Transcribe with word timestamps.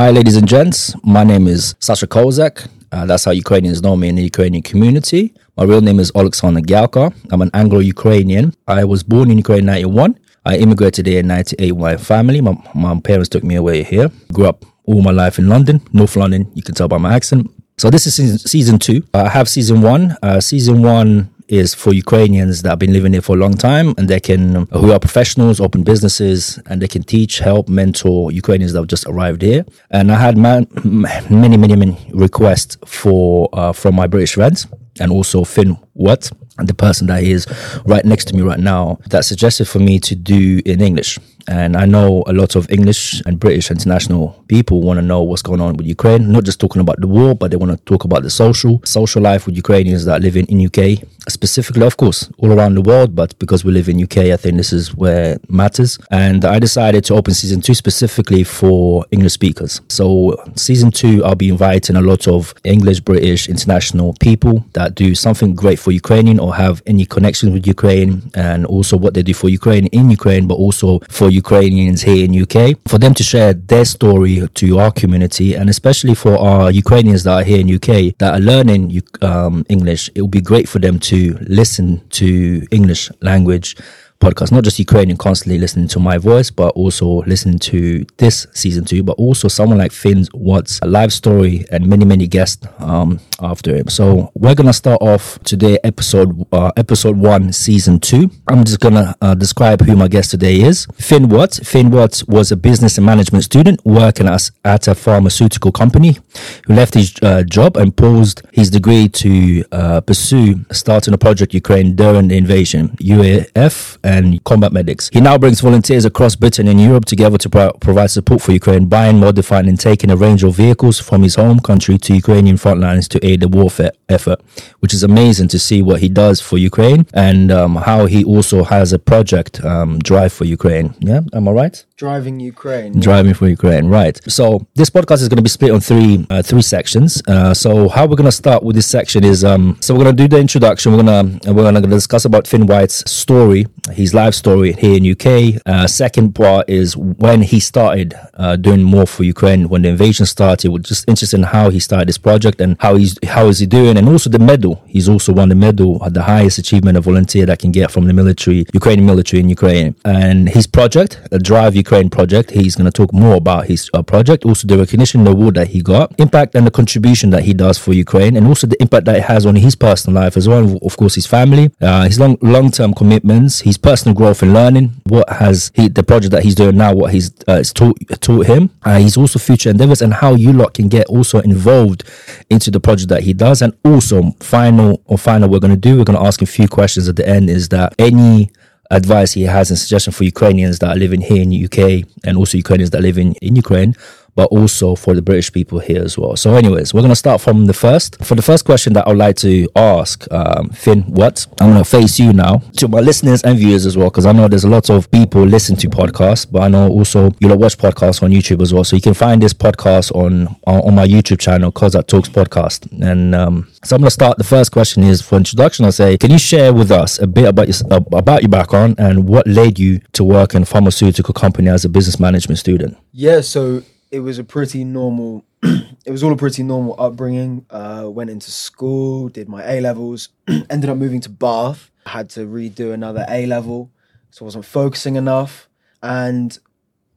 Hi, 0.00 0.10
ladies 0.10 0.36
and 0.38 0.48
gents. 0.48 0.94
My 1.04 1.24
name 1.24 1.46
is 1.46 1.74
Sasha 1.78 2.06
Kozak. 2.06 2.66
Uh, 2.90 3.04
that's 3.04 3.26
how 3.26 3.32
Ukrainians 3.32 3.82
know 3.82 3.96
me 3.96 4.08
in 4.08 4.14
the 4.14 4.22
Ukrainian 4.22 4.62
community. 4.62 5.34
My 5.58 5.64
real 5.64 5.82
name 5.82 6.00
is 6.00 6.10
Alexander 6.14 6.62
Galka. 6.62 7.12
I'm 7.30 7.42
an 7.42 7.50
Anglo-Ukrainian. 7.52 8.54
I 8.66 8.84
was 8.84 9.02
born 9.02 9.30
in 9.30 9.36
Ukraine 9.36 9.58
in 9.58 9.66
91. 9.66 10.18
I 10.46 10.56
immigrated 10.56 11.06
here 11.06 11.20
in 11.20 11.26
98 11.26 11.72
with 11.72 11.82
my 11.82 11.98
family. 11.98 12.40
My, 12.40 12.56
my 12.74 12.98
parents 12.98 13.28
took 13.28 13.44
me 13.44 13.56
away 13.56 13.82
here. 13.82 14.10
Grew 14.32 14.46
up 14.46 14.64
all 14.86 15.02
my 15.02 15.10
life 15.10 15.38
in 15.38 15.50
London, 15.50 15.82
North 15.92 16.16
London. 16.16 16.50
You 16.54 16.62
can 16.62 16.74
tell 16.74 16.88
by 16.88 16.96
my 16.96 17.14
accent. 17.14 17.50
So 17.76 17.90
this 17.90 18.06
is 18.06 18.42
season, 18.44 18.78
two. 18.78 19.02
I 19.12 19.28
have 19.28 19.50
season 19.50 19.82
one. 19.82 20.16
Uh, 20.22 20.40
season 20.40 20.80
one 20.80 21.28
is 21.50 21.74
for 21.74 21.92
Ukrainians 21.92 22.62
that 22.62 22.70
have 22.70 22.78
been 22.78 22.92
living 22.92 23.12
here 23.12 23.22
for 23.22 23.36
a 23.36 23.38
long 23.38 23.54
time 23.54 23.94
and 23.98 24.08
they 24.08 24.20
can, 24.20 24.66
who 24.72 24.92
are 24.92 24.98
professionals, 24.98 25.60
open 25.60 25.82
businesses, 25.82 26.58
and 26.66 26.80
they 26.80 26.88
can 26.88 27.02
teach, 27.02 27.38
help, 27.38 27.68
mentor 27.68 28.30
Ukrainians 28.32 28.72
that 28.72 28.80
have 28.80 28.88
just 28.88 29.06
arrived 29.06 29.42
here. 29.42 29.64
And 29.90 30.12
I 30.12 30.18
had 30.20 30.38
man, 30.38 30.66
many, 30.84 31.56
many, 31.56 31.76
many 31.76 31.98
requests 32.12 32.78
for 32.86 33.48
uh, 33.52 33.72
from 33.72 33.94
my 33.94 34.06
British 34.06 34.34
friends 34.34 34.66
and 35.00 35.10
also 35.10 35.44
Fynn 35.44 35.76
Watt, 35.94 36.30
the 36.58 36.74
person 36.74 37.06
that 37.08 37.22
is 37.22 37.46
right 37.84 38.04
next 38.04 38.26
to 38.26 38.36
me 38.36 38.42
right 38.42 38.60
now, 38.60 38.98
that 39.08 39.24
suggested 39.24 39.66
for 39.66 39.78
me 39.78 39.98
to 40.00 40.14
do 40.14 40.60
in 40.64 40.80
English. 40.80 41.18
And 41.48 41.76
I 41.76 41.86
know 41.86 42.24
a 42.26 42.32
lot 42.32 42.56
of 42.56 42.70
English 42.70 43.22
and 43.26 43.38
British 43.38 43.70
international 43.70 44.42
people 44.48 44.82
want 44.82 44.98
to 44.98 45.02
know 45.02 45.22
what's 45.22 45.42
going 45.42 45.60
on 45.60 45.76
with 45.76 45.86
Ukraine, 45.86 46.30
not 46.30 46.44
just 46.44 46.60
talking 46.60 46.80
about 46.80 47.00
the 47.00 47.06
war, 47.06 47.34
but 47.34 47.50
they 47.50 47.56
want 47.56 47.72
to 47.72 47.78
talk 47.84 48.04
about 48.04 48.22
the 48.22 48.30
social, 48.30 48.80
social 48.84 49.22
life 49.22 49.46
with 49.46 49.56
Ukrainians 49.56 50.04
that 50.04 50.22
live 50.22 50.36
in, 50.36 50.46
in 50.46 50.66
UK, 50.66 51.02
specifically, 51.28 51.86
of 51.86 51.96
course, 51.96 52.30
all 52.38 52.52
around 52.52 52.74
the 52.74 52.82
world. 52.82 53.14
But 53.14 53.38
because 53.38 53.64
we 53.64 53.72
live 53.72 53.88
in 53.88 54.02
UK, 54.02 54.18
I 54.18 54.36
think 54.36 54.56
this 54.56 54.72
is 54.72 54.94
where 54.94 55.34
it 55.34 55.50
matters. 55.50 55.98
And 56.10 56.44
I 56.44 56.58
decided 56.58 57.04
to 57.04 57.14
open 57.14 57.34
season 57.34 57.60
two 57.60 57.74
specifically 57.74 58.44
for 58.44 59.04
English 59.10 59.32
speakers. 59.32 59.80
So 59.88 60.36
season 60.56 60.90
two, 60.90 61.24
I'll 61.24 61.34
be 61.34 61.48
inviting 61.48 61.96
a 61.96 62.02
lot 62.02 62.28
of 62.28 62.54
English, 62.64 63.00
British, 63.00 63.48
international 63.48 64.14
people 64.20 64.64
that 64.74 64.94
do 64.94 65.14
something 65.14 65.54
great 65.54 65.78
for 65.78 65.90
Ukrainian 65.92 66.38
or 66.38 66.54
have 66.54 66.82
any 66.86 67.06
connections 67.06 67.52
with 67.52 67.66
Ukraine 67.66 68.30
and 68.34 68.66
also 68.66 68.96
what 68.96 69.14
they 69.14 69.22
do 69.22 69.34
for 69.34 69.48
Ukraine 69.48 69.86
in 69.86 70.10
Ukraine, 70.10 70.46
but 70.46 70.54
also 70.54 71.00
for 71.08 71.29
Ukrainians 71.32 72.02
here 72.02 72.24
in 72.24 72.42
UK, 72.42 72.76
for 72.86 72.98
them 72.98 73.14
to 73.14 73.22
share 73.22 73.54
their 73.54 73.84
story 73.84 74.46
to 74.54 74.78
our 74.78 74.92
community, 74.92 75.54
and 75.54 75.70
especially 75.70 76.14
for 76.14 76.38
our 76.38 76.70
Ukrainians 76.70 77.24
that 77.24 77.34
are 77.34 77.44
here 77.44 77.60
in 77.60 77.74
UK 77.74 78.16
that 78.18 78.34
are 78.34 78.40
learning 78.40 79.02
um, 79.22 79.64
English, 79.68 80.10
it 80.14 80.20
will 80.20 80.28
be 80.28 80.40
great 80.40 80.68
for 80.68 80.78
them 80.78 80.98
to 80.98 81.38
listen 81.48 82.00
to 82.10 82.66
English 82.70 83.10
language 83.20 83.76
podcast, 84.20 84.52
not 84.52 84.62
just 84.62 84.78
Ukrainian 84.78 85.16
constantly 85.16 85.58
listening 85.58 85.88
to 85.88 85.98
my 85.98 86.18
voice, 86.18 86.50
but 86.50 86.68
also 86.76 87.22
listening 87.22 87.58
to 87.58 88.04
this 88.18 88.46
season 88.52 88.84
two, 88.84 89.02
but 89.02 89.14
also 89.14 89.48
someone 89.48 89.78
like 89.78 89.92
Fynn's 89.92 90.28
Watt's 90.34 90.78
a 90.82 90.86
live 90.86 91.12
story 91.12 91.64
and 91.72 91.86
many, 91.86 92.04
many 92.04 92.26
guests 92.28 92.66
um, 92.78 93.18
after 93.40 93.74
him. 93.74 93.88
So 93.88 94.30
we're 94.34 94.54
gonna 94.54 94.74
start 94.74 95.00
off 95.00 95.38
today, 95.40 95.78
episode 95.82 96.46
uh, 96.52 96.70
episode 96.76 97.16
one, 97.16 97.52
season 97.52 97.98
two. 97.98 98.30
I'm 98.46 98.64
just 98.64 98.80
gonna 98.80 99.16
uh, 99.22 99.34
describe 99.34 99.80
who 99.80 99.96
my 99.96 100.08
guest 100.08 100.30
today 100.30 100.60
is. 100.60 100.86
Fynn 100.94 101.28
Watts. 101.30 101.58
Fynn 101.60 101.90
Watts 101.90 102.24
was 102.26 102.52
a 102.52 102.56
business 102.56 102.98
and 102.98 103.06
management 103.06 103.44
student 103.44 103.80
working 103.84 104.28
as 104.28 104.52
at 104.64 104.86
a 104.86 104.94
pharmaceutical 104.94 105.72
company 105.72 106.18
who 106.66 106.74
left 106.74 106.94
his 106.94 107.14
uh, 107.22 107.42
job 107.44 107.76
and 107.78 107.96
paused 107.96 108.42
his 108.52 108.68
degree 108.68 109.08
to 109.08 109.64
uh, 109.72 110.00
pursue 110.02 110.60
starting 110.72 111.14
a 111.14 111.18
project 111.18 111.54
Ukraine 111.54 111.96
during 111.96 112.28
the 112.28 112.36
invasion. 112.36 112.88
UAF 113.00 113.96
and 114.10 114.42
combat 114.44 114.72
medics. 114.72 115.08
He 115.12 115.20
now 115.20 115.38
brings 115.38 115.60
volunteers 115.60 116.04
across 116.04 116.34
Britain 116.36 116.68
and 116.68 116.80
Europe 116.80 117.04
together 117.04 117.38
to 117.38 117.48
pro- 117.48 117.72
provide 117.74 118.10
support 118.10 118.42
for 118.42 118.52
Ukraine, 118.52 118.86
buying, 118.86 119.18
modifying, 119.20 119.68
and 119.68 119.78
taking 119.78 120.10
a 120.10 120.16
range 120.16 120.42
of 120.42 120.54
vehicles 120.54 120.98
from 120.98 121.22
his 121.22 121.36
home 121.36 121.60
country 121.60 121.96
to 121.98 122.14
Ukrainian 122.14 122.56
front 122.56 122.80
lines 122.80 123.08
to 123.08 123.24
aid 123.26 123.40
the 123.40 123.48
warfare 123.48 123.92
effort, 124.08 124.40
which 124.80 124.92
is 124.92 125.02
amazing 125.02 125.48
to 125.48 125.58
see 125.58 125.82
what 125.82 126.00
he 126.00 126.08
does 126.08 126.40
for 126.40 126.58
Ukraine 126.58 127.06
and 127.14 127.50
um, 127.52 127.76
how 127.76 128.06
he 128.06 128.24
also 128.24 128.64
has 128.64 128.92
a 128.92 128.98
project 128.98 129.64
um, 129.64 129.98
drive 130.00 130.32
for 130.32 130.44
Ukraine. 130.44 130.94
Yeah, 131.00 131.20
am 131.32 131.48
I 131.48 131.52
right? 131.52 131.84
Driving 131.96 132.40
Ukraine. 132.40 132.98
Driving 132.98 133.34
for 133.34 133.46
Ukraine, 133.48 133.86
right? 133.88 134.18
So 134.26 134.66
this 134.74 134.90
podcast 134.90 135.20
is 135.22 135.28
going 135.28 135.36
to 135.36 135.42
be 135.42 135.50
split 135.50 135.70
on 135.70 135.80
three 135.80 136.26
uh, 136.30 136.42
three 136.42 136.62
sections. 136.62 137.22
Uh, 137.28 137.52
so 137.54 137.88
how 137.88 138.06
we're 138.06 138.16
going 138.16 138.34
to 138.34 138.40
start 138.44 138.62
with 138.62 138.74
this 138.76 138.86
section 138.86 139.22
is 139.22 139.44
um, 139.44 139.76
so 139.80 139.94
we're 139.94 140.04
going 140.04 140.16
to 140.16 140.22
do 140.24 140.28
the 140.28 140.40
introduction. 140.40 140.92
We're 140.92 141.02
gonna 141.02 141.38
we're 141.52 141.62
gonna 141.62 141.82
discuss 141.82 142.24
about 142.24 142.46
Fynn 142.46 142.66
Watt's 142.66 142.98
story, 143.10 143.66
his 144.00 144.14
life 144.14 144.34
story 144.34 144.72
here 144.72 144.96
in 144.96 145.10
UK. 145.12 145.60
Uh, 145.66 145.86
second 145.86 146.34
part 146.34 146.68
is 146.68 146.96
when 146.96 147.42
he 147.42 147.60
started 147.60 148.14
uh, 148.34 148.56
doing 148.56 148.82
more 148.82 149.06
for 149.06 149.22
Ukraine 149.22 149.68
when 149.68 149.82
the 149.82 149.88
invasion 149.90 150.26
started. 150.26 150.70
We're 150.70 150.78
just 150.78 151.08
interested 151.08 151.36
in 151.38 151.44
how 151.44 151.70
he 151.70 151.78
started 151.78 152.08
this 152.08 152.18
project 152.18 152.60
and 152.60 152.76
how 152.80 152.96
he's 152.96 153.16
how 153.28 153.46
is 153.48 153.58
he 153.58 153.66
doing, 153.66 153.96
and 153.98 154.08
also 154.08 154.30
the 154.30 154.38
medal. 154.38 154.82
He's 154.86 155.08
also 155.08 155.32
won 155.32 155.50
the 155.50 155.54
medal, 155.54 156.02
at 156.04 156.14
the 156.14 156.22
highest 156.22 156.58
achievement 156.58 156.96
a 156.96 157.00
volunteer 157.00 157.44
that 157.46 157.58
can 157.58 157.72
get 157.72 157.90
from 157.90 158.06
the 158.06 158.12
military, 158.12 158.66
Ukrainian 158.72 159.06
military 159.06 159.40
in 159.40 159.48
Ukraine, 159.48 159.94
and 160.04 160.48
his 160.48 160.66
project, 160.66 161.20
the 161.30 161.38
Drive 161.38 161.76
Ukraine 161.76 162.08
project. 162.08 162.50
He's 162.50 162.74
going 162.76 162.90
to 162.90 162.96
talk 163.00 163.12
more 163.12 163.36
about 163.36 163.66
his 163.66 163.90
uh, 163.92 164.02
project, 164.02 164.44
also 164.44 164.66
the 164.66 164.78
recognition, 164.78 165.24
the 165.24 165.32
award 165.32 165.54
that 165.56 165.68
he 165.68 165.82
got, 165.82 166.18
impact 166.18 166.54
and 166.54 166.66
the 166.66 166.70
contribution 166.70 167.30
that 167.30 167.42
he 167.42 167.52
does 167.52 167.76
for 167.78 167.92
Ukraine, 167.92 168.36
and 168.36 168.46
also 168.46 168.66
the 168.66 168.80
impact 168.80 169.04
that 169.06 169.16
it 169.16 169.24
has 169.24 169.44
on 169.44 169.56
his 169.56 169.74
personal 169.74 170.22
life 170.22 170.36
as 170.36 170.48
well. 170.48 170.78
Of 170.82 170.96
course, 170.96 171.14
his 171.14 171.26
family, 171.26 171.70
uh, 171.82 172.04
his 172.04 172.18
long 172.18 172.38
long 172.40 172.70
term 172.70 172.94
commitments, 172.94 173.60
his 173.60 173.76
personal 173.76 173.89
growth 174.14 174.42
and 174.42 174.52
learning. 174.54 174.92
What 175.06 175.28
has 175.28 175.70
he 175.74 175.88
the 175.88 176.02
project 176.02 176.32
that 176.32 176.42
he's 176.42 176.54
doing 176.54 176.76
now? 176.76 176.94
What 176.94 177.12
he's 177.12 177.32
uh, 177.48 177.62
taught 177.62 177.98
taught 178.20 178.46
him. 178.46 178.70
Uh, 178.82 178.98
he's 178.98 179.16
also 179.16 179.38
future 179.38 179.70
endeavors 179.70 180.02
and 180.02 180.14
how 180.14 180.34
you 180.34 180.52
lot 180.52 180.74
can 180.74 180.88
get 180.88 181.06
also 181.06 181.40
involved 181.40 182.04
into 182.48 182.70
the 182.70 182.80
project 182.80 183.08
that 183.08 183.22
he 183.22 183.32
does. 183.32 183.62
And 183.62 183.76
also, 183.84 184.30
final 184.40 185.02
or 185.06 185.18
final, 185.18 185.48
we're 185.48 185.60
going 185.60 185.72
to 185.72 185.76
do. 185.76 185.98
We're 185.98 186.04
going 186.04 186.18
to 186.18 186.24
ask 186.24 186.42
a 186.42 186.46
few 186.46 186.68
questions 186.68 187.08
at 187.08 187.16
the 187.16 187.28
end. 187.28 187.50
Is 187.50 187.68
that 187.70 187.94
any 187.98 188.50
advice 188.90 189.32
he 189.32 189.42
has 189.42 189.70
and 189.70 189.78
suggestion 189.78 190.12
for 190.12 190.24
Ukrainians 190.24 190.80
that 190.80 190.96
are 190.96 190.98
living 190.98 191.20
here 191.20 191.42
in 191.42 191.50
the 191.50 191.64
UK 191.64 192.08
and 192.24 192.36
also 192.36 192.56
Ukrainians 192.56 192.90
that 192.90 193.02
live 193.02 193.18
in, 193.18 193.34
in 193.34 193.54
Ukraine 193.54 193.94
but 194.40 194.46
also 194.46 194.94
for 194.94 195.12
the 195.12 195.20
British 195.20 195.52
people 195.52 195.80
here 195.80 196.02
as 196.02 196.16
well. 196.16 196.34
So, 196.34 196.54
anyways, 196.54 196.94
we're 196.94 197.02
going 197.02 197.10
to 197.10 197.24
start 197.26 197.42
from 197.42 197.66
the 197.66 197.74
first. 197.74 198.16
For 198.24 198.34
the 198.34 198.40
first 198.40 198.64
question 198.64 198.94
that 198.94 199.06
I 199.06 199.10
would 199.10 199.18
like 199.18 199.36
to 199.36 199.68
ask, 199.76 200.26
um, 200.32 200.70
Fynn, 200.70 201.04
Watt? 201.08 201.46
I'm 201.60 201.72
going 201.72 201.84
to 201.84 201.90
face 201.98 202.18
you 202.18 202.32
now 202.32 202.62
to 202.78 202.88
my 202.88 203.00
listeners 203.00 203.42
and 203.42 203.58
viewers 203.58 203.84
as 203.84 203.98
well, 203.98 204.08
because 204.08 204.24
I 204.24 204.32
know 204.32 204.48
there's 204.48 204.64
a 204.64 204.70
lot 204.70 204.88
of 204.88 205.10
people 205.10 205.42
listen 205.42 205.76
to 205.76 205.88
podcasts, 205.90 206.50
but 206.50 206.62
I 206.62 206.68
know 206.68 206.88
also 206.88 207.32
you 207.38 207.48
know 207.48 207.54
watch 207.54 207.76
podcasts 207.76 208.22
on 208.22 208.30
YouTube 208.30 208.62
as 208.62 208.72
well. 208.72 208.82
So 208.82 208.96
you 208.96 209.02
can 209.02 209.12
find 209.12 209.42
this 209.42 209.52
podcast 209.52 210.10
on 210.16 210.56
on 210.66 210.94
my 210.94 211.06
YouTube 211.06 211.38
channel, 211.38 211.70
Kozak 211.70 212.06
Talks 212.06 212.30
Podcast. 212.30 212.88
And 213.02 213.34
um, 213.34 213.68
so 213.84 213.94
I'm 213.94 214.00
going 214.00 214.06
to 214.06 214.10
start. 214.20 214.38
The 214.38 214.44
first 214.44 214.72
question 214.72 215.02
is 215.02 215.20
for 215.20 215.36
introduction. 215.36 215.84
I'll 215.84 215.92
say, 215.92 216.16
can 216.16 216.30
you 216.30 216.38
share 216.38 216.72
with 216.72 216.90
us 216.90 217.18
a 217.18 217.26
bit 217.26 217.44
about 217.44 217.68
your 217.68 217.76
about 218.12 218.40
your 218.40 218.48
background 218.48 218.94
and 218.98 219.28
what 219.28 219.46
led 219.46 219.78
you 219.78 220.00
to 220.14 220.24
work 220.24 220.54
in 220.54 220.62
a 220.62 220.66
pharmaceutical 220.66 221.34
company 221.34 221.68
as 221.68 221.84
a 221.84 221.90
business 221.90 222.18
management 222.18 222.58
student? 222.58 222.96
Yeah, 223.12 223.42
so 223.42 223.82
it 224.10 224.20
was 224.20 224.38
a 224.38 224.44
pretty 224.44 224.84
normal 224.84 225.44
it 225.62 226.10
was 226.10 226.22
all 226.22 226.32
a 226.32 226.36
pretty 226.36 226.62
normal 226.62 226.94
upbringing 226.98 227.66
uh, 227.70 228.04
went 228.08 228.30
into 228.30 228.50
school 228.50 229.28
did 229.28 229.48
my 229.48 229.64
a 229.64 229.80
levels 229.80 230.30
ended 230.70 230.90
up 230.90 230.96
moving 230.96 231.20
to 231.20 231.28
bath. 231.28 231.90
Had 232.06 232.30
to 232.30 232.40
redo 232.46 232.92
another 232.92 233.24
a 233.28 233.46
level 233.46 233.90
so 234.30 234.44
i 234.44 234.46
wasn't 234.46 234.64
focusing 234.64 235.16
enough. 235.16 235.68
And 236.02 236.58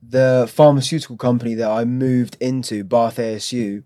the 0.02 0.50
pharmaceutical 0.52 1.18
company 1.18 1.54
that 1.56 1.70
i 1.70 1.86
moved 1.86 2.36
into 2.40 2.84
bath 2.84 3.18
asu 3.18 3.84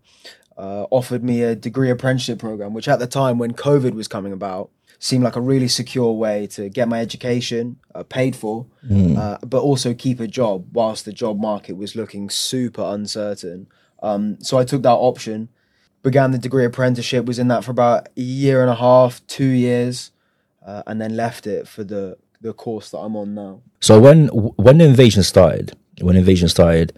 uh, 0.57 0.87
offered 0.89 1.23
me 1.23 1.43
a 1.43 1.55
degree 1.55 1.91
apprenticeship 1.91 2.39
program 2.39 2.73
which 2.73 2.87
at 2.87 2.97
the 2.97 3.05
time 3.05 3.37
when 3.37 3.53
covid 3.53 3.93
was 3.93 4.07
coming 4.07 4.33
about 4.33 4.71
seemed 4.99 5.23
like 5.23 5.35
a 5.35 5.41
really 5.41 5.67
secure 5.67 6.11
way 6.11 6.47
to 6.47 6.69
get 6.69 6.87
my 6.87 6.99
education 6.99 7.77
uh, 7.93 8.03
paid 8.03 8.35
for, 8.35 8.65
mm. 8.89 9.17
uh, 9.17 9.37
but 9.45 9.61
also 9.61 9.93
keep 9.93 10.19
a 10.19 10.27
job 10.27 10.65
whilst 10.73 11.05
the 11.05 11.13
job 11.13 11.39
market 11.39 11.77
was 11.77 11.95
looking 11.95 12.29
super 12.29 12.81
uncertain. 12.81 13.67
Um, 14.01 14.39
so 14.41 14.57
I 14.57 14.63
took 14.63 14.81
that 14.83 14.89
option, 14.89 15.49
began 16.03 16.31
the 16.31 16.37
degree 16.37 16.65
apprenticeship, 16.65 17.25
was 17.25 17.39
in 17.39 17.47
that 17.49 17.63
for 17.63 17.71
about 17.71 18.09
a 18.17 18.21
year 18.21 18.61
and 18.61 18.69
a 18.69 18.75
half, 18.75 19.25
two 19.27 19.45
years, 19.45 20.11
uh, 20.65 20.83
and 20.87 20.99
then 20.99 21.15
left 21.15 21.47
it 21.47 21.67
for 21.67 21.83
the 21.83 22.17
the 22.39 22.53
course 22.53 22.91
that 22.91 22.99
I'm 22.99 23.15
on 23.15 23.33
now. 23.33 23.61
So 23.79 23.99
when 23.99 24.27
when 24.27 24.77
the 24.77 24.85
invasion 24.85 25.23
started, 25.23 25.75
when 26.01 26.15
invasion 26.15 26.49
started, 26.49 26.97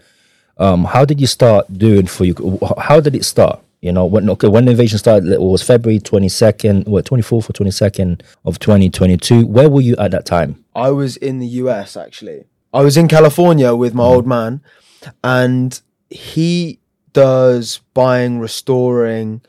um, 0.58 0.84
how 0.84 1.04
did 1.04 1.20
you 1.20 1.26
start 1.26 1.72
doing 1.78 2.06
for 2.06 2.24
you? 2.24 2.58
How 2.78 3.00
did 3.00 3.14
it 3.14 3.24
start? 3.24 3.62
You 3.80 3.92
know, 3.92 4.04
when 4.04 4.28
okay, 4.30 4.48
when 4.48 4.66
the 4.66 4.72
invasion 4.72 4.98
started, 4.98 5.30
it 5.32 5.40
was 5.40 5.62
February 5.62 6.00
twenty 6.00 6.28
second, 6.28 6.86
what 6.86 7.06
twenty 7.06 7.22
fourth 7.22 7.48
or 7.48 7.54
twenty 7.54 7.70
second 7.70 8.22
of 8.44 8.58
twenty 8.58 8.90
twenty 8.90 9.16
two. 9.16 9.46
Where 9.46 9.70
were 9.70 9.80
you 9.80 9.96
at 9.96 10.10
that 10.10 10.26
time? 10.26 10.62
I 10.74 10.90
was 10.90 11.16
in 11.16 11.38
the 11.38 11.46
US 11.46 11.96
actually. 11.96 12.44
I 12.74 12.82
was 12.82 12.96
in 12.96 13.08
California 13.08 13.74
with 13.74 13.94
my 13.94 14.04
mm. 14.04 14.10
old 14.10 14.26
man, 14.26 14.60
and 15.24 15.80
he 16.10 16.78
does 17.12 17.80
buying, 17.94 18.38
restoring, 18.38 19.40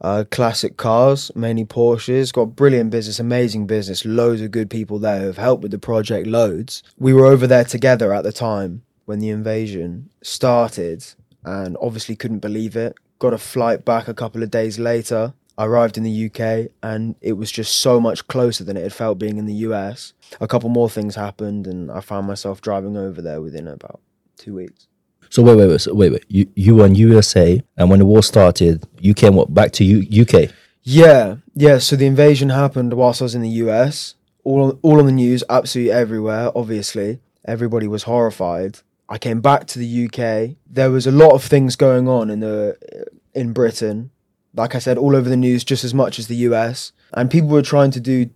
uh, 0.00 0.24
classic 0.30 0.76
cars, 0.76 1.32
mainly 1.34 1.64
Porsches. 1.64 2.32
Got 2.32 2.56
brilliant 2.56 2.90
business, 2.90 3.18
amazing 3.18 3.66
business, 3.66 4.04
loads 4.04 4.40
of 4.42 4.50
good 4.50 4.70
people 4.70 4.98
there 4.98 5.20
who 5.20 5.26
have 5.26 5.38
helped 5.38 5.62
with 5.62 5.72
the 5.72 5.78
project, 5.78 6.26
loads. 6.26 6.82
We 6.98 7.12
were 7.12 7.26
over 7.26 7.46
there 7.46 7.64
together 7.64 8.12
at 8.12 8.22
the 8.22 8.32
time 8.32 8.82
when 9.06 9.18
the 9.20 9.30
invasion 9.30 10.10
started, 10.22 11.04
and 11.42 11.76
obviously 11.80 12.16
couldn't 12.16 12.40
believe 12.40 12.76
it. 12.76 12.96
Got 13.18 13.34
a 13.34 13.38
flight 13.38 13.84
back 13.84 14.08
a 14.08 14.14
couple 14.14 14.42
of 14.42 14.50
days 14.50 14.78
later. 14.78 15.34
I 15.56 15.66
arrived 15.66 15.96
in 15.96 16.04
the 16.04 16.26
UK 16.26 16.70
and 16.84 17.16
it 17.20 17.32
was 17.32 17.50
just 17.50 17.78
so 17.78 17.98
much 17.98 18.28
closer 18.28 18.62
than 18.62 18.76
it 18.76 18.84
had 18.84 18.92
felt 18.92 19.18
being 19.18 19.38
in 19.38 19.46
the 19.46 19.54
US. 19.54 20.12
A 20.40 20.46
couple 20.46 20.68
more 20.68 20.88
things 20.88 21.16
happened 21.16 21.66
and 21.66 21.90
I 21.90 22.00
found 22.00 22.28
myself 22.28 22.60
driving 22.60 22.96
over 22.96 23.20
there 23.20 23.40
within 23.40 23.66
about 23.66 24.00
two 24.36 24.54
weeks. 24.54 24.86
So 25.30 25.42
wait, 25.42 25.56
wait, 25.56 25.66
wait, 25.68 25.80
so 25.80 25.94
wait, 25.94 26.12
wait. 26.12 26.24
You 26.28 26.46
you 26.54 26.76
were 26.76 26.86
in 26.86 26.94
USA, 26.94 27.62
and 27.76 27.90
when 27.90 27.98
the 27.98 28.06
war 28.06 28.22
started, 28.22 28.84
you 28.98 29.14
came 29.14 29.34
what, 29.34 29.52
back 29.52 29.72
to 29.72 29.84
U- 29.84 30.22
UK. 30.22 30.50
Yeah, 30.82 31.36
yeah. 31.54 31.78
So 31.78 31.96
the 31.96 32.06
invasion 32.06 32.48
happened 32.48 32.94
whilst 32.94 33.20
I 33.20 33.24
was 33.24 33.34
in 33.34 33.42
the 33.42 33.48
US. 33.66 34.14
All 34.44 34.78
all 34.82 34.98
on 35.00 35.06
the 35.06 35.12
news, 35.12 35.44
absolutely 35.50 35.92
everywhere. 35.92 36.50
Obviously, 36.54 37.20
everybody 37.44 37.86
was 37.86 38.04
horrified. 38.04 38.78
I 39.08 39.18
came 39.18 39.40
back 39.40 39.66
to 39.68 39.78
the 39.78 40.06
UK. 40.06 40.56
There 40.66 40.90
was 40.90 41.06
a 41.06 41.12
lot 41.12 41.32
of 41.32 41.42
things 41.42 41.76
going 41.76 42.08
on 42.08 42.30
in 42.30 42.40
the 42.40 42.76
uh, 42.94 43.04
in 43.34 43.52
Britain. 43.52 44.10
Like 44.54 44.74
I 44.74 44.78
said, 44.78 44.98
all 44.98 45.14
over 45.14 45.28
the 45.28 45.36
news, 45.36 45.64
just 45.64 45.84
as 45.84 45.94
much 45.94 46.18
as 46.18 46.26
the 46.26 46.36
US. 46.36 46.92
And 47.14 47.30
people 47.30 47.48
were 47.48 47.62
trying 47.62 47.90
to 47.92 48.00
do 48.00 48.30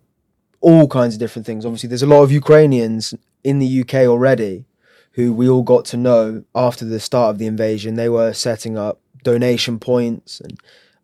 all 0.61 0.87
kinds 0.89 1.15
of 1.15 1.21
different 1.21 1.45
things. 1.45 1.67
Obviously, 1.67 1.89
there's 1.89 2.03
a 2.03 2.07
lot 2.07 2.23
of 2.23 2.33
Ukrainians 2.33 3.15
in 3.45 3.59
the 3.59 3.81
UK 3.81 3.95
already 4.07 4.65
who 5.13 5.33
we 5.33 5.49
all 5.49 5.63
got 5.63 5.85
to 5.85 5.97
know 5.97 6.45
after 6.55 6.85
the 6.85 7.01
start 7.01 7.31
of 7.31 7.39
the 7.39 7.47
invasion. 7.47 7.97
They 7.97 8.09
were 8.09 8.33
setting 8.33 8.79
up 8.79 9.01
donation 9.23 9.79
points 9.79 10.41
and 10.41 10.59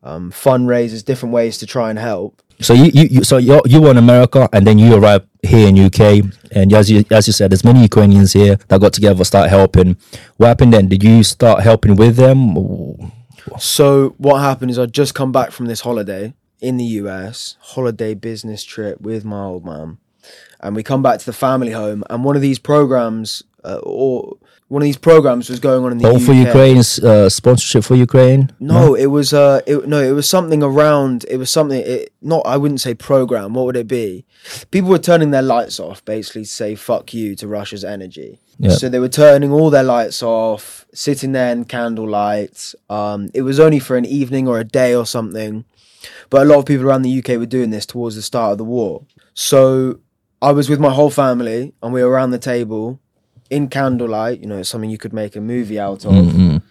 um, 0.09 0.33
fundraisers, 0.33 1.05
different 1.05 1.33
ways 1.33 1.59
to 1.59 1.67
try 1.67 1.91
and 1.91 1.99
help. 1.99 2.43
So 2.61 2.75
you, 2.75 2.91
you, 2.93 3.05
you 3.05 3.25
so 3.25 3.37
you 3.37 3.61
you 3.67 3.81
were 3.81 3.93
in 3.93 3.99
America, 3.99 4.49
and 4.53 4.67
then 4.67 4.79
you 4.79 4.95
arrived 4.95 5.29
here 5.43 5.69
in 5.69 5.79
UK, 5.79 6.25
and 6.51 6.73
as 6.73 6.91
you 6.91 7.05
as 7.11 7.27
you 7.29 7.33
said, 7.33 7.53
there's 7.53 7.65
many 7.65 7.83
Ukrainians 7.83 8.33
here 8.33 8.57
that 8.69 8.81
got 8.81 8.93
together, 8.93 9.23
start 9.25 9.49
helping. 9.49 9.97
What 10.39 10.49
happened 10.49 10.73
then? 10.73 10.89
Did 10.89 11.05
you 11.05 11.23
start 11.23 11.63
helping 11.63 11.95
with 11.95 12.17
them? 12.17 13.13
So 13.59 14.15
what 14.19 14.41
happened 14.41 14.73
is 14.73 14.79
I'd 14.79 14.93
just 14.93 15.15
come 15.15 15.31
back 15.31 15.53
from 15.53 15.67
this 15.67 15.83
holiday 15.83 16.35
in 16.61 16.77
the 16.79 16.85
US, 17.03 17.57
holiday 17.61 18.15
business 18.15 18.65
trip 18.65 19.01
with 19.01 19.25
my 19.25 19.45
old 19.45 19.65
man, 19.65 19.99
and 20.59 20.75
we 20.75 20.83
come 20.83 21.03
back 21.03 21.21
to 21.21 21.27
the 21.27 21.33
family 21.33 21.71
home, 21.71 22.03
and 22.11 22.25
one 22.25 22.35
of 22.35 22.43
these 22.43 22.59
programs, 22.59 23.45
uh, 23.63 23.81
or 23.85 24.37
one 24.69 24.83
of 24.83 24.85
these 24.85 24.99
programs 24.99 25.49
was 25.49 25.61
going 25.61 25.83
on 25.83 25.93
in 25.93 25.99
the 25.99 26.07
All 26.07 26.17
UK. 26.17 26.23
for 26.23 26.33
Ukraine's 26.33 26.99
uh, 26.99 27.31
sponsorship 27.31 27.85
for 27.85 27.95
Ukraine? 27.95 28.51
No, 28.61 28.95
it 28.95 29.07
was 29.07 29.33
uh, 29.33 29.63
it, 29.67 29.89
no, 29.89 30.01
it 30.01 30.13
was 30.13 30.29
something 30.29 30.63
around. 30.63 31.25
It 31.31 31.39
was 31.39 31.51
something. 31.51 31.81
It, 31.81 32.13
not, 32.21 32.43
I 32.45 32.59
wouldn't 32.59 32.83
say 32.83 32.93
program. 32.95 33.55
What 33.55 33.65
would 33.65 33.77
it 33.77 33.89
be? 33.89 34.27
People 34.71 34.91
were 34.91 34.99
turning 34.99 35.31
their 35.31 35.43
lights 35.43 35.81
off, 35.81 36.05
basically 36.05 36.43
to 36.43 36.49
say 36.49 36.75
"fuck 36.75 37.15
you" 37.15 37.35
to 37.37 37.49
Russia's 37.49 37.83
energy. 37.83 38.41
Yeah. 38.59 38.71
So 38.71 38.91
they 38.91 38.99
were 38.99 39.09
turning 39.09 39.53
all 39.53 39.71
their 39.71 39.85
lights 39.85 40.23
off, 40.23 40.85
sitting 40.93 41.33
there 41.33 41.51
in 41.51 41.65
candlelight. 41.65 42.75
Um, 42.91 43.31
it 43.33 43.43
was 43.43 43.59
only 43.59 43.79
for 43.79 43.97
an 43.97 44.05
evening 44.05 44.47
or 44.47 44.59
a 44.59 44.65
day 44.65 44.95
or 44.95 45.07
something, 45.07 45.65
but 46.29 46.43
a 46.43 46.45
lot 46.45 46.59
of 46.59 46.67
people 46.67 46.85
around 46.87 47.03
the 47.03 47.19
UK 47.19 47.39
were 47.39 47.47
doing 47.47 47.71
this 47.71 47.87
towards 47.87 48.17
the 48.17 48.23
start 48.23 48.53
of 48.53 48.59
the 48.59 48.65
war. 48.65 49.07
So 49.33 50.01
I 50.43 50.53
was 50.53 50.69
with 50.69 50.79
my 50.79 50.93
whole 50.93 51.11
family, 51.11 51.73
and 51.83 51.95
we 51.95 52.03
were 52.03 52.11
around 52.11 52.33
the 52.33 52.39
table 52.39 53.01
in 53.51 53.69
candlelight. 53.69 54.41
You 54.41 54.47
know, 54.47 54.59
it's 54.59 54.69
something 54.69 54.91
you 54.91 54.99
could 54.99 55.13
make 55.13 55.37
a 55.37 55.41
movie 55.41 55.79
out 55.79 56.05
of 56.05 56.13
Mm-mm. 56.13 56.63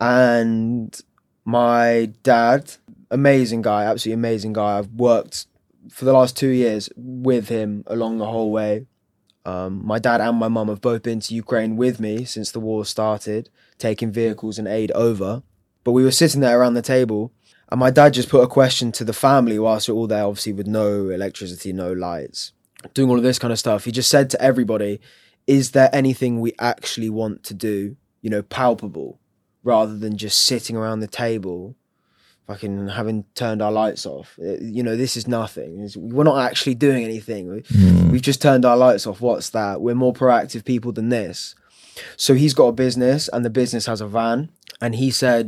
and 0.00 1.00
my 1.44 2.12
dad, 2.22 2.72
amazing 3.10 3.62
guy, 3.62 3.84
absolutely 3.84 4.14
amazing 4.14 4.52
guy. 4.52 4.78
I've 4.78 4.90
worked 4.90 5.46
for 5.90 6.04
the 6.04 6.12
last 6.12 6.36
two 6.36 6.48
years 6.48 6.90
with 6.96 7.48
him 7.48 7.84
along 7.86 8.18
the 8.18 8.26
whole 8.26 8.50
way. 8.50 8.86
Um, 9.44 9.86
my 9.86 10.00
dad 10.00 10.20
and 10.20 10.36
my 10.36 10.48
mum 10.48 10.66
have 10.68 10.80
both 10.80 11.04
been 11.04 11.20
to 11.20 11.34
Ukraine 11.34 11.76
with 11.76 12.00
me 12.00 12.24
since 12.24 12.50
the 12.50 12.58
war 12.58 12.84
started, 12.84 13.48
taking 13.78 14.10
vehicles 14.10 14.58
and 14.58 14.66
aid 14.66 14.90
over. 14.90 15.44
But 15.84 15.92
we 15.92 16.02
were 16.02 16.10
sitting 16.10 16.40
there 16.40 16.58
around 16.58 16.74
the 16.74 16.82
table, 16.82 17.32
and 17.70 17.78
my 17.78 17.90
dad 17.92 18.14
just 18.14 18.28
put 18.28 18.42
a 18.42 18.48
question 18.48 18.90
to 18.92 19.04
the 19.04 19.12
family 19.12 19.56
whilst 19.56 19.88
we're 19.88 19.94
all 19.94 20.08
there, 20.08 20.24
obviously 20.24 20.52
with 20.52 20.66
no 20.66 21.10
electricity, 21.10 21.72
no 21.72 21.92
lights, 21.92 22.52
doing 22.92 23.08
all 23.08 23.18
of 23.18 23.22
this 23.22 23.38
kind 23.38 23.52
of 23.52 23.58
stuff. 23.60 23.84
He 23.84 23.92
just 23.92 24.10
said 24.10 24.30
to 24.30 24.42
everybody, 24.42 25.00
Is 25.46 25.70
there 25.72 25.90
anything 25.92 26.40
we 26.40 26.52
actually 26.58 27.10
want 27.10 27.42
to 27.44 27.54
do, 27.54 27.96
you 28.22 28.30
know, 28.30 28.42
palpable? 28.42 29.18
rather 29.64 29.96
than 29.98 30.16
just 30.16 30.44
sitting 30.44 30.76
around 30.76 31.00
the 31.00 31.08
table, 31.08 31.74
fucking 32.46 32.86
having 32.86 33.24
turned 33.34 33.60
our 33.60 33.72
lights 33.72 34.06
off. 34.06 34.38
Uh, 34.40 34.58
You 34.60 34.80
know, 34.84 34.94
this 34.96 35.16
is 35.16 35.26
nothing. 35.26 35.78
It's- 35.78 35.96
We're 35.96 36.22
not 36.22 36.38
actually 36.48 36.76
doing 36.76 37.02
anything. 37.04 37.48
We- 37.48 37.62
Mm. 37.62 38.12
We've 38.12 38.22
just 38.22 38.40
turned 38.40 38.64
our 38.64 38.76
lights 38.76 39.08
off. 39.08 39.20
What's 39.20 39.50
that? 39.50 39.80
We're 39.80 39.96
more 39.96 40.12
proactive 40.12 40.64
people 40.64 40.92
than 40.92 41.08
this. 41.08 41.56
So 42.16 42.34
he's 42.34 42.54
got 42.54 42.68
a 42.68 42.72
business, 42.72 43.28
and 43.32 43.44
the 43.44 43.50
business 43.50 43.86
has 43.86 44.00
a 44.00 44.06
van. 44.06 44.50
And 44.80 44.94
he 44.94 45.10
said 45.10 45.46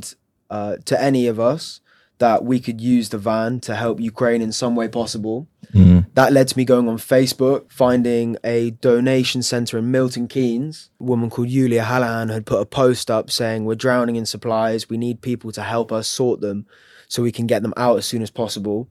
uh, 0.51 0.79
to 0.87 1.01
any 1.01 1.29
of 1.29 1.39
us 1.39 1.81
that 2.19 2.43
we 2.45 2.59
could 2.59 2.81
use 2.81 3.11
the 3.11 3.19
van 3.19 3.61
to 3.61 3.77
help 3.77 4.01
Ukraine 4.01 4.43
in 4.43 4.51
some 4.51 4.75
way 4.75 4.89
possible 4.89 5.47
Mm. 5.75 5.98
That 6.19 6.33
led 6.33 6.49
to 6.49 6.59
me 6.59 6.65
going 6.65 6.89
on 6.89 6.97
Facebook, 6.97 7.71
finding 7.71 8.37
a 8.43 8.73
donation 8.73 9.41
center 9.41 9.79
in 9.79 9.93
Milton 9.93 10.27
Keynes. 10.27 10.91
A 10.99 11.05
woman 11.05 11.31
called 11.31 11.49
Yulia 11.49 11.85
Hallahan 11.85 12.33
had 12.33 12.45
put 12.45 12.61
a 12.61 12.67
post 12.67 13.09
up 13.09 13.31
saying, 13.31 13.65
We're 13.65 13.77
drowning 13.77 14.17
in 14.17 14.27
supplies. 14.27 14.91
We 14.91 14.97
need 14.99 15.23
people 15.23 15.53
to 15.53 15.63
help 15.63 15.93
us 15.93 16.09
sort 16.09 16.41
them 16.41 16.67
so 17.07 17.23
we 17.23 17.31
can 17.31 17.47
get 17.47 17.63
them 17.63 17.73
out 17.77 17.99
as 17.99 18.07
soon 18.07 18.21
as 18.21 18.33
possible. 18.33 18.89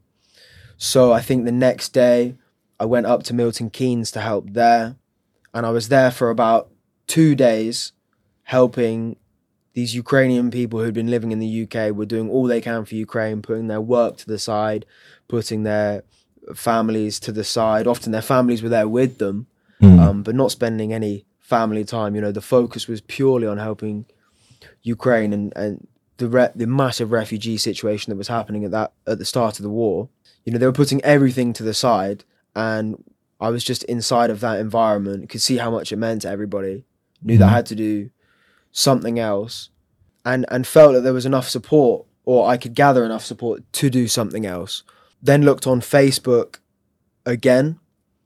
So 0.78 1.12
I 1.12 1.20
think 1.20 1.44
the 1.44 1.52
next 1.52 1.90
day 1.90 2.36
I 2.80 2.86
went 2.86 3.08
up 3.08 3.24
to 3.24 3.34
Milton 3.34 3.72
Keynes 3.72 4.10
to 4.12 4.22
help 4.22 4.54
there. 4.54 4.96
And 5.54 5.66
I 5.66 5.72
was 5.72 5.90
there 5.90 6.12
for 6.12 6.30
about 6.30 6.72
two 7.08 7.36
days 7.36 7.92
helping 8.44 9.18
these 9.74 9.94
Ukrainian 9.94 10.50
people 10.50 10.80
who'd 10.80 10.94
been 10.94 11.12
living 11.12 11.34
in 11.34 11.40
the 11.40 11.64
UK 11.64 11.94
were 11.94 12.06
doing 12.06 12.30
all 12.30 12.46
they 12.48 12.62
can 12.62 12.86
for 12.86 12.96
Ukraine, 12.96 13.42
putting 13.42 13.68
their 13.68 13.82
work 13.82 14.16
to 14.16 14.28
the 14.28 14.40
side, 14.40 14.86
putting 15.28 15.64
their 15.64 16.04
families 16.56 17.20
to 17.22 17.32
the 17.32 17.44
side. 17.44 17.88
Often 17.88 18.12
their 18.12 18.22
families 18.22 18.62
were 18.64 18.70
there 18.70 18.88
with 18.88 19.18
them, 19.18 19.48
Mm. 19.82 20.00
um, 20.00 20.24
but 20.24 20.34
not 20.36 20.52
spending 20.52 20.92
any 20.94 21.26
family 21.40 21.84
time. 21.86 22.16
You 22.16 22.22
know, 22.22 22.32
the 22.32 22.42
focus 22.42 22.88
was 22.88 23.02
purely 23.02 23.46
on 23.48 23.58
helping 23.58 24.06
Ukraine 24.84 25.34
and, 25.34 25.54
and 25.56 25.88
the 26.18 26.28
re- 26.28 26.50
the 26.56 26.66
massive 26.68 27.12
refugee 27.12 27.58
situation 27.58 28.10
that 28.12 28.18
was 28.18 28.28
happening 28.28 28.66
at 28.66 28.72
that 28.72 28.94
at 29.06 29.20
the 29.20 29.26
start 29.26 29.60
of 29.60 29.64
the 29.64 29.70
war. 29.70 30.10
You 30.46 30.52
know, 30.54 30.60
they 30.60 30.66
were 30.66 30.72
putting 30.72 31.04
everything 31.04 31.54
to 31.54 31.64
the 31.64 31.74
side, 31.74 32.24
and 32.56 33.04
I 33.40 33.50
was 33.50 33.64
just 33.64 33.84
inside 33.84 34.30
of 34.32 34.40
that 34.40 34.60
environment. 34.60 35.30
Could 35.30 35.42
see 35.42 35.58
how 35.58 35.70
much 35.70 35.92
it 35.92 35.98
meant 35.98 36.24
to 36.24 36.30
everybody. 36.30 36.86
Knew 37.22 37.38
that 37.38 37.50
I 37.50 37.52
had 37.52 37.66
to 37.68 37.76
do 37.76 38.10
something 38.72 39.20
else, 39.20 39.70
and 40.26 40.46
and 40.50 40.66
felt 40.66 40.94
that 40.94 41.02
there 41.02 41.14
was 41.14 41.26
enough 41.26 41.48
support, 41.50 42.06
or 42.26 42.48
I 42.48 42.58
could 42.58 42.74
gather 42.74 43.04
enough 43.06 43.26
support 43.26 43.62
to 43.74 43.90
do 43.90 44.08
something 44.08 44.46
else. 44.46 44.84
Then 45.22 45.44
looked 45.44 45.68
on 45.68 45.82
Facebook 45.82 46.60
again 47.26 47.80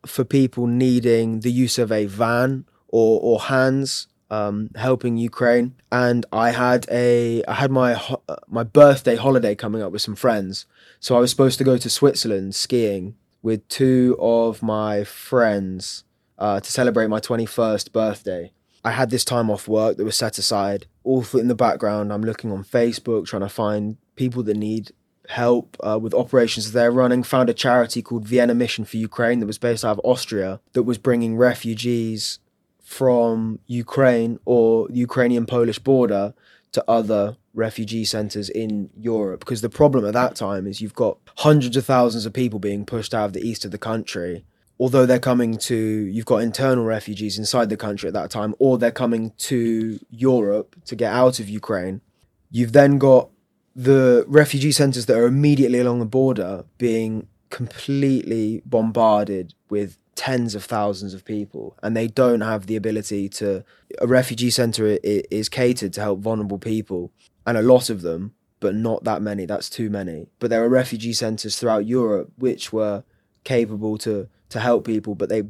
for 0.06 0.24
people 0.24 0.68
needing 0.68 1.42
the 1.42 1.52
use 1.52 1.78
of 1.78 1.92
a 1.92 2.06
van 2.06 2.66
or 2.88 3.20
or 3.22 3.40
hands 3.42 4.08
um, 4.30 4.70
helping 4.76 5.18
Ukraine. 5.18 5.76
And 5.92 6.26
I 6.32 6.52
had 6.52 6.86
a 6.90 7.44
I 7.44 7.54
had 7.54 7.72
my 7.72 7.94
ho- 7.94 8.24
uh, 8.28 8.38
my 8.48 8.64
birthday 8.64 9.16
holiday 9.16 9.56
coming 9.56 9.82
up 9.82 9.92
with 9.92 10.02
some 10.02 10.16
friends, 10.16 10.66
so 11.00 11.16
I 11.16 11.20
was 11.20 11.30
supposed 11.30 11.58
to 11.60 11.64
go 11.64 11.78
to 11.78 11.90
Switzerland 11.90 12.56
skiing 12.56 13.16
with 13.42 13.68
two 13.68 14.18
of 14.20 14.62
my 14.62 15.04
friends 15.04 16.04
uh, 16.38 16.60
to 16.60 16.72
celebrate 16.72 17.08
my 17.08 17.20
twenty 17.20 17.46
first 17.46 17.94
birthday. 17.94 18.52
I 18.84 18.92
had 18.92 19.12
this 19.12 19.24
time 19.26 19.52
off 19.52 19.68
work 19.68 19.98
that 19.98 20.06
was 20.06 20.18
set 20.18 20.40
aside. 20.40 20.88
All 21.04 21.24
in 21.34 21.48
the 21.48 21.56
background, 21.56 22.12
I'm 22.12 22.24
looking 22.24 22.52
on 22.52 22.64
Facebook 22.64 23.26
trying 23.26 23.44
to 23.44 23.50
find 23.50 23.98
people 24.16 24.42
that 24.44 24.58
need 24.58 24.92
help 25.32 25.78
uh, 25.82 25.98
with 26.00 26.14
operations 26.14 26.72
they're 26.72 26.92
running. 26.92 27.24
Found 27.24 27.50
a 27.50 27.54
charity 27.54 28.02
called 28.02 28.28
Vienna 28.28 28.54
Mission 28.54 28.86
for 28.86 28.98
Ukraine 28.98 29.40
that 29.40 29.48
was 29.48 29.58
based 29.58 29.84
out 29.84 29.98
of 29.98 30.02
Austria 30.04 30.60
that 30.74 30.84
was 30.84 30.98
bringing 30.98 31.38
refugees 31.38 32.40
from 32.82 33.60
Ukraine 33.68 34.40
or 34.46 34.88
Ukrainian 34.92 35.46
Polish 35.46 35.80
border 35.80 36.34
to 36.74 36.84
other 36.88 37.38
refugee 37.54 38.06
centers 38.06 38.50
in 38.50 38.90
Europe. 38.98 39.40
Because 39.40 39.62
the 39.62 39.70
problem 39.70 40.06
at 40.06 40.14
that 40.14 40.36
time 40.36 40.68
is 40.68 40.82
you've 40.82 40.94
got 40.94 41.18
hundreds 41.38 41.78
of 41.78 41.86
thousands 41.86 42.26
of 42.26 42.34
people 42.34 42.60
being 42.60 42.86
pushed 42.86 43.14
out 43.14 43.26
of 43.26 43.34
the 43.34 43.48
east 43.48 43.66
of 43.66 43.72
the 43.72 43.78
country. 43.78 44.46
Although 44.80 45.06
they're 45.06 45.20
coming 45.20 45.58
to, 45.60 45.76
you've 45.76 46.26
got 46.26 46.38
internal 46.38 46.84
refugees 46.84 47.38
inside 47.38 47.70
the 47.70 47.78
country 47.78 48.08
at 48.08 48.14
that 48.14 48.32
time, 48.32 48.56
or 48.58 48.78
they're 48.78 48.92
coming 48.92 49.32
to 49.38 50.00
Europe 50.10 50.76
to 50.86 50.96
get 50.96 51.14
out 51.14 51.40
of 51.40 51.48
Ukraine. 51.48 52.02
You've 52.50 52.74
then 52.74 52.98
got 52.98 53.30
the 53.76 54.26
refugee 54.28 54.72
centers 54.72 55.06
that 55.06 55.18
are 55.18 55.26
immediately 55.26 55.80
along 55.80 56.00
the 56.00 56.06
border 56.06 56.66
being 56.78 57.28
completely 57.50 58.62
bombarded 58.66 59.54
with 59.70 59.98
tens 60.16 60.56
of 60.56 60.64
thousands 60.64 61.14
of 61.14 61.26
people 61.26 61.78
and 61.82 61.96
they 61.96 62.08
don't 62.08 62.42
have 62.42 62.68
the 62.68 62.76
ability 62.76 63.28
to 63.28 63.64
a 64.00 64.08
refugee 64.08 64.50
center 64.50 64.98
is 65.04 65.50
catered 65.50 65.94
to 65.94 66.02
help 66.02 66.20
vulnerable 66.20 66.60
people 66.60 67.12
and 67.46 67.58
a 67.58 67.62
lot 67.62 67.90
of 67.90 68.02
them 68.02 68.34
but 68.60 68.76
not 68.76 69.04
that 69.04 69.22
many 69.22 69.46
that's 69.46 69.70
too 69.70 69.90
many 69.90 70.28
but 70.40 70.50
there 70.50 70.64
are 70.64 70.70
refugee 70.70 71.14
centers 71.14 71.58
throughout 71.58 71.86
Europe 71.86 72.30
which 72.38 72.72
were 72.72 73.04
capable 73.44 73.98
to 73.98 74.28
to 74.50 74.60
help 74.60 74.86
people 74.86 75.16
but 75.16 75.30
they 75.30 75.44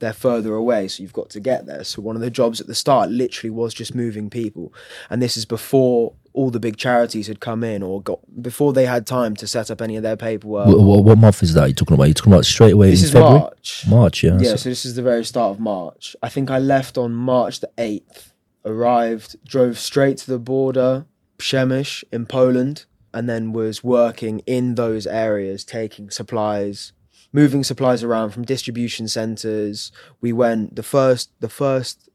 they're 0.00 0.12
further 0.12 0.54
away, 0.54 0.88
so 0.88 1.02
you've 1.02 1.12
got 1.12 1.30
to 1.30 1.40
get 1.40 1.66
there. 1.66 1.84
So 1.84 2.02
one 2.02 2.16
of 2.16 2.22
the 2.22 2.30
jobs 2.30 2.60
at 2.60 2.66
the 2.66 2.74
start 2.74 3.10
literally 3.10 3.50
was 3.50 3.72
just 3.72 3.94
moving 3.94 4.28
people, 4.28 4.72
and 5.08 5.22
this 5.22 5.36
is 5.36 5.44
before 5.44 6.14
all 6.32 6.50
the 6.50 6.60
big 6.60 6.76
charities 6.76 7.26
had 7.26 7.40
come 7.40 7.64
in 7.64 7.82
or 7.82 8.00
got 8.00 8.20
before 8.42 8.72
they 8.72 8.86
had 8.86 9.06
time 9.06 9.34
to 9.36 9.46
set 9.46 9.70
up 9.70 9.82
any 9.82 9.96
of 9.96 10.02
their 10.02 10.16
paperwork. 10.16 10.66
What, 10.68 10.80
what, 10.80 11.04
what 11.04 11.18
month 11.18 11.42
is 11.42 11.54
that 11.54 11.66
you're 11.66 11.74
talking 11.74 11.94
about? 11.94 12.04
You're 12.04 12.14
talking 12.14 12.32
about 12.32 12.44
straight 12.46 12.72
away 12.72 12.90
this 12.90 13.00
in 13.00 13.04
is 13.06 13.12
February? 13.12 13.38
March. 13.40 13.84
March, 13.88 14.22
yeah. 14.22 14.38
Yeah, 14.40 14.56
So- 14.56 14.68
this 14.68 14.84
is 14.86 14.94
the 14.94 15.02
very 15.02 15.24
start 15.24 15.50
of 15.56 15.60
March. 15.60 16.14
I 16.22 16.28
think 16.28 16.50
I 16.50 16.58
left 16.58 16.96
on 16.96 17.12
March 17.14 17.60
the 17.60 17.70
8th, 17.78 18.32
arrived, 18.64 19.36
drove 19.44 19.78
straight 19.78 20.18
to 20.18 20.30
the 20.30 20.38
border, 20.38 21.06
Przemyśl 21.38 22.04
in 22.12 22.26
Poland, 22.26 22.84
and 23.12 23.28
then 23.28 23.52
was 23.52 23.82
working 23.82 24.40
in 24.46 24.74
those 24.76 25.06
areas, 25.06 25.64
taking 25.64 26.10
supplies, 26.10 26.92
moving 27.32 27.64
supplies 27.64 28.04
around 28.04 28.30
from 28.30 28.44
distribution 28.44 29.08
centers. 29.08 29.90
We 30.20 30.32
went 30.32 30.76
the 30.76 30.82
first 30.82 31.30
the 31.40 31.48
first 31.48 32.08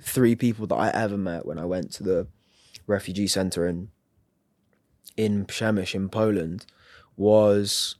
three 0.00 0.34
people 0.36 0.66
that 0.68 0.76
I 0.76 0.88
ever 0.90 1.18
met 1.18 1.44
when 1.44 1.58
I 1.58 1.64
went 1.66 1.90
to 1.94 2.02
the 2.02 2.26
refugee 2.88 3.28
center 3.28 3.66
in 3.66 3.88
in 5.16 5.44
Przemyśl 5.46 5.94
in 5.94 6.08
Poland 6.08 6.66
was 7.16 7.96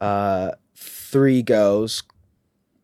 uh, 0.00 0.52
three 0.74 1.42
girls 1.42 2.02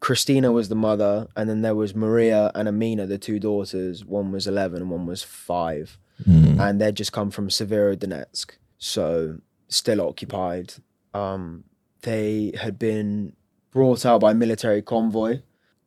Christina 0.06 0.52
was 0.52 0.68
the 0.68 0.76
mother, 0.76 1.26
and 1.34 1.48
then 1.48 1.62
there 1.62 1.74
was 1.74 1.94
Maria 1.94 2.52
and 2.54 2.68
Amina, 2.68 3.06
the 3.06 3.18
two 3.18 3.40
daughters. 3.40 4.04
One 4.04 4.30
was 4.30 4.46
11 4.46 4.82
and 4.82 4.90
one 4.90 5.04
was 5.04 5.24
five. 5.24 5.98
Mm. 6.24 6.60
And 6.60 6.80
they'd 6.80 6.94
just 6.94 7.12
come 7.12 7.32
from 7.32 7.48
Severodonetsk, 7.48 8.52
so 8.78 9.38
still 9.68 10.00
occupied. 10.00 10.74
Um, 11.12 11.64
they 12.02 12.52
had 12.60 12.78
been 12.78 13.34
brought 13.72 14.06
out 14.06 14.20
by 14.20 14.32
military 14.32 14.80
convoy 14.80 15.40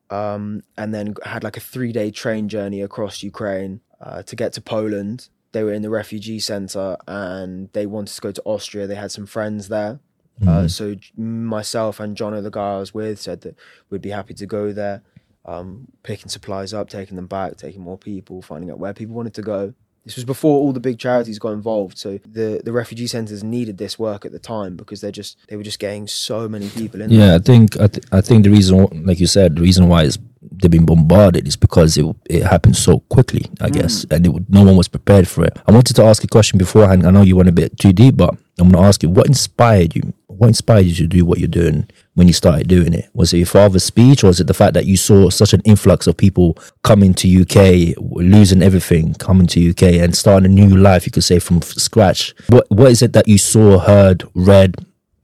um, 0.10 0.64
and 0.78 0.94
then 0.94 1.16
had 1.24 1.44
like 1.44 1.56
a 1.56 1.62
three 1.62 1.94
day 1.94 2.12
train 2.12 2.50
journey 2.50 2.82
across 2.82 3.24
Ukraine 3.24 3.80
uh, 4.02 4.24
to 4.24 4.36
get 4.36 4.54
to 4.54 4.62
Poland. 4.62 5.30
They 5.52 5.64
were 5.64 5.74
in 5.74 5.82
the 5.82 5.90
refugee 5.90 6.40
center 6.40 6.98
and 7.08 7.70
they 7.74 7.86
wanted 7.86 8.14
to 8.16 8.22
go 8.22 8.32
to 8.32 8.42
Austria. 8.46 8.88
They 8.88 8.96
had 8.96 9.12
some 9.12 9.26
friends 9.26 9.68
there. 9.68 10.00
Uh, 10.48 10.68
so 10.68 10.96
myself 11.18 12.00
and 12.00 12.16
John, 12.16 12.42
the 12.42 12.50
guy 12.50 12.76
I 12.76 12.80
was 12.80 12.94
with, 12.94 13.20
said 13.20 13.42
that 13.42 13.58
we'd 13.90 14.02
be 14.02 14.10
happy 14.10 14.34
to 14.36 14.46
go 14.46 14.72
there, 14.72 15.02
um, 15.46 15.88
picking 16.04 16.30
supplies 16.30 16.74
up, 16.74 16.90
taking 16.90 17.18
them 17.18 17.28
back, 17.28 17.58
taking 17.58 17.82
more 17.82 17.98
people, 17.98 18.42
finding 18.42 18.72
out 18.72 18.80
where 18.80 18.94
people 18.94 19.16
wanted 19.16 19.34
to 19.34 19.42
go. 19.42 19.74
This 20.06 20.16
was 20.16 20.26
before 20.26 20.58
all 20.58 20.72
the 20.72 20.80
big 20.80 20.98
charities 20.98 21.40
got 21.40 21.52
involved, 21.52 21.98
so 21.98 22.20
the 22.26 22.62
the 22.64 22.72
refugee 22.72 23.08
centers 23.08 23.44
needed 23.44 23.78
this 23.78 24.00
work 24.00 24.26
at 24.26 24.32
the 24.32 24.40
time 24.40 24.76
because 24.76 25.02
they're 25.02 25.12
just 25.12 25.38
they 25.48 25.56
were 25.56 25.64
just 25.64 25.80
getting 25.80 26.08
so 26.08 26.48
many 26.48 26.70
people 26.70 27.02
in. 27.02 27.10
there. 27.10 27.20
Yeah, 27.20 27.36
I 27.36 27.40
think 27.40 27.80
I, 27.80 27.88
th- 27.88 28.06
I 28.12 28.22
think 28.22 28.44
the 28.44 28.50
reason, 28.50 29.06
like 29.06 29.20
you 29.20 29.28
said, 29.28 29.56
the 29.56 29.62
reason 29.62 29.88
why 29.88 30.04
is 30.04 30.18
they've 30.42 30.72
been 30.72 30.86
bombarded 30.86 31.48
is 31.48 31.56
because 31.56 31.98
it 31.98 32.06
it 32.30 32.44
happened 32.44 32.76
so 32.76 33.00
quickly, 33.10 33.46
I 33.62 33.70
mm. 33.70 33.74
guess, 33.74 34.06
and 34.10 34.26
it, 34.26 34.50
no 34.50 34.64
one 34.64 34.78
was 34.78 34.88
prepared 34.88 35.28
for 35.28 35.44
it. 35.44 35.58
I 35.68 35.72
wanted 35.72 35.96
to 35.98 36.04
ask 36.04 36.24
a 36.24 36.28
question 36.28 36.58
beforehand. 36.58 37.06
I 37.06 37.12
know 37.12 37.22
you 37.22 37.36
went 37.36 37.50
a 37.50 37.54
bit 37.54 37.78
too 37.78 37.94
deep, 37.94 38.18
but 38.18 38.30
I'm 38.58 38.70
going 38.70 38.82
to 38.82 38.88
ask 38.88 39.04
you: 39.04 39.10
What 39.10 39.28
inspired 39.28 39.96
you? 39.96 40.14
What 40.40 40.48
inspired 40.48 40.86
you 40.86 40.96
to 40.96 41.08
do 41.08 41.26
what 41.26 41.40
you're 41.40 41.50
doing 41.50 41.90
when 42.14 42.28
you 42.28 42.34
started 42.34 42.70
doing 42.70 42.94
it? 42.94 43.10
Was 43.14 43.34
it 43.34 43.40
your 43.40 43.46
father's 43.46 43.84
speech, 43.84 44.24
or 44.24 44.28
was 44.28 44.40
it 44.40 44.48
the 44.48 44.54
fact 44.54 44.74
that 44.74 44.86
you 44.86 44.96
saw 44.96 45.30
such 45.30 45.52
an 45.52 45.60
influx 45.66 46.08
of 46.08 46.16
people 46.16 46.58
coming 46.82 47.14
to 47.16 47.42
UK, 47.42 47.94
losing 48.00 48.62
everything, 48.62 49.16
coming 49.16 49.48
to 49.48 49.70
UK, 49.72 50.00
and 50.02 50.16
starting 50.16 50.46
a 50.46 50.56
new 50.56 50.74
life? 50.78 51.06
You 51.06 51.12
could 51.12 51.26
say 51.26 51.40
from 51.40 51.62
scratch. 51.62 52.34
What 52.48 52.72
What 52.72 52.90
is 52.90 53.02
it 53.02 53.12
that 53.12 53.28
you 53.28 53.38
saw, 53.38 53.80
heard, 53.80 54.24
read 54.34 54.76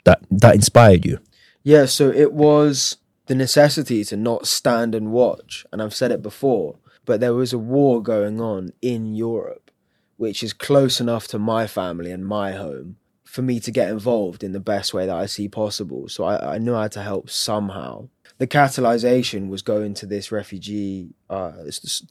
that 0.03 0.19
that 0.29 0.53
inspired 0.53 1.05
you? 1.05 1.19
Yeah, 1.63 1.85
so 1.85 2.09
it 2.09 2.33
was 2.33 2.97
the 3.27 3.35
necessity 3.35 4.03
to 4.03 4.17
not 4.17 4.47
stand 4.47 4.93
and 4.93 5.13
watch. 5.13 5.65
And 5.71 5.81
I've 5.81 5.95
said 5.95 6.11
it 6.11 6.21
before, 6.21 6.75
but 7.05 7.21
there 7.21 7.33
was 7.33 7.53
a 7.53 7.57
war 7.57 8.03
going 8.03 8.41
on 8.41 8.73
in 8.81 9.15
Europe, 9.15 9.71
which 10.17 10.43
is 10.43 10.51
close 10.51 10.99
enough 10.99 11.25
to 11.29 11.39
my 11.39 11.67
family 11.67 12.11
and 12.11 12.27
my 12.27 12.51
home 12.51 12.97
for 13.35 13.41
me 13.41 13.59
to 13.59 13.69
get 13.69 13.89
involved 13.89 14.45
in 14.45 14.53
the 14.53 14.61
best 14.61 14.93
way 14.93 15.05
that 15.05 15.15
I 15.15 15.25
see 15.25 15.49
possible. 15.49 16.07
So 16.07 16.23
I, 16.23 16.55
I 16.55 16.57
knew 16.57 16.73
I 16.73 16.83
had 16.83 16.93
to 16.93 17.03
help 17.03 17.29
somehow. 17.29 18.07
The 18.37 18.47
catalyzation 18.47 19.49
was 19.49 19.61
going 19.61 19.93
to 19.95 20.05
this 20.05 20.31
refugee, 20.31 21.09
uh, 21.29 21.51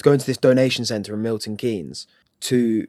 going 0.02 0.18
to 0.18 0.26
this 0.26 0.36
donation 0.36 0.84
center 0.84 1.14
in 1.14 1.22
Milton 1.22 1.56
Keynes 1.56 2.06
to 2.40 2.86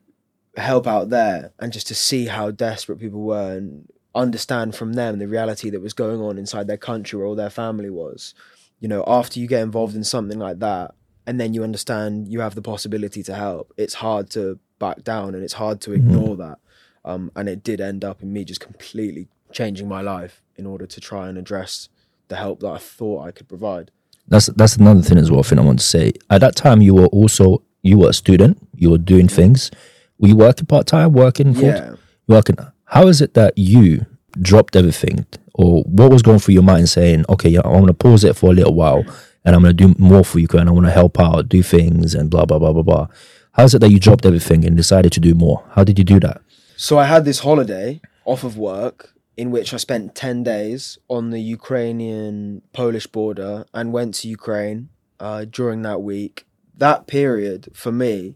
help 0.57 0.85
out 0.85 1.09
there 1.11 1.53
and 1.59 1.71
just 1.71 1.87
to 1.87 1.95
see 1.95 2.25
how 2.25 2.51
desperate 2.51 2.99
people 2.99 3.21
were 3.21 3.53
and 3.55 3.87
understand 4.13 4.75
from 4.75 4.93
them 4.93 5.17
the 5.17 5.29
reality 5.29 5.69
that 5.69 5.81
was 5.81 5.93
going 5.93 6.19
on 6.19 6.37
inside 6.37 6.67
their 6.67 6.75
country 6.75 7.17
where 7.17 7.27
all 7.27 7.35
their 7.35 7.49
family 7.49 7.89
was. 7.89 8.33
You 8.81 8.89
know, 8.89 9.05
after 9.07 9.39
you 9.39 9.47
get 9.47 9.61
involved 9.61 9.95
in 9.95 10.03
something 10.03 10.39
like 10.39 10.59
that 10.59 10.93
and 11.25 11.39
then 11.39 11.53
you 11.53 11.63
understand 11.63 12.27
you 12.27 12.41
have 12.41 12.55
the 12.55 12.61
possibility 12.61 13.23
to 13.23 13.33
help, 13.33 13.71
it's 13.77 13.93
hard 13.93 14.29
to 14.31 14.59
back 14.77 15.03
down 15.03 15.35
and 15.35 15.43
it's 15.43 15.53
hard 15.53 15.79
to 15.81 15.93
ignore 15.93 16.35
that. 16.35 16.59
Um, 17.05 17.31
and 17.35 17.47
it 17.47 17.63
did 17.63 17.79
end 17.79 18.03
up 18.03 18.21
in 18.23 18.33
me 18.33 18.43
just 18.43 18.59
completely 18.59 19.27
changing 19.53 19.87
my 19.87 20.01
life 20.01 20.41
in 20.57 20.65
order 20.65 20.85
to 20.87 20.99
try 20.99 21.29
and 21.29 21.37
address 21.37 21.87
the 22.27 22.35
help 22.35 22.59
that 22.61 22.71
I 22.71 22.77
thought 22.79 23.25
I 23.27 23.31
could 23.31 23.47
provide. 23.47 23.91
That's 24.27 24.47
that's 24.47 24.75
another 24.77 25.03
thing 25.03 25.19
as 25.19 25.29
well. 25.29 25.41
I 25.41 25.43
think 25.43 25.61
I 25.61 25.63
want 25.63 25.79
to 25.79 25.85
say. 25.85 26.13
At 26.31 26.41
that 26.41 26.55
time, 26.55 26.81
you 26.81 26.95
were 26.95 27.05
also 27.07 27.61
you 27.83 27.99
were 27.99 28.09
a 28.09 28.13
student. 28.13 28.57
You 28.75 28.89
were 28.89 28.97
doing 28.97 29.27
things. 29.27 29.69
Were 30.17 30.29
you 30.29 30.35
working 30.35 30.65
part 30.65 30.87
time? 30.87 31.13
Working 31.13 31.53
full 31.53 31.65
Yeah. 31.65 31.95
working. 32.27 32.57
How 32.85 33.07
is 33.07 33.21
it 33.21 33.35
that 33.35 33.53
you 33.55 34.07
dropped 34.41 34.75
everything, 34.75 35.27
or 35.53 35.83
what 35.83 36.11
was 36.11 36.23
going 36.23 36.39
through 36.39 36.55
your 36.55 36.63
mind, 36.63 36.89
saying, 36.89 37.25
"Okay, 37.29 37.49
yeah, 37.49 37.61
I'm 37.63 37.73
going 37.73 37.87
to 37.87 37.93
pause 37.93 38.23
it 38.23 38.35
for 38.35 38.49
a 38.49 38.53
little 38.53 38.73
while, 38.73 39.03
and 39.45 39.55
I'm 39.55 39.61
going 39.61 39.77
to 39.77 39.87
do 39.87 39.93
more 39.99 40.23
for 40.25 40.39
you, 40.39 40.47
and 40.53 40.67
I 40.67 40.71
want 40.71 40.87
to 40.87 40.91
help 40.91 41.19
out, 41.19 41.47
do 41.47 41.61
things, 41.61 42.15
and 42.15 42.29
blah 42.31 42.45
blah 42.45 42.57
blah 42.57 42.73
blah 42.73 42.81
blah." 42.81 43.07
How 43.51 43.63
is 43.65 43.75
it 43.75 43.79
that 43.79 43.91
you 43.91 43.99
dropped 43.99 44.25
everything 44.25 44.65
and 44.65 44.75
decided 44.75 45.11
to 45.13 45.19
do 45.19 45.35
more? 45.35 45.63
How 45.75 45.83
did 45.83 45.99
you 45.99 46.03
do 46.03 46.19
that? 46.21 46.41
So 46.77 46.97
I 46.97 47.05
had 47.05 47.23
this 47.25 47.39
holiday 47.39 48.01
off 48.25 48.43
of 48.43 48.57
work 48.57 49.13
in 49.37 49.51
which 49.51 49.73
I 49.73 49.77
spent 49.77 50.15
10 50.15 50.43
days 50.43 50.97
on 51.09 51.29
the 51.29 51.39
Ukrainian 51.39 52.61
Polish 52.73 53.07
border 53.07 53.65
and 53.73 53.93
went 53.93 54.15
to 54.15 54.27
Ukraine 54.27 54.89
uh, 55.19 55.45
during 55.45 55.81
that 55.83 56.01
week. 56.01 56.45
That 56.77 57.07
period 57.07 57.69
for 57.73 57.91
me, 57.91 58.35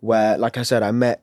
where, 0.00 0.36
like 0.36 0.56
I 0.56 0.62
said, 0.62 0.82
I 0.82 0.90
met 0.90 1.22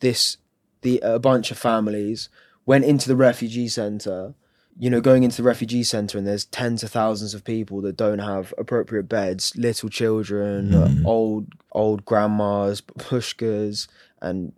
this 0.00 0.36
the 0.82 1.00
a 1.02 1.18
bunch 1.18 1.50
of 1.50 1.58
families, 1.58 2.28
went 2.66 2.84
into 2.84 3.08
the 3.08 3.16
refugee 3.16 3.68
center. 3.68 4.34
You 4.76 4.90
know, 4.90 5.00
going 5.00 5.22
into 5.22 5.36
the 5.36 5.44
refugee 5.44 5.84
center 5.84 6.18
and 6.18 6.26
there's 6.26 6.46
tens 6.46 6.82
of 6.82 6.90
thousands 6.90 7.32
of 7.32 7.44
people 7.44 7.80
that 7.82 7.96
don't 7.96 8.18
have 8.18 8.52
appropriate 8.58 9.08
beds, 9.08 9.52
little 9.56 9.88
children, 9.88 10.74
uh, 10.74 10.94
old 11.06 11.46
old 11.72 12.04
grandmas, 12.04 12.82
pushkas, 12.82 13.86
and 14.20 14.52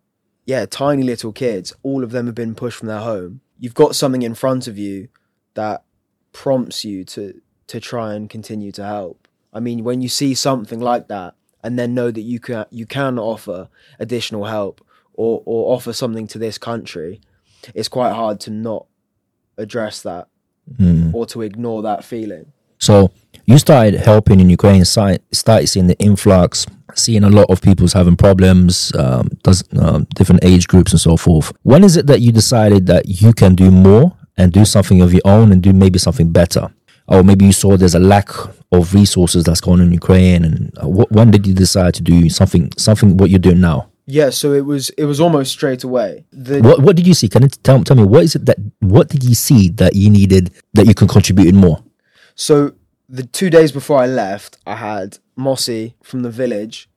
yeah, 0.46 0.64
tiny 0.64 1.02
little 1.02 1.32
kids, 1.32 1.74
all 1.82 2.04
of 2.04 2.12
them 2.12 2.26
have 2.26 2.34
been 2.34 2.54
pushed 2.54 2.78
from 2.78 2.88
their 2.88 3.00
home. 3.00 3.40
You've 3.58 3.74
got 3.74 3.96
something 3.96 4.22
in 4.22 4.34
front 4.34 4.68
of 4.68 4.78
you 4.78 5.08
that 5.54 5.82
prompts 6.32 6.84
you 6.84 7.04
to 7.04 7.40
to 7.66 7.80
try 7.80 8.14
and 8.14 8.30
continue 8.30 8.70
to 8.70 8.84
help. 8.84 9.26
I 9.52 9.58
mean, 9.58 9.82
when 9.82 10.00
you 10.00 10.08
see 10.08 10.34
something 10.34 10.78
like 10.78 11.08
that 11.08 11.34
and 11.64 11.76
then 11.76 11.94
know 11.94 12.12
that 12.12 12.20
you 12.20 12.38
can 12.38 12.66
you 12.70 12.86
can 12.86 13.18
offer 13.18 13.68
additional 13.98 14.44
help 14.44 14.86
or 15.14 15.42
or 15.44 15.74
offer 15.74 15.92
something 15.92 16.28
to 16.28 16.38
this 16.38 16.58
country, 16.58 17.20
it's 17.74 17.88
quite 17.88 18.12
hard 18.12 18.38
to 18.40 18.50
not 18.50 18.86
address 19.58 20.00
that 20.02 20.28
hmm. 20.76 21.12
or 21.12 21.26
to 21.26 21.42
ignore 21.42 21.82
that 21.82 22.04
feeling. 22.04 22.52
So 22.78 23.10
you 23.46 23.58
started 23.58 23.94
helping 24.00 24.40
in 24.40 24.50
Ukraine, 24.50 24.84
si- 24.84 25.18
started 25.32 25.68
seeing 25.68 25.86
the 25.86 25.98
influx, 25.98 26.66
seeing 26.94 27.24
a 27.24 27.30
lot 27.30 27.46
of 27.48 27.60
people's 27.62 27.92
having 27.92 28.16
problems, 28.16 28.92
um, 28.96 29.28
does, 29.42 29.62
um, 29.78 30.06
different 30.14 30.44
age 30.44 30.66
groups 30.66 30.92
and 30.92 31.00
so 31.00 31.16
forth. 31.16 31.52
When 31.62 31.84
is 31.84 31.96
it 31.96 32.06
that 32.06 32.20
you 32.20 32.32
decided 32.32 32.86
that 32.86 33.06
you 33.06 33.32
can 33.32 33.54
do 33.54 33.70
more 33.70 34.12
and 34.36 34.52
do 34.52 34.64
something 34.64 35.00
of 35.00 35.12
your 35.12 35.22
own 35.24 35.52
and 35.52 35.62
do 35.62 35.72
maybe 35.72 35.98
something 35.98 36.32
better? 36.32 36.68
Or 37.08 37.22
maybe 37.22 37.44
you 37.44 37.52
saw 37.52 37.76
there's 37.76 37.94
a 37.94 38.00
lack 38.00 38.28
of 38.72 38.92
resources 38.92 39.44
that's 39.44 39.60
going 39.60 39.80
on 39.80 39.86
in 39.86 39.92
Ukraine, 39.92 40.44
and 40.44 40.76
uh, 40.78 40.86
wh- 40.86 41.10
when 41.12 41.30
did 41.30 41.46
you 41.46 41.54
decide 41.54 41.94
to 41.94 42.02
do 42.02 42.28
something, 42.28 42.72
something 42.76 43.16
what 43.16 43.30
you're 43.30 43.38
doing 43.38 43.60
now? 43.60 43.90
Yeah, 44.06 44.30
so 44.30 44.52
it 44.52 44.64
was 44.64 44.90
it 44.90 45.04
was 45.04 45.20
almost 45.20 45.52
straight 45.52 45.82
away. 45.84 46.24
The 46.32 46.60
What 46.62 46.80
What 46.80 46.96
did 46.96 47.06
you 47.06 47.14
see? 47.14 47.28
Can 47.28 47.42
you 47.42 47.48
tell 47.48 47.82
tell 47.84 47.96
me 47.96 48.04
what 48.04 48.22
is 48.24 48.34
it 48.34 48.46
that 48.46 48.56
what 48.80 49.08
did 49.08 49.22
you 49.24 49.34
see 49.34 49.68
that 49.70 49.94
you 49.94 50.10
needed 50.10 50.50
that 50.74 50.86
you 50.86 50.94
can 50.94 51.08
contribute 51.08 51.48
in 51.48 51.56
more? 51.56 51.82
So 52.36 52.74
the 53.08 53.24
two 53.24 53.50
days 53.50 53.72
before 53.72 53.98
I 53.98 54.06
left, 54.06 54.58
I 54.66 54.76
had 54.76 55.18
Mossy 55.36 55.94
from 56.02 56.22
the 56.22 56.30
village 56.30 56.88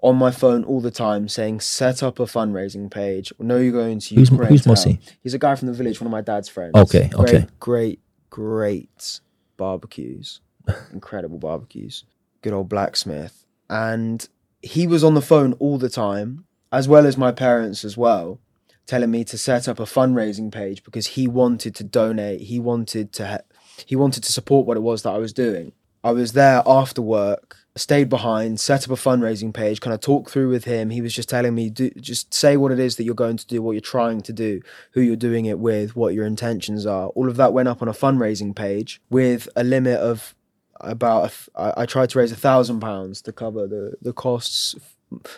on 0.00 0.16
my 0.16 0.30
phone 0.30 0.62
all 0.64 0.80
the 0.82 0.90
time 0.90 1.28
saying, 1.28 1.60
"Set 1.60 2.02
up 2.02 2.20
a 2.20 2.24
fundraising 2.24 2.90
page. 2.90 3.32
No, 3.40 3.56
you're 3.56 3.72
going 3.72 3.98
to 4.00 4.14
Who's- 4.14 4.28
who's. 4.28 4.66
Mossy? 4.66 5.00
He's 5.22 5.32
a 5.34 5.38
guy 5.38 5.54
from 5.54 5.68
the 5.68 5.74
village, 5.74 6.00
one 6.00 6.06
of 6.06 6.12
my 6.12 6.20
dad's 6.20 6.48
friends. 6.48 6.74
Okay, 6.76 7.08
Great, 7.08 7.34
okay. 7.34 7.46
Great, 7.58 8.00
great 8.30 9.20
barbecues, 9.56 10.40
incredible 10.92 11.38
barbecues. 11.38 12.04
Good 12.42 12.52
old 12.52 12.68
blacksmith, 12.68 13.46
and 13.70 14.28
he 14.60 14.86
was 14.86 15.02
on 15.02 15.14
the 15.14 15.22
phone 15.22 15.54
all 15.54 15.78
the 15.78 15.88
time, 15.88 16.44
as 16.70 16.86
well 16.86 17.06
as 17.06 17.16
my 17.16 17.32
parents 17.32 17.84
as 17.86 17.96
well, 17.96 18.38
telling 18.86 19.10
me 19.10 19.24
to 19.24 19.38
set 19.38 19.66
up 19.66 19.80
a 19.80 19.84
fundraising 19.84 20.52
page 20.52 20.84
because 20.84 21.06
he 21.08 21.26
wanted 21.26 21.74
to 21.76 21.84
donate. 21.84 22.42
He 22.42 22.58
wanted 22.60 23.12
to. 23.14 23.26
Ha- 23.26 23.38
he 23.86 23.96
wanted 23.96 24.22
to 24.24 24.32
support 24.32 24.66
what 24.66 24.76
it 24.76 24.80
was 24.80 25.02
that 25.02 25.10
I 25.10 25.18
was 25.18 25.32
doing. 25.32 25.72
I 26.02 26.12
was 26.12 26.32
there 26.32 26.62
after 26.66 27.00
work, 27.00 27.56
stayed 27.76 28.08
behind, 28.10 28.60
set 28.60 28.84
up 28.84 28.90
a 28.90 29.00
fundraising 29.00 29.54
page, 29.54 29.80
kind 29.80 29.94
of 29.94 30.00
talked 30.00 30.30
through 30.30 30.50
with 30.50 30.64
him. 30.64 30.90
He 30.90 31.00
was 31.00 31.14
just 31.14 31.30
telling 31.30 31.54
me, 31.54 31.70
do, 31.70 31.90
just 31.90 32.34
say 32.34 32.56
what 32.56 32.72
it 32.72 32.78
is 32.78 32.96
that 32.96 33.04
you're 33.04 33.14
going 33.14 33.38
to 33.38 33.46
do, 33.46 33.62
what 33.62 33.72
you're 33.72 33.80
trying 33.80 34.20
to 34.22 34.32
do, 34.32 34.60
who 34.92 35.00
you're 35.00 35.16
doing 35.16 35.46
it 35.46 35.58
with, 35.58 35.96
what 35.96 36.12
your 36.12 36.26
intentions 36.26 36.84
are. 36.84 37.08
All 37.08 37.28
of 37.28 37.36
that 37.36 37.54
went 37.54 37.68
up 37.68 37.80
on 37.80 37.88
a 37.88 37.92
fundraising 37.92 38.54
page 38.54 39.00
with 39.08 39.48
a 39.56 39.64
limit 39.64 39.98
of 39.98 40.34
about. 40.80 41.32
I, 41.56 41.72
I 41.78 41.86
tried 41.86 42.10
to 42.10 42.18
raise 42.18 42.32
a 42.32 42.36
thousand 42.36 42.80
pounds 42.80 43.22
to 43.22 43.32
cover 43.32 43.66
the 43.66 43.94
the 44.02 44.12
costs 44.12 44.74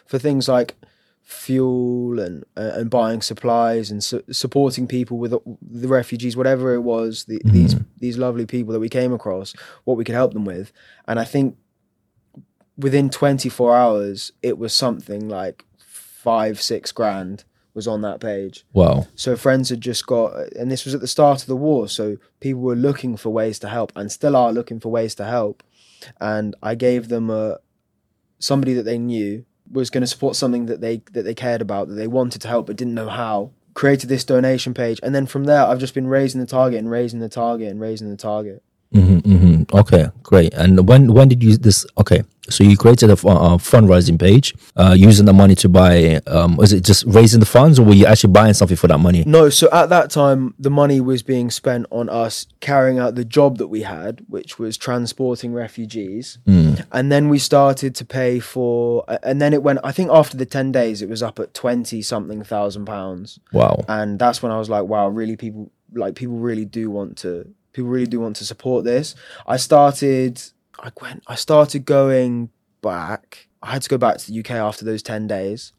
for 0.04 0.18
things 0.18 0.48
like 0.48 0.74
fuel 1.26 2.20
and 2.20 2.44
uh, 2.56 2.70
and 2.74 2.88
buying 2.88 3.20
supplies 3.20 3.90
and 3.90 4.04
su- 4.04 4.22
supporting 4.30 4.86
people 4.86 5.18
with 5.18 5.32
the 5.60 5.88
refugees 5.88 6.36
whatever 6.36 6.72
it 6.72 6.82
was 6.82 7.24
the, 7.24 7.40
these 7.44 7.74
these 7.98 8.16
lovely 8.16 8.46
people 8.46 8.72
that 8.72 8.78
we 8.78 8.88
came 8.88 9.12
across 9.12 9.52
what 9.82 9.96
we 9.96 10.04
could 10.04 10.14
help 10.14 10.32
them 10.34 10.44
with. 10.44 10.72
And 11.08 11.18
i 11.18 11.24
think 11.24 11.56
within 12.78 13.10
24 13.10 13.74
hours 13.74 14.30
it 14.40 14.56
was 14.56 14.72
something 14.72 15.28
like 15.28 15.64
5 15.78 16.62
6 16.62 16.92
grand 16.92 17.42
was 17.74 17.88
on 17.88 18.02
that 18.02 18.20
page. 18.20 18.64
Wow. 18.72 19.08
so 19.16 19.36
friends 19.36 19.70
had 19.70 19.80
just 19.80 20.06
got 20.06 20.52
and 20.52 20.70
this 20.70 20.84
was 20.84 20.94
at 20.94 21.00
the 21.00 21.08
start 21.08 21.40
of 21.40 21.48
the 21.48 21.56
war 21.56 21.88
so 21.88 22.18
people 22.38 22.60
were 22.60 22.76
looking 22.76 23.16
for 23.16 23.30
ways 23.30 23.58
to 23.58 23.68
help 23.68 23.90
and 23.96 24.12
still 24.12 24.36
are 24.36 24.52
looking 24.52 24.78
for 24.78 24.90
ways 24.90 25.16
to 25.16 25.24
help. 25.24 25.64
And 26.20 26.54
i 26.62 26.76
gave 26.76 27.08
them 27.08 27.30
a 27.30 27.58
somebody 28.38 28.74
that 28.74 28.84
they 28.84 28.98
knew 28.98 29.44
was 29.70 29.90
going 29.90 30.02
to 30.02 30.06
support 30.06 30.36
something 30.36 30.66
that 30.66 30.80
they 30.80 31.02
that 31.12 31.22
they 31.22 31.34
cared 31.34 31.60
about 31.60 31.88
that 31.88 31.94
they 31.94 32.06
wanted 32.06 32.40
to 32.42 32.48
help 32.48 32.66
but 32.66 32.76
didn't 32.76 32.94
know 32.94 33.08
how 33.08 33.50
created 33.74 34.08
this 34.08 34.24
donation 34.24 34.72
page. 34.72 34.98
And 35.02 35.14
then 35.14 35.26
from 35.26 35.44
there 35.44 35.62
i've 35.62 35.78
just 35.78 35.94
been 35.94 36.06
raising 36.06 36.40
the 36.40 36.46
target 36.46 36.78
and 36.78 36.90
raising 36.90 37.20
the 37.20 37.28
target 37.28 37.70
and 37.70 37.80
raising 37.80 38.10
the 38.10 38.16
target. 38.16 38.62
Hmm 38.92 39.18
hmm 39.18 39.55
Okay, 39.74 40.06
great. 40.22 40.54
And 40.54 40.88
when 40.88 41.12
when 41.12 41.28
did 41.28 41.42
you 41.42 41.56
this? 41.56 41.84
Okay, 41.98 42.22
so 42.48 42.62
you 42.64 42.76
created 42.76 43.10
a, 43.10 43.14
uh 43.14 43.56
fundraising 43.58 44.18
page 44.18 44.54
uh, 44.76 44.94
using 44.96 45.26
the 45.26 45.32
money 45.32 45.54
to 45.56 45.68
buy. 45.68 46.20
Um, 46.26 46.56
was 46.56 46.72
it 46.72 46.84
just 46.84 47.04
raising 47.06 47.40
the 47.40 47.46
funds, 47.46 47.78
or 47.78 47.84
were 47.84 47.94
you 47.94 48.06
actually 48.06 48.32
buying 48.32 48.54
something 48.54 48.76
for 48.76 48.86
that 48.88 48.98
money? 48.98 49.24
no 49.26 49.48
so 49.50 49.68
at 49.72 49.88
that 49.88 50.10
time 50.10 50.54
the 50.58 50.70
money 50.70 51.00
was 51.00 51.22
being 51.22 51.50
spent 51.50 51.86
on 51.90 52.08
us 52.08 52.46
carrying 52.60 52.98
out 52.98 53.14
the 53.14 53.24
job 53.24 53.58
that 53.58 53.68
we 53.68 53.82
had 53.82 54.22
which 54.28 54.58
was 54.58 54.76
transporting 54.76 55.52
refugees 55.52 56.38
and 56.92 57.10
then 57.12 57.28
we 57.28 57.38
started 57.38 57.94
to 57.94 58.04
pay 58.04 58.38
for 58.38 59.04
and 59.22 59.40
then 59.40 59.52
it 59.52 59.62
went 59.62 59.78
i 59.84 59.90
think 59.92 60.10
after 60.10 60.36
the 60.36 60.46
10 60.46 60.72
days 60.72 61.02
it 61.02 61.08
was 61.08 61.22
up 61.22 61.38
at 61.38 61.52
20 61.54 62.02
something 62.02 62.42
thousand 62.44 62.84
pounds 62.86 63.38
Wow. 63.52 63.84
and 63.88 64.18
that's 64.18 64.42
when 64.42 64.52
I 64.52 64.58
was 64.58 64.68
like, 64.70 64.84
wow, 64.84 65.08
really, 65.08 65.36
people 65.36 65.70
like 65.94 66.14
people 66.14 66.36
really 66.36 66.64
do 66.64 66.90
want 66.90 67.16
to 67.18 67.48
people 67.76 67.90
really 67.90 68.06
do 68.06 68.20
want 68.20 68.36
to 68.36 68.44
support 68.44 68.84
this. 68.84 69.14
I 69.46 69.58
started, 69.58 70.42
I 70.80 70.90
went, 71.00 71.22
I 71.26 71.34
started 71.34 71.84
going 71.84 72.48
back. 72.80 73.48
I 73.62 73.72
had 73.72 73.82
to 73.82 73.88
go 73.88 73.98
back 73.98 74.16
to 74.16 74.26
the 74.32 74.40
UK 74.40 74.52
after 74.52 74.84
those 74.84 75.02
ten 75.02 75.26
days, 75.26 75.72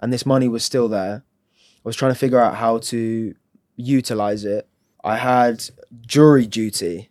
and 0.00 0.12
this 0.12 0.26
money 0.26 0.46
was 0.46 0.62
still 0.62 0.88
there. 0.88 1.24
I 1.56 1.88
was 1.88 1.96
trying 1.96 2.12
to 2.12 2.18
figure 2.18 2.40
out 2.40 2.56
how 2.56 2.78
to 2.78 3.34
utilize 3.76 4.44
it. 4.44 4.68
I 5.02 5.16
had 5.16 5.64
jury 6.02 6.46
duty 6.46 7.08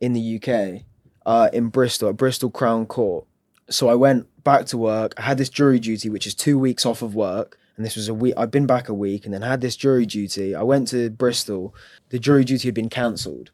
in 0.00 0.12
the 0.12 0.36
UK, 0.36 0.82
uh, 1.24 1.48
in 1.52 1.68
Bristol, 1.68 2.10
at 2.10 2.16
Bristol 2.16 2.50
Crown 2.50 2.84
Court. 2.84 3.26
So 3.70 3.88
I 3.88 3.94
went 3.94 4.26
back 4.44 4.66
to 4.66 4.76
work. 4.76 5.14
I 5.16 5.22
had 5.22 5.38
this 5.38 5.48
jury 5.48 5.78
duty, 5.78 6.10
which 6.10 6.26
is 6.26 6.34
two 6.34 6.58
weeks 6.58 6.84
off 6.84 7.00
of 7.00 7.14
work. 7.14 7.58
And 7.76 7.86
this 7.86 7.94
was 7.94 8.08
a 8.08 8.14
week, 8.14 8.34
I'd 8.36 8.50
been 8.50 8.66
back 8.66 8.88
a 8.88 8.94
week 8.94 9.24
and 9.24 9.32
then 9.32 9.42
had 9.42 9.60
this 9.60 9.76
jury 9.76 10.04
duty. 10.04 10.54
I 10.54 10.62
went 10.62 10.88
to 10.88 11.10
Bristol. 11.10 11.74
The 12.08 12.18
jury 12.18 12.44
duty 12.44 12.66
had 12.66 12.74
been 12.74 12.88
cancelled. 12.88 13.52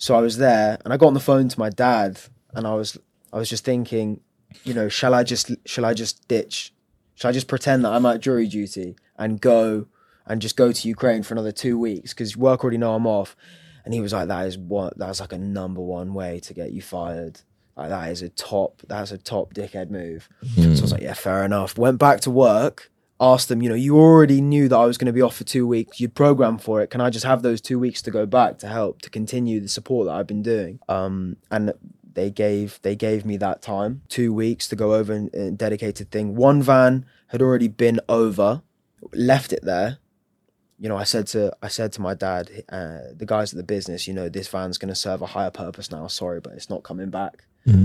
So 0.00 0.14
I 0.14 0.20
was 0.22 0.38
there 0.38 0.78
and 0.82 0.94
I 0.94 0.96
got 0.96 1.08
on 1.08 1.14
the 1.14 1.20
phone 1.20 1.48
to 1.50 1.58
my 1.58 1.68
dad 1.68 2.18
and 2.54 2.66
I 2.66 2.72
was, 2.72 2.98
I 3.34 3.36
was 3.36 3.50
just 3.50 3.66
thinking, 3.66 4.20
you 4.64 4.72
know, 4.72 4.88
shall 4.88 5.12
I 5.12 5.22
just, 5.24 5.50
shall 5.66 5.84
I 5.84 5.92
just 5.92 6.26
ditch? 6.26 6.72
Shall 7.16 7.28
I 7.28 7.32
just 7.32 7.48
pretend 7.48 7.84
that 7.84 7.92
I'm 7.92 8.06
at 8.06 8.20
jury 8.20 8.46
duty 8.46 8.96
and 9.18 9.38
go 9.38 9.88
and 10.26 10.40
just 10.40 10.56
go 10.56 10.72
to 10.72 10.88
Ukraine 10.88 11.22
for 11.22 11.34
another 11.34 11.52
two 11.52 11.78
weeks? 11.78 12.14
Because 12.14 12.34
work 12.34 12.64
already 12.64 12.78
know 12.78 12.94
I'm 12.94 13.06
off. 13.06 13.36
And 13.84 13.92
he 13.92 14.00
was 14.00 14.14
like, 14.14 14.28
that 14.28 14.46
is 14.46 14.56
what, 14.56 14.96
that's 14.96 15.20
like 15.20 15.34
a 15.34 15.38
number 15.38 15.82
one 15.82 16.14
way 16.14 16.40
to 16.40 16.54
get 16.54 16.72
you 16.72 16.80
fired. 16.80 17.42
Like 17.76 17.90
that 17.90 18.10
is 18.10 18.22
a 18.22 18.30
top, 18.30 18.80
that's 18.88 19.12
a 19.12 19.18
top 19.18 19.52
dickhead 19.52 19.90
move. 19.90 20.30
So 20.56 20.62
I 20.62 20.66
was 20.66 20.80
hmm. 20.80 20.86
like, 20.86 21.02
yeah, 21.02 21.12
fair 21.12 21.44
enough. 21.44 21.76
Went 21.76 21.98
back 21.98 22.20
to 22.22 22.30
work, 22.30 22.90
asked 23.20 23.48
them, 23.48 23.60
you 23.60 23.68
know, 23.68 23.74
you 23.74 23.98
already 23.98 24.40
knew 24.40 24.68
that 24.68 24.76
I 24.76 24.86
was 24.86 24.96
going 24.96 25.06
to 25.06 25.12
be 25.12 25.20
off 25.20 25.36
for 25.36 25.44
two 25.44 25.66
weeks. 25.66 26.00
You'd 26.00 26.14
programmed 26.14 26.62
for 26.62 26.80
it. 26.80 26.88
Can 26.88 27.00
I 27.00 27.10
just 27.10 27.26
have 27.26 27.42
those 27.42 27.60
two 27.60 27.78
weeks 27.78 28.00
to 28.02 28.10
go 28.10 28.24
back 28.24 28.58
to 28.58 28.68
help 28.68 29.02
to 29.02 29.10
continue 29.10 29.60
the 29.60 29.68
support 29.68 30.06
that 30.06 30.14
I've 30.14 30.26
been 30.26 30.42
doing? 30.42 30.80
Um, 30.88 31.36
and 31.50 31.74
they 32.14 32.30
gave 32.30 32.80
they 32.82 32.96
gave 32.96 33.24
me 33.24 33.36
that 33.36 33.62
time, 33.62 34.02
two 34.08 34.32
weeks 34.32 34.66
to 34.68 34.76
go 34.76 34.94
over 34.94 35.12
and, 35.12 35.32
and 35.34 35.58
dedicated 35.58 36.10
thing. 36.10 36.34
One 36.34 36.62
van 36.62 37.04
had 37.28 37.42
already 37.42 37.68
been 37.68 38.00
over, 38.08 38.62
left 39.12 39.52
it 39.52 39.64
there. 39.64 39.98
You 40.78 40.88
know, 40.88 40.96
I 40.96 41.04
said 41.04 41.26
to 41.28 41.54
I 41.62 41.68
said 41.68 41.92
to 41.92 42.00
my 42.00 42.14
dad, 42.14 42.50
uh, 42.70 42.98
the 43.14 43.26
guys 43.26 43.52
at 43.52 43.58
the 43.58 43.62
business, 43.62 44.08
you 44.08 44.14
know, 44.14 44.30
this 44.30 44.48
van's 44.48 44.78
going 44.78 44.88
to 44.88 44.94
serve 44.94 45.20
a 45.20 45.26
higher 45.26 45.50
purpose 45.50 45.90
now. 45.90 46.06
Sorry, 46.06 46.40
but 46.40 46.54
it's 46.54 46.70
not 46.70 46.82
coming 46.82 47.10
back. 47.10 47.44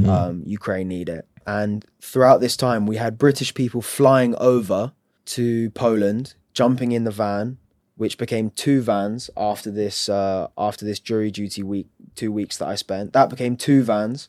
Um, 0.09 0.43
Ukraine 0.45 0.87
need 0.87 1.09
it. 1.09 1.27
And 1.45 1.85
throughout 2.01 2.39
this 2.39 2.55
time, 2.55 2.87
we 2.87 2.95
had 2.95 3.17
British 3.17 3.53
people 3.53 3.81
flying 3.81 4.33
over 4.37 4.93
to 5.25 5.69
Poland, 5.71 6.35
jumping 6.53 6.91
in 6.91 7.03
the 7.03 7.11
van, 7.11 7.57
which 7.97 8.17
became 8.17 8.49
two 8.49 8.81
vans 8.81 9.29
after 9.37 9.71
this 9.71 10.09
uh, 10.09 10.47
after 10.57 10.85
this 10.85 10.99
jury 10.99 11.31
duty 11.31 11.63
week, 11.63 11.87
two 12.15 12.31
weeks 12.31 12.57
that 12.57 12.67
I 12.67 12.75
spent. 12.75 13.13
That 13.13 13.29
became 13.29 13.55
two 13.55 13.83
vans, 13.83 14.27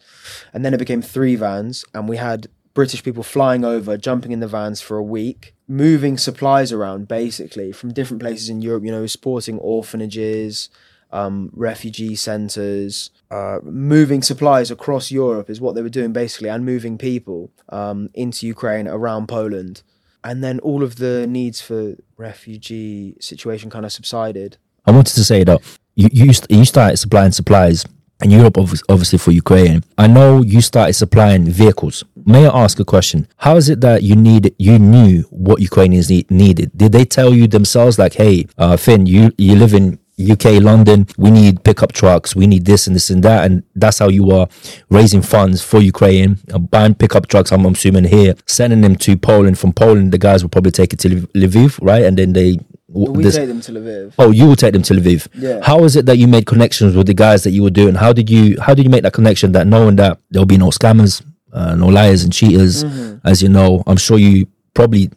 and 0.53 0.65
then 0.65 0.75
it 0.75 0.79
became 0.79 1.03
three 1.03 1.37
vans, 1.37 1.85
and 1.95 2.09
we 2.09 2.17
had 2.17 2.49
British 2.75 3.03
people 3.03 3.23
flying 3.23 3.65
over, 3.65 3.97
jumping 3.97 4.33
in 4.33 4.41
the 4.41 4.49
vans 4.49 4.81
for 4.81 4.97
a 4.97 5.03
week, 5.03 5.55
moving 5.67 6.19
supplies 6.19 6.73
around 6.73 7.09
basically 7.09 7.73
from 7.73 7.93
different 7.93 8.23
places 8.23 8.49
in 8.49 8.63
Europe. 8.63 8.85
You 8.85 8.93
know, 8.93 9.07
supporting 9.07 9.59
orphanages, 9.59 10.69
um, 11.11 11.51
refugee 11.53 12.15
centres, 12.15 13.11
uh, 13.31 13.59
moving 13.63 14.23
supplies 14.23 14.71
across 14.71 15.11
Europe 15.11 15.51
is 15.51 15.61
what 15.61 15.75
they 15.75 15.83
were 15.83 15.89
doing 15.89 16.13
basically, 16.13 16.49
and 16.49 16.65
moving 16.65 16.99
people 16.99 17.51
um, 17.71 18.11
into 18.15 18.47
Ukraine 18.47 18.87
around 18.87 19.27
Poland. 19.27 19.83
And 20.27 20.43
then 20.43 20.59
all 20.59 20.83
of 20.83 20.97
the 20.97 21.25
needs 21.29 21.61
for 21.61 21.95
refugee 22.17 23.15
situation 23.21 23.71
kind 23.71 23.85
of 23.85 23.93
subsided. 23.93 24.57
I 24.85 24.91
wanted 24.91 25.15
to 25.15 25.25
say 25.25 25.45
that 25.45 25.61
you 25.95 26.09
you, 26.13 26.33
st- 26.33 26.51
you 26.51 26.65
started 26.65 26.97
supplying 26.97 27.31
supplies 27.31 27.87
in 28.25 28.31
Europe, 28.33 28.57
obviously 28.59 29.19
for 29.19 29.31
Ukraine. 29.31 29.85
I 29.97 30.09
know 30.09 30.43
you 30.43 30.61
started 30.61 30.95
supplying 30.95 31.45
vehicles. 31.45 32.03
May 32.25 32.47
I 32.47 32.65
ask 32.65 32.81
a 32.81 32.85
question? 32.85 33.29
How 33.37 33.55
is 33.57 33.69
it 33.69 33.81
that 33.83 34.03
you 34.03 34.17
need 34.17 34.53
you 34.59 34.81
knew 34.81 35.23
what 35.31 35.61
Ukrainians 35.61 36.11
need, 36.11 36.29
needed? 36.29 36.69
Did 36.75 36.91
they 36.91 37.05
tell 37.05 37.33
you 37.33 37.47
themselves 37.47 37.95
like, 38.03 38.15
"Hey, 38.15 38.47
uh, 38.59 38.77
Fynn, 38.77 39.07
you 39.07 39.31
you 39.39 39.55
live 39.55 39.75
in 39.75 39.99
UK, 40.19 40.61
London. 40.63 41.07
We 41.19 41.31
need 41.31 41.63
pickup 41.65 41.93
trucks. 41.93 42.35
We 42.35 42.47
need 42.47 42.65
this 42.65 42.87
and 42.87 42.97
this 42.97 43.11
and 43.11 43.23
that." 43.23 43.45
And 43.45 43.63
that's 43.75 43.99
how 43.99 44.09
you 44.09 44.31
are 44.31 44.49
raising 44.91 45.23
funds 45.23 45.63
for 45.63 45.81
Ukraine, 45.81 46.39
uh, 46.53 46.59
buying 46.59 46.95
pickup 46.95 47.27
trucks. 47.27 47.53
I'm 47.53 47.67
assuming 47.67 48.05
here, 48.05 48.35
sending 48.47 48.81
them 48.81 48.97
to 48.97 49.17
Poland. 49.17 49.59
From 49.59 49.73
Poland, 49.73 50.13
the 50.13 50.19
guys 50.19 50.43
will 50.43 50.49
probably 50.51 50.73
take 50.73 50.93
it 50.93 50.99
to 51.01 51.09
Lviv- 51.11 51.29
Lviv, 51.35 51.79
right? 51.83 52.05
And 52.05 52.17
then 52.17 52.33
they. 52.33 52.59
We 52.89 53.25
this- 53.25 53.37
take 53.37 53.49
them 53.49 53.61
to 53.63 53.73
Lviv. 53.73 54.13
Oh, 54.19 54.31
you 54.31 54.47
will 54.47 54.57
take 54.57 54.73
them 54.73 54.83
to 54.83 54.95
Lviv. 54.95 55.27
Yeah. 55.35 55.61
How 55.63 55.85
is 55.85 55.97
it 55.97 56.07
that 56.07 56.17
you 56.19 56.27
made 56.27 56.47
connections 56.47 56.97
with 56.97 57.07
the 57.09 57.15
guys 57.15 57.43
that 57.45 57.51
you 57.51 57.63
were 57.63 57.71
doing? 57.71 57.95
How 57.97 58.13
did 58.13 58.31
you 58.31 58.59
How 58.61 58.73
did 58.75 58.85
you 58.85 58.91
make 58.91 59.03
that 59.03 59.13
connection? 59.13 59.53
That 59.53 59.67
knowing 59.67 59.97
that 59.97 60.19
there'll 60.31 60.47
be 60.47 60.57
no 60.57 60.71
scammers, 60.71 61.21
uh, 61.53 61.75
no 61.75 61.89
liars 61.89 62.23
and 62.25 62.33
cheaters, 62.33 62.85
Mm-hmm. 62.85 63.27
as 63.29 63.43
you 63.43 63.49
know. 63.51 63.83
I'm 63.87 63.97
sure 63.99 64.19
you 64.19 64.47
probably. 64.73 65.11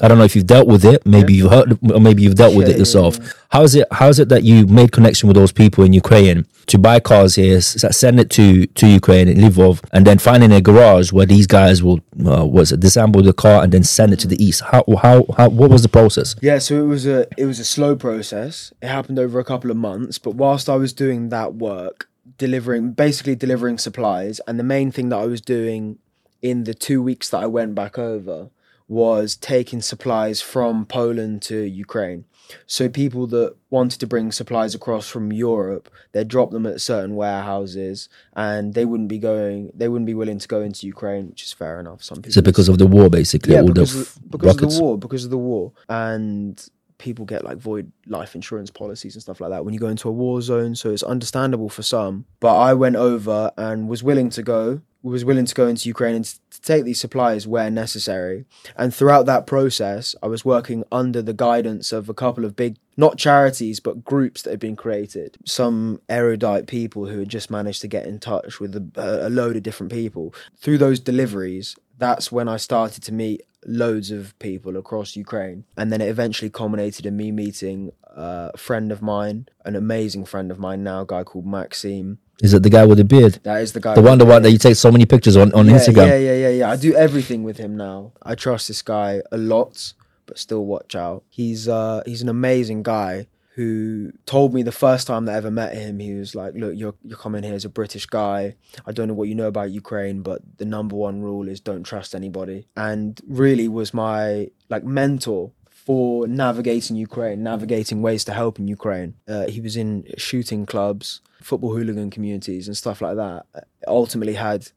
I 0.00 0.08
don't 0.08 0.18
know 0.18 0.24
if 0.24 0.36
you've 0.36 0.46
dealt 0.46 0.68
with 0.68 0.84
it. 0.84 1.04
Maybe 1.04 1.34
you've 1.34 1.50
heard, 1.50 1.78
or 1.90 2.00
maybe 2.00 2.22
you've 2.22 2.36
dealt 2.36 2.54
with 2.54 2.66
Yeah, 2.68 2.74
it 2.74 2.76
yeah, 2.76 2.80
yourself. 2.80 3.18
How 3.50 3.62
is 3.62 3.74
it? 3.74 3.86
How 3.90 4.08
is 4.08 4.18
it 4.20 4.28
that 4.28 4.44
you 4.44 4.66
made 4.66 4.92
connection 4.92 5.26
with 5.26 5.36
those 5.36 5.52
people 5.52 5.82
in 5.84 5.92
Ukraine 5.92 6.46
to 6.66 6.78
buy 6.78 7.00
cars 7.00 7.34
here, 7.34 7.60
send 7.60 8.20
it 8.20 8.30
to 8.30 8.66
to 8.66 8.86
Ukraine 8.86 9.28
in 9.28 9.38
Lvov, 9.38 9.82
and 9.92 10.06
then 10.06 10.18
finding 10.18 10.52
a 10.52 10.60
garage 10.60 11.12
where 11.12 11.26
these 11.26 11.46
guys 11.46 11.82
will 11.82 12.00
uh, 12.24 12.46
was 12.46 12.70
it 12.72 12.80
disassemble 12.80 13.24
the 13.24 13.32
car 13.32 13.62
and 13.62 13.72
then 13.72 13.82
send 13.82 14.12
it 14.12 14.20
to 14.20 14.28
the 14.28 14.42
east? 14.42 14.62
How 14.62 14.84
how 15.02 15.26
how? 15.36 15.48
What 15.48 15.70
was 15.70 15.82
the 15.82 15.88
process? 15.88 16.36
Yeah, 16.40 16.58
so 16.58 16.76
it 16.82 16.86
was 16.86 17.06
a 17.06 17.26
it 17.36 17.46
was 17.46 17.58
a 17.58 17.64
slow 17.64 17.96
process. 17.96 18.72
It 18.80 18.86
happened 18.88 19.18
over 19.18 19.40
a 19.40 19.44
couple 19.44 19.70
of 19.70 19.76
months, 19.76 20.18
but 20.18 20.36
whilst 20.36 20.68
I 20.68 20.76
was 20.76 20.92
doing 20.92 21.30
that 21.30 21.54
work, 21.54 22.08
delivering 22.38 22.92
basically 22.92 23.34
delivering 23.34 23.78
supplies, 23.78 24.40
and 24.46 24.58
the 24.58 24.64
main 24.64 24.92
thing 24.92 25.08
that 25.08 25.18
I 25.18 25.26
was 25.26 25.40
doing 25.40 25.98
in 26.42 26.64
the 26.64 26.74
two 26.74 27.02
weeks 27.02 27.30
that 27.30 27.42
I 27.42 27.46
went 27.46 27.74
back 27.74 27.98
over 27.98 28.50
was 28.88 29.36
taking 29.36 29.80
supplies 29.80 30.40
from 30.40 30.86
Poland 30.86 31.42
to 31.42 31.62
Ukraine. 31.62 32.24
So 32.66 32.88
people 32.88 33.26
that 33.28 33.56
wanted 33.70 34.00
to 34.00 34.06
bring 34.06 34.30
supplies 34.30 34.74
across 34.74 35.08
from 35.08 35.32
Europe, 35.32 35.88
they'd 36.12 36.28
drop 36.28 36.50
them 36.50 36.66
at 36.66 36.80
certain 36.80 37.16
warehouses, 37.16 38.08
and 38.34 38.74
they 38.74 38.84
wouldn't 38.84 39.08
be 39.08 39.18
going. 39.18 39.70
They 39.74 39.88
wouldn't 39.88 40.06
be 40.06 40.14
willing 40.14 40.38
to 40.38 40.48
go 40.48 40.60
into 40.60 40.86
Ukraine, 40.86 41.28
which 41.28 41.42
is 41.42 41.52
fair 41.52 41.80
enough. 41.80 42.02
Some 42.02 42.20
people 42.20 42.38
it 42.38 42.44
because 42.44 42.68
of 42.68 42.78
the 42.78 42.86
war, 42.86 43.08
basically? 43.08 43.54
yeah, 43.54 43.60
all 43.60 43.68
because, 43.68 43.94
the 43.94 44.00
of, 44.00 44.30
because 44.30 44.62
of 44.62 44.70
the 44.70 44.80
war, 44.80 44.98
because 44.98 45.24
of 45.24 45.30
the 45.30 45.38
war, 45.38 45.72
and 45.88 46.68
people 46.98 47.24
get 47.24 47.44
like 47.44 47.58
void 47.58 47.90
life 48.06 48.34
insurance 48.34 48.70
policies 48.70 49.14
and 49.14 49.22
stuff 49.22 49.40
like 49.40 49.50
that 49.50 49.64
when 49.64 49.74
you 49.74 49.80
go 49.80 49.88
into 49.88 50.08
a 50.08 50.12
war 50.12 50.40
zone. 50.40 50.74
So 50.74 50.90
it's 50.90 51.02
understandable 51.02 51.68
for 51.68 51.82
some. 51.82 52.26
But 52.40 52.56
I 52.56 52.74
went 52.74 52.96
over 52.96 53.52
and 53.56 53.88
was 53.88 54.02
willing 54.02 54.30
to 54.30 54.42
go, 54.42 54.80
was 55.02 55.24
willing 55.24 55.44
to 55.44 55.54
go 55.54 55.66
into 55.66 55.88
Ukraine 55.88 56.16
and 56.16 56.38
take 56.64 56.84
these 56.84 57.00
supplies 57.00 57.46
where 57.46 57.70
necessary. 57.70 58.44
And 58.76 58.94
throughout 58.94 59.26
that 59.26 59.46
process, 59.46 60.14
I 60.22 60.26
was 60.26 60.44
working 60.44 60.84
under 60.90 61.22
the 61.22 61.32
guidance 61.32 61.92
of 61.92 62.08
a 62.08 62.14
couple 62.14 62.44
of 62.44 62.56
big, 62.56 62.76
not 62.96 63.18
charities, 63.18 63.80
but 63.80 64.04
groups 64.04 64.42
that 64.42 64.50
had 64.50 64.60
been 64.60 64.76
created. 64.76 65.36
Some 65.44 66.00
erudite 66.08 66.66
people 66.66 67.06
who 67.06 67.18
had 67.20 67.28
just 67.28 67.50
managed 67.50 67.80
to 67.82 67.88
get 67.88 68.06
in 68.06 68.18
touch 68.18 68.60
with 68.60 68.74
a, 68.74 69.26
a 69.26 69.30
load 69.30 69.56
of 69.56 69.62
different 69.62 69.92
people. 69.92 70.34
Through 70.56 70.78
those 70.78 71.00
deliveries, 71.00 71.76
that's 71.98 72.32
when 72.32 72.48
I 72.48 72.56
started 72.56 73.02
to 73.04 73.12
meet 73.12 73.42
loads 73.66 74.10
of 74.10 74.38
people 74.38 74.76
across 74.76 75.16
Ukraine. 75.16 75.64
And 75.76 75.92
then 75.92 76.00
it 76.00 76.08
eventually 76.08 76.50
culminated 76.50 77.06
in 77.06 77.16
me 77.16 77.30
meeting 77.30 77.92
a 78.04 78.56
friend 78.56 78.92
of 78.92 79.02
mine, 79.02 79.48
an 79.64 79.76
amazing 79.76 80.24
friend 80.24 80.50
of 80.50 80.58
mine 80.58 80.82
now, 80.82 81.02
a 81.02 81.06
guy 81.06 81.24
called 81.24 81.46
Maxime. 81.46 82.18
Is 82.42 82.52
it 82.52 82.62
the 82.62 82.70
guy 82.70 82.84
with 82.84 82.98
the 82.98 83.04
beard? 83.04 83.38
That 83.44 83.62
is 83.62 83.72
the 83.72 83.80
guy. 83.80 83.94
The 83.94 84.02
one, 84.02 84.18
the 84.18 84.24
one 84.24 84.42
that 84.42 84.50
you 84.50 84.58
take 84.58 84.76
so 84.76 84.90
many 84.90 85.06
pictures 85.06 85.36
on, 85.36 85.52
on 85.52 85.66
yeah, 85.66 85.76
Instagram. 85.76 86.08
Yeah, 86.08 86.16
yeah, 86.16 86.34
yeah, 86.34 86.48
yeah. 86.48 86.70
I 86.70 86.76
do 86.76 86.94
everything 86.94 87.44
with 87.44 87.58
him 87.58 87.76
now. 87.76 88.12
I 88.22 88.34
trust 88.34 88.68
this 88.68 88.82
guy 88.82 89.22
a 89.30 89.36
lot, 89.36 89.94
but 90.26 90.38
still 90.38 90.64
watch 90.64 90.96
out. 90.96 91.22
He's 91.30 91.68
uh 91.68 92.02
he's 92.06 92.22
an 92.22 92.28
amazing 92.28 92.82
guy 92.82 93.28
who 93.54 94.10
told 94.26 94.52
me 94.52 94.64
the 94.64 94.72
first 94.72 95.06
time 95.06 95.26
that 95.26 95.34
I 95.34 95.36
ever 95.36 95.50
met 95.50 95.76
him, 95.76 96.00
he 96.00 96.14
was 96.14 96.34
like, 96.34 96.54
"Look, 96.54 96.74
you're 96.76 96.94
you're 97.04 97.16
coming 97.16 97.44
here 97.44 97.54
as 97.54 97.64
a 97.64 97.68
British 97.68 98.06
guy. 98.06 98.56
I 98.84 98.90
don't 98.90 99.06
know 99.06 99.14
what 99.14 99.28
you 99.28 99.36
know 99.36 99.46
about 99.46 99.70
Ukraine, 99.70 100.22
but 100.22 100.42
the 100.58 100.64
number 100.64 100.96
one 100.96 101.22
rule 101.22 101.48
is 101.48 101.60
don't 101.60 101.84
trust 101.84 102.16
anybody." 102.16 102.66
And 102.76 103.20
really 103.28 103.68
was 103.68 103.94
my 103.94 104.50
like 104.68 104.82
mentor 104.82 105.52
for 105.84 106.26
navigating 106.26 106.96
Ukraine, 106.96 107.42
navigating 107.42 108.00
ways 108.00 108.24
to 108.24 108.32
help 108.32 108.58
in 108.58 108.68
Ukraine. 108.68 109.14
Uh, 109.28 109.46
he 109.46 109.60
was 109.60 109.76
in 109.76 110.04
shooting 110.16 110.64
clubs, 110.64 111.20
football 111.42 111.74
hooligan 111.74 112.10
communities, 112.10 112.66
and 112.66 112.76
stuff 112.76 113.02
like 113.02 113.16
that. 113.16 113.44
Ultimately, 113.86 114.34
had 114.34 114.70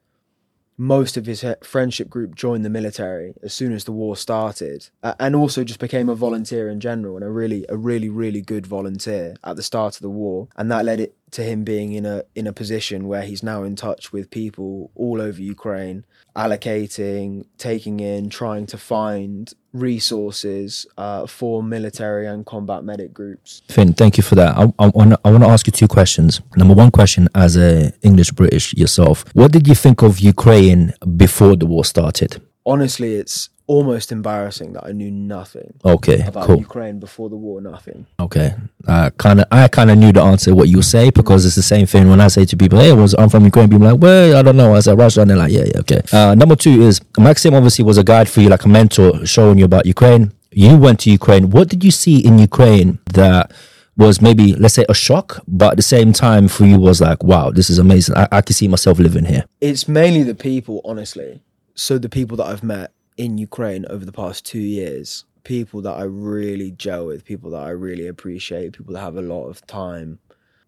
most 0.78 1.17
of 1.17 1.26
his 1.26 1.43
friendship 1.63 2.08
group 2.08 2.36
joined 2.36 2.63
the 2.63 2.70
military 2.70 3.34
as 3.41 3.52
soon 3.52 3.74
as 3.74 3.86
the 3.86 3.91
war 3.91 4.15
started 4.15 4.89
uh, 5.02 5.15
and 5.20 5.36
also 5.36 5.63
just 5.63 5.80
became 5.80 6.08
a 6.08 6.13
volunteer 6.13 6.70
in 6.70 6.80
general 6.80 7.15
and 7.15 7.26
a 7.26 7.30
really 7.30 7.65
a 7.67 7.76
really 7.76 8.10
really 8.10 8.41
good 8.41 8.67
volunteer 8.67 9.36
at 9.43 9.56
the 9.56 9.63
start 9.63 9.96
of 9.96 10.02
the 10.04 10.10
war 10.10 10.48
and 10.56 10.72
that 10.72 10.86
led 10.86 11.00
it 11.00 11.15
to 11.32 11.44
him 11.44 11.63
being 11.63 11.94
in 11.94 12.06
a 12.06 12.24
in 12.36 12.48
a 12.48 12.54
position 12.54 13.08
where 13.08 13.22
he's 13.22 13.44
now 13.44 13.63
in 13.63 13.76
touch 13.76 14.13
with 14.13 14.30
people 14.32 14.92
all 14.96 15.22
over 15.22 15.42
Ukraine 15.42 16.06
allocating 16.36 17.46
taking 17.58 18.00
in 18.00 18.30
trying 18.30 18.66
to 18.68 18.78
find 18.78 19.54
resources 19.74 20.86
uh, 20.98 21.26
for 21.28 21.62
military 21.62 22.26
and 22.28 22.46
combat 22.46 22.84
medic 22.84 23.13
groups 23.13 23.62
Fynn, 23.70 23.94
thank 23.94 24.18
you 24.18 24.24
for 24.24 24.36
that. 24.36 24.58
I, 24.58 24.63
I 24.80 24.88
want 24.88 25.13
I 25.26 25.32
want 25.32 25.44
to 25.44 25.50
ask 25.50 25.68
you 25.68 25.72
two 25.72 25.88
questions. 25.88 26.42
Number 26.56 26.74
one 26.74 26.92
question, 26.92 27.28
as 27.36 27.58
a 27.58 27.92
English 28.02 28.32
British 28.32 28.74
yourself, 28.74 29.26
what 29.34 29.52
did 29.52 29.68
you 29.68 29.76
think 29.76 30.02
of 30.02 30.20
Ukraine 30.20 30.94
before 31.16 31.56
the 31.56 31.66
war 31.66 31.84
started? 31.86 32.42
honestly 32.68 33.16
it's 33.16 33.50
almost 33.67 34.12
embarrassing 34.12 34.73
that 34.73 34.86
I 34.86 34.91
knew 34.93 35.12
nothing 35.12 35.73
Okay, 35.86 36.21
about 36.25 36.45
cool. 36.45 36.58
Ukraine 36.58 36.99
before 36.99 37.30
the 37.30 37.36
war 37.36 37.62
nothing 37.62 38.06
Okay, 38.19 38.53
uh, 38.88 39.10
kind 39.17 39.41
of. 39.41 39.45
I 39.51 39.67
kind 39.67 39.91
of 39.91 39.97
knew 39.97 40.12
the 40.12 40.21
answer 40.21 40.56
what 40.56 40.69
you 40.69 40.82
say 40.82 41.10
because 41.12 41.45
it's 41.45 41.56
the 41.56 41.62
same 41.75 41.86
thing 41.86 42.10
when 42.10 42.21
I 42.21 42.30
say 42.30 42.45
to 42.45 42.56
people, 42.58 42.80
"Hey, 42.80 42.93
was 42.93 43.13
I'm 43.19 43.30
from 43.30 43.43
Ukraine?" 43.45 43.69
People 43.69 43.86
are 43.88 43.91
like, 43.93 44.01
"Well, 44.01 44.36
I 44.38 44.41
don't 44.41 44.58
know." 44.58 44.73
I 44.73 44.80
said 44.80 44.97
Russia, 44.97 45.21
and 45.21 45.30
they're 45.30 45.38
like, 45.45 45.51
"Yeah, 45.51 45.65
yeah, 45.71 45.80
okay." 45.84 46.01
Uh, 46.12 46.34
number 46.36 46.56
two 46.56 46.82
is 46.82 47.01
Maxim 47.19 47.53
obviously 47.53 47.84
was 47.86 47.97
a 47.97 48.03
guide 48.03 48.27
for 48.30 48.39
you, 48.41 48.49
like 48.49 48.63
a 48.65 48.69
mentor, 48.69 49.25
showing 49.25 49.58
you 49.60 49.65
about 49.65 49.86
Ukraine. 49.86 50.32
You 50.51 50.77
went 50.77 50.99
to 51.01 51.12
Ukraine. 51.12 51.49
What 51.51 51.67
did 51.67 51.84
you 51.84 51.91
see 51.91 52.17
in 52.27 52.39
Ukraine 52.39 52.99
that 53.13 53.51
was 53.97 54.21
maybe, 54.21 54.53
let's 54.53 54.75
say, 54.75 54.86
a 54.89 54.93
shock, 54.93 55.41
but 55.47 55.71
at 55.71 55.77
the 55.77 55.89
same 55.95 56.13
time 56.13 56.47
for 56.47 56.65
you 56.65 56.77
was 56.80 57.01
like, 57.01 57.21
"Wow, 57.23 57.51
this 57.51 57.69
is 57.69 57.77
amazing. 57.80 58.15
I, 58.15 58.27
I 58.32 58.41
can 58.41 58.53
see 58.53 58.67
myself 58.67 58.97
living 58.99 59.25
here." 59.25 59.43
it's 59.60 59.88
mainly 59.88 60.23
the 60.23 60.36
people, 60.36 60.75
honestly. 60.86 61.41
So 61.75 61.97
the 61.99 62.10
people 62.10 62.36
that 62.38 62.47
I've 62.51 62.63
met 62.63 62.91
in 63.17 63.38
Ukraine 63.38 63.86
over 63.89 64.06
the 64.06 64.12
past 64.12 64.45
two 64.45 64.60
years, 64.60 65.25
people 65.43 65.82
that 65.82 65.93
I 65.93 66.03
really 66.03 66.71
gel 66.71 67.08
with, 67.08 67.25
people 67.25 67.51
that 67.51 67.63
I 67.63 67.69
really 67.69 68.08
appreciate, 68.08 68.73
people 68.73 68.93
that 68.93 69.01
have 69.01 69.17
a 69.17 69.21
lot 69.21 69.47
of 69.47 69.65
time, 69.65 70.19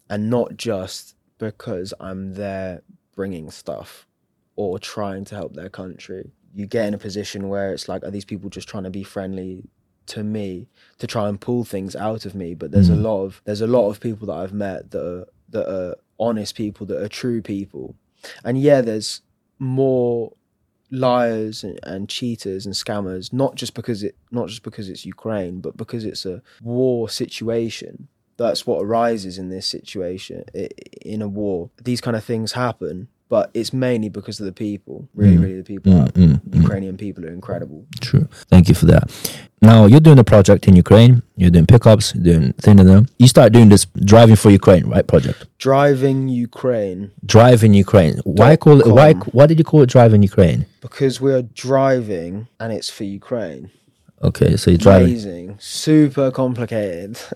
and 0.09 0.29
not 0.29 0.57
just 0.57 1.15
because 1.37 1.93
I'm 1.99 2.33
there 2.33 2.81
bringing 3.15 3.51
stuff 3.51 4.07
or 4.55 4.79
trying 4.79 5.25
to 5.25 5.35
help 5.35 5.53
their 5.53 5.69
country. 5.69 6.31
You 6.53 6.65
get 6.65 6.87
in 6.87 6.93
a 6.93 6.97
position 6.97 7.49
where 7.49 7.71
it's 7.73 7.87
like, 7.87 8.03
are 8.03 8.11
these 8.11 8.25
people 8.25 8.49
just 8.49 8.67
trying 8.67 8.83
to 8.83 8.89
be 8.89 9.03
friendly 9.03 9.63
to 10.07 10.23
me 10.23 10.67
to 10.97 11.05
try 11.05 11.29
and 11.29 11.39
pull 11.39 11.63
things 11.63 11.95
out 11.95 12.25
of 12.25 12.33
me? 12.33 12.55
But 12.55 12.71
there's 12.71 12.89
a 12.89 12.93
mm. 12.93 13.03
lot 13.03 13.23
of 13.23 13.41
there's 13.45 13.61
a 13.61 13.67
lot 13.67 13.89
of 13.89 13.99
people 13.99 14.27
that 14.27 14.33
I've 14.33 14.53
met 14.53 14.91
that 14.91 15.05
are 15.05 15.25
that 15.49 15.71
are 15.71 15.95
honest 16.19 16.55
people, 16.55 16.85
that 16.87 17.01
are 17.01 17.07
true 17.07 17.41
people, 17.41 17.95
and 18.43 18.59
yeah, 18.59 18.81
there's 18.81 19.21
more 19.59 20.33
liars 20.91 21.63
and, 21.63 22.09
cheaters 22.09 22.65
and 22.65 22.73
scammers 22.73 23.31
not 23.31 23.55
just 23.55 23.73
because 23.73 24.03
it 24.03 24.15
not 24.31 24.47
just 24.47 24.63
because 24.63 24.89
it's 24.89 25.05
Ukraine 25.05 25.61
but 25.61 25.77
because 25.77 26.05
it's 26.05 26.25
a 26.25 26.41
war 26.61 27.09
situation. 27.09 28.07
That's 28.37 28.65
what 28.65 28.81
arises 28.81 29.37
in 29.37 29.49
this 29.49 29.67
situation 29.67 30.45
in 31.01 31.21
a 31.21 31.27
war. 31.27 31.69
These 31.83 31.99
kind 32.01 32.15
of 32.15 32.23
things 32.23 32.53
happen 32.53 33.09
but 33.29 33.49
it's 33.53 33.71
mainly 33.71 34.09
because 34.09 34.39
of 34.39 34.45
the 34.45 34.51
people 34.51 35.07
really 35.13 35.37
mm. 35.37 35.43
really 35.43 35.57
the 35.57 35.63
people 35.63 35.93
mm, 35.93 36.11
mm, 36.11 36.55
Ukrainian 36.63 36.97
people 36.97 37.25
are 37.25 37.29
incredible 37.29 37.85
True. 38.01 38.27
Thank 38.49 38.67
you 38.69 38.75
for 38.75 38.85
that. 38.87 39.03
Now 39.61 39.85
you're 39.85 39.99
doing 39.99 40.19
a 40.19 40.23
project 40.23 40.67
in 40.67 40.75
Ukraine. 40.75 41.21
You're 41.35 41.51
doing 41.51 41.65
pickups. 41.65 42.15
You're 42.15 42.23
doing 42.31 42.53
thing 42.53 42.79
of 42.79 42.85
them. 42.85 43.07
You 43.17 43.27
start 43.27 43.51
doing 43.51 43.69
this 43.69 43.85
driving 44.11 44.37
for 44.37 44.49
Ukraine, 44.49 44.85
right? 44.87 45.05
Project. 45.05 45.45
driving 45.57 46.29
Ukraine 46.29 47.11
Driving 47.25 47.73
Ukraine. 47.73 48.15
Why 48.23 48.55
call 48.55 48.81
it? 48.81 48.87
Why? 48.87 49.13
Why 49.37 49.45
did 49.47 49.57
you 49.59 49.65
call 49.71 49.81
it 49.83 49.89
driving 49.89 50.23
Ukraine? 50.23 50.65
because 50.81 51.19
we're 51.19 51.41
driving 51.41 52.47
and 52.59 52.71
it's 52.77 52.89
for 52.89 53.03
Ukraine 53.03 53.69
Okay, 54.21 54.57
so 54.57 54.71
you're 54.71 54.77
driving. 54.77 55.07
amazing, 55.09 55.57
super 55.59 56.31
complicated. 56.31 57.17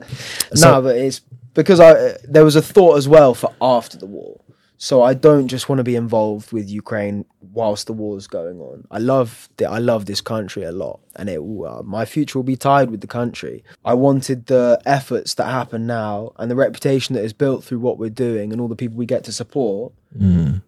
So- 0.56 0.72
no, 0.72 0.82
but 0.82 0.96
it's 0.98 1.22
because 1.54 1.80
I 1.80 2.18
there 2.36 2.46
was 2.46 2.56
a 2.56 2.62
thought 2.62 2.98
as 2.98 3.08
well 3.08 3.34
for 3.34 3.52
after 3.62 3.98
the 3.98 4.06
war. 4.06 4.40
So 4.78 5.02
I 5.02 5.14
don't 5.14 5.48
just 5.48 5.70
want 5.70 5.80
to 5.80 5.84
be 5.84 5.96
involved 5.96 6.52
with 6.52 6.70
Ukraine 6.70 7.26
whilst 7.54 7.88
the 7.88 7.94
war 7.94 8.18
is 8.18 8.28
going 8.28 8.60
on. 8.60 8.86
I 8.92 8.98
love 8.98 9.50
the, 9.58 9.70
I 9.70 9.78
love 9.78 10.06
this 10.06 10.22
country 10.22 10.64
a 10.64 10.72
lot, 10.72 11.00
and 11.16 11.30
it 11.30 11.40
uh, 11.40 11.84
my 11.84 12.06
future 12.06 12.38
will 12.38 12.44
be 12.44 12.58
tied 12.58 12.90
with 12.92 13.02
the 13.02 13.08
country. 13.08 13.64
I 13.86 13.94
wanted 13.94 14.48
the 14.48 14.82
efforts 14.86 15.36
that 15.36 15.46
happen 15.46 15.88
now 15.88 16.34
and 16.38 16.52
the 16.52 16.56
reputation 16.56 17.16
that 17.16 17.24
is 17.24 17.34
built 17.34 17.64
through 17.64 17.80
what 17.80 17.98
we're 17.98 18.10
doing 18.10 18.52
and 18.52 18.60
all 18.60 18.68
the 18.68 18.76
people 18.76 18.98
we 18.98 19.06
get 19.06 19.24
to 19.26 19.32
support 19.32 19.94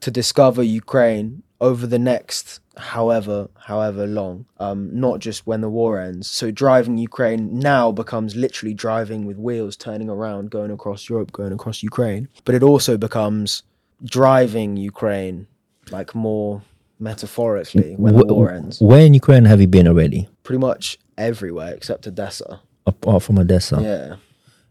to 0.02 0.12
discover 0.12 0.64
Ukraine 0.64 1.44
over 1.62 1.88
the 1.88 2.00
next 2.00 2.60
however 2.78 3.50
however 3.58 4.06
long 4.06 4.46
um 4.60 4.90
not 4.92 5.20
just 5.20 5.48
when 5.48 5.62
the 5.62 5.70
war 5.70 5.98
ends 6.00 6.30
so 6.30 6.52
driving 6.52 6.98
ukraine 6.98 7.58
now 7.58 7.92
becomes 7.92 8.36
literally 8.36 8.74
driving 8.74 9.26
with 9.26 9.38
wheels 9.38 9.78
turning 9.78 10.10
around 10.10 10.52
going 10.52 10.70
across 10.72 11.08
europe 11.10 11.32
going 11.32 11.54
across 11.54 11.82
ukraine 11.82 12.28
but 12.44 12.54
it 12.54 12.62
also 12.62 12.98
becomes 12.98 13.64
driving 14.04 14.78
ukraine 14.78 15.48
like 15.92 16.14
more 16.16 16.62
metaphorically 17.00 17.96
when 17.98 18.16
the 18.16 18.34
war 18.34 18.52
ends. 18.52 18.80
Where 18.82 19.06
in 19.06 19.14
Ukraine 19.14 19.46
have 19.46 19.62
you 19.62 19.68
been 19.68 19.88
already? 19.88 20.28
pretty 20.44 20.60
much 20.60 20.98
everywhere 21.18 21.74
except 21.74 22.06
odessa. 22.08 22.62
Apart 22.86 23.24
from 23.24 23.40
Odessa, 23.40 23.78
yeah. 23.82 24.16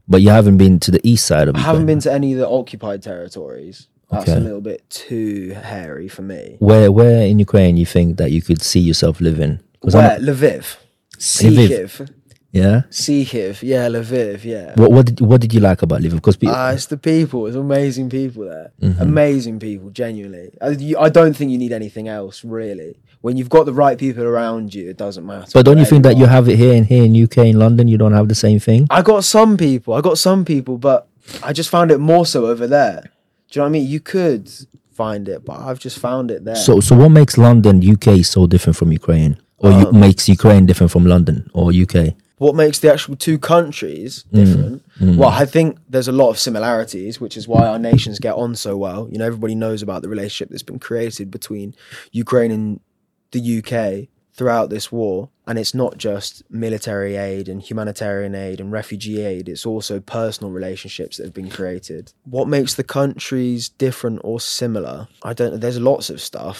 But 0.06 0.20
you 0.22 0.28
haven't 0.30 0.58
been 0.58 0.78
to 0.80 0.90
the 0.90 1.00
east 1.02 1.26
side 1.26 1.48
of 1.48 1.56
i 1.56 1.60
haven't 1.60 1.87
been 1.87 1.98
to 2.00 2.12
any 2.12 2.32
of 2.34 2.38
the 2.38 2.48
occupied 2.48 3.02
territories. 3.02 3.88
That's 4.10 4.28
Okay. 4.28 4.37
a 4.38 4.40
little 4.40 4.60
bit 4.60 4.88
too 4.90 5.50
hairy 5.72 6.08
for 6.08 6.22
me. 6.22 6.56
Where, 6.60 6.92
where 6.92 7.26
in 7.26 7.38
Ukraine 7.40 7.76
you 7.76 7.87
think 7.87 8.18
that 8.18 8.30
you 8.30 8.40
could 8.42 8.62
see 8.62 8.80
yourself 8.80 9.20
living? 9.20 9.58
where? 9.80 10.18
Lviv. 10.20 10.76
Lviv. 11.18 12.08
Yeah. 12.62 12.82
Sikhiv, 12.90 13.62
yeah, 13.62 13.88
Lviv, 13.88 14.44
yeah. 14.44 14.74
What 14.80 14.90
what 14.92 15.06
did 15.06 15.20
what 15.20 15.40
did 15.40 15.52
you 15.52 15.58
like 15.68 15.82
about 15.82 16.00
Lviv? 16.02 16.14
Because 16.20 16.36
people, 16.36 16.54
Ah, 16.56 16.70
it's 16.70 16.86
the 16.86 16.96
people. 16.96 17.40
It's 17.48 17.56
amazing 17.56 18.08
people 18.10 18.44
there. 18.44 18.70
Mm-hmm. 18.80 19.02
Amazing 19.02 19.56
people, 19.58 19.90
genuinely. 19.90 20.50
I, 20.62 20.68
you, 20.86 20.96
I 21.06 21.08
don't 21.08 21.34
think 21.38 21.50
you 21.50 21.58
need 21.58 21.72
anything 21.72 22.06
else, 22.18 22.44
really. 22.44 22.92
When 23.22 23.36
you've 23.36 23.48
got 23.56 23.64
the 23.66 23.72
right 23.84 23.98
people 23.98 24.22
around 24.22 24.72
you, 24.76 24.84
it 24.88 24.96
doesn't 25.04 25.26
matter. 25.26 25.50
but 25.52 25.64
don't 25.66 25.78
you 25.78 25.84
think 25.92 26.02
that 26.04 26.16
you 26.16 26.26
have 26.26 26.48
it 26.48 26.56
here 26.56 26.74
in 26.74 26.84
here 26.84 27.02
in 27.08 27.12
UK 27.24 27.38
in 27.52 27.58
London? 27.58 27.88
You 27.88 27.98
don't 27.98 28.12
have 28.20 28.28
the 28.28 28.40
same 28.46 28.60
thing. 28.60 28.86
I 28.88 29.02
got 29.02 29.24
some 29.24 29.56
people. 29.56 29.90
I 29.94 30.00
got 30.00 30.16
some 30.18 30.44
people, 30.44 30.78
but 30.78 31.08
I 31.42 31.52
just 31.52 31.70
found 31.70 31.90
it 31.90 31.98
more 31.98 32.24
so 32.24 32.46
over 32.46 32.66
there. 32.68 33.00
Do 33.50 33.58
you 33.58 33.60
know 33.60 33.64
what 33.64 33.68
I 33.68 33.72
mean? 33.72 33.86
You 33.88 34.00
could 34.00 34.48
find 34.92 35.28
it, 35.28 35.44
but 35.44 35.58
I've 35.58 35.80
just 35.80 35.98
found 35.98 36.30
it 36.30 36.44
there. 36.44 36.54
So 36.68 36.78
so 36.80 36.94
what 36.94 37.08
makes 37.20 37.36
London 37.36 37.74
UK 37.94 38.24
so 38.24 38.46
different 38.46 38.76
from 38.76 38.92
Ukraine, 38.92 39.38
or 39.58 39.70
you, 39.72 39.86
Um, 39.88 39.98
makes 39.98 40.28
Ukraine 40.28 40.66
different 40.66 40.92
from 40.92 41.04
London 41.14 41.50
or 41.52 41.72
UK? 41.84 42.14
What 42.44 42.54
makes 42.54 42.78
the 42.80 42.92
actual 42.94 43.16
two 43.26 43.38
countries 43.38 44.24
Mm. 44.33 44.37
different? 44.38 44.83
Well, 45.20 45.30
I 45.42 45.46
think 45.54 45.68
there's 45.92 46.09
a 46.14 46.18
lot 46.22 46.30
of 46.33 46.38
similarities, 46.38 47.14
which 47.24 47.37
is 47.40 47.44
why 47.52 47.62
our 47.66 47.78
nations 47.90 48.18
get 48.18 48.35
on 48.44 48.54
so 48.54 48.72
well. 48.87 49.00
You 49.11 49.18
know, 49.18 49.26
everybody 49.33 49.54
knows 49.64 49.80
about 49.83 50.02
the 50.02 50.09
relationship 50.16 50.48
that's 50.50 50.62
been 50.72 50.78
created 50.88 51.26
between 51.38 51.74
Ukraine 52.12 52.50
and 52.57 52.66
the 53.35 53.40
UK 53.59 54.09
throughout 54.37 54.68
this 54.68 54.87
war. 54.92 55.16
And 55.46 55.59
it's 55.59 55.74
not 55.74 55.92
just 56.09 56.42
military 56.50 57.14
aid 57.16 57.44
and 57.50 57.59
humanitarian 57.68 58.35
aid 58.35 58.61
and 58.61 58.72
refugee 58.80 59.20
aid, 59.33 59.44
it's 59.48 59.66
also 59.72 59.94
personal 60.00 60.50
relationships 60.61 61.16
that 61.16 61.24
have 61.28 61.35
been 61.40 61.50
created. 61.59 62.12
What 62.37 62.48
makes 62.57 62.72
the 62.74 62.83
countries 63.00 63.68
different 63.87 64.18
or 64.24 64.37
similar? 64.40 64.96
I 65.22 65.33
don't 65.38 65.50
know. 65.52 65.59
There's 65.64 65.80
lots 65.92 66.07
of 66.14 66.18
stuff. 66.30 66.57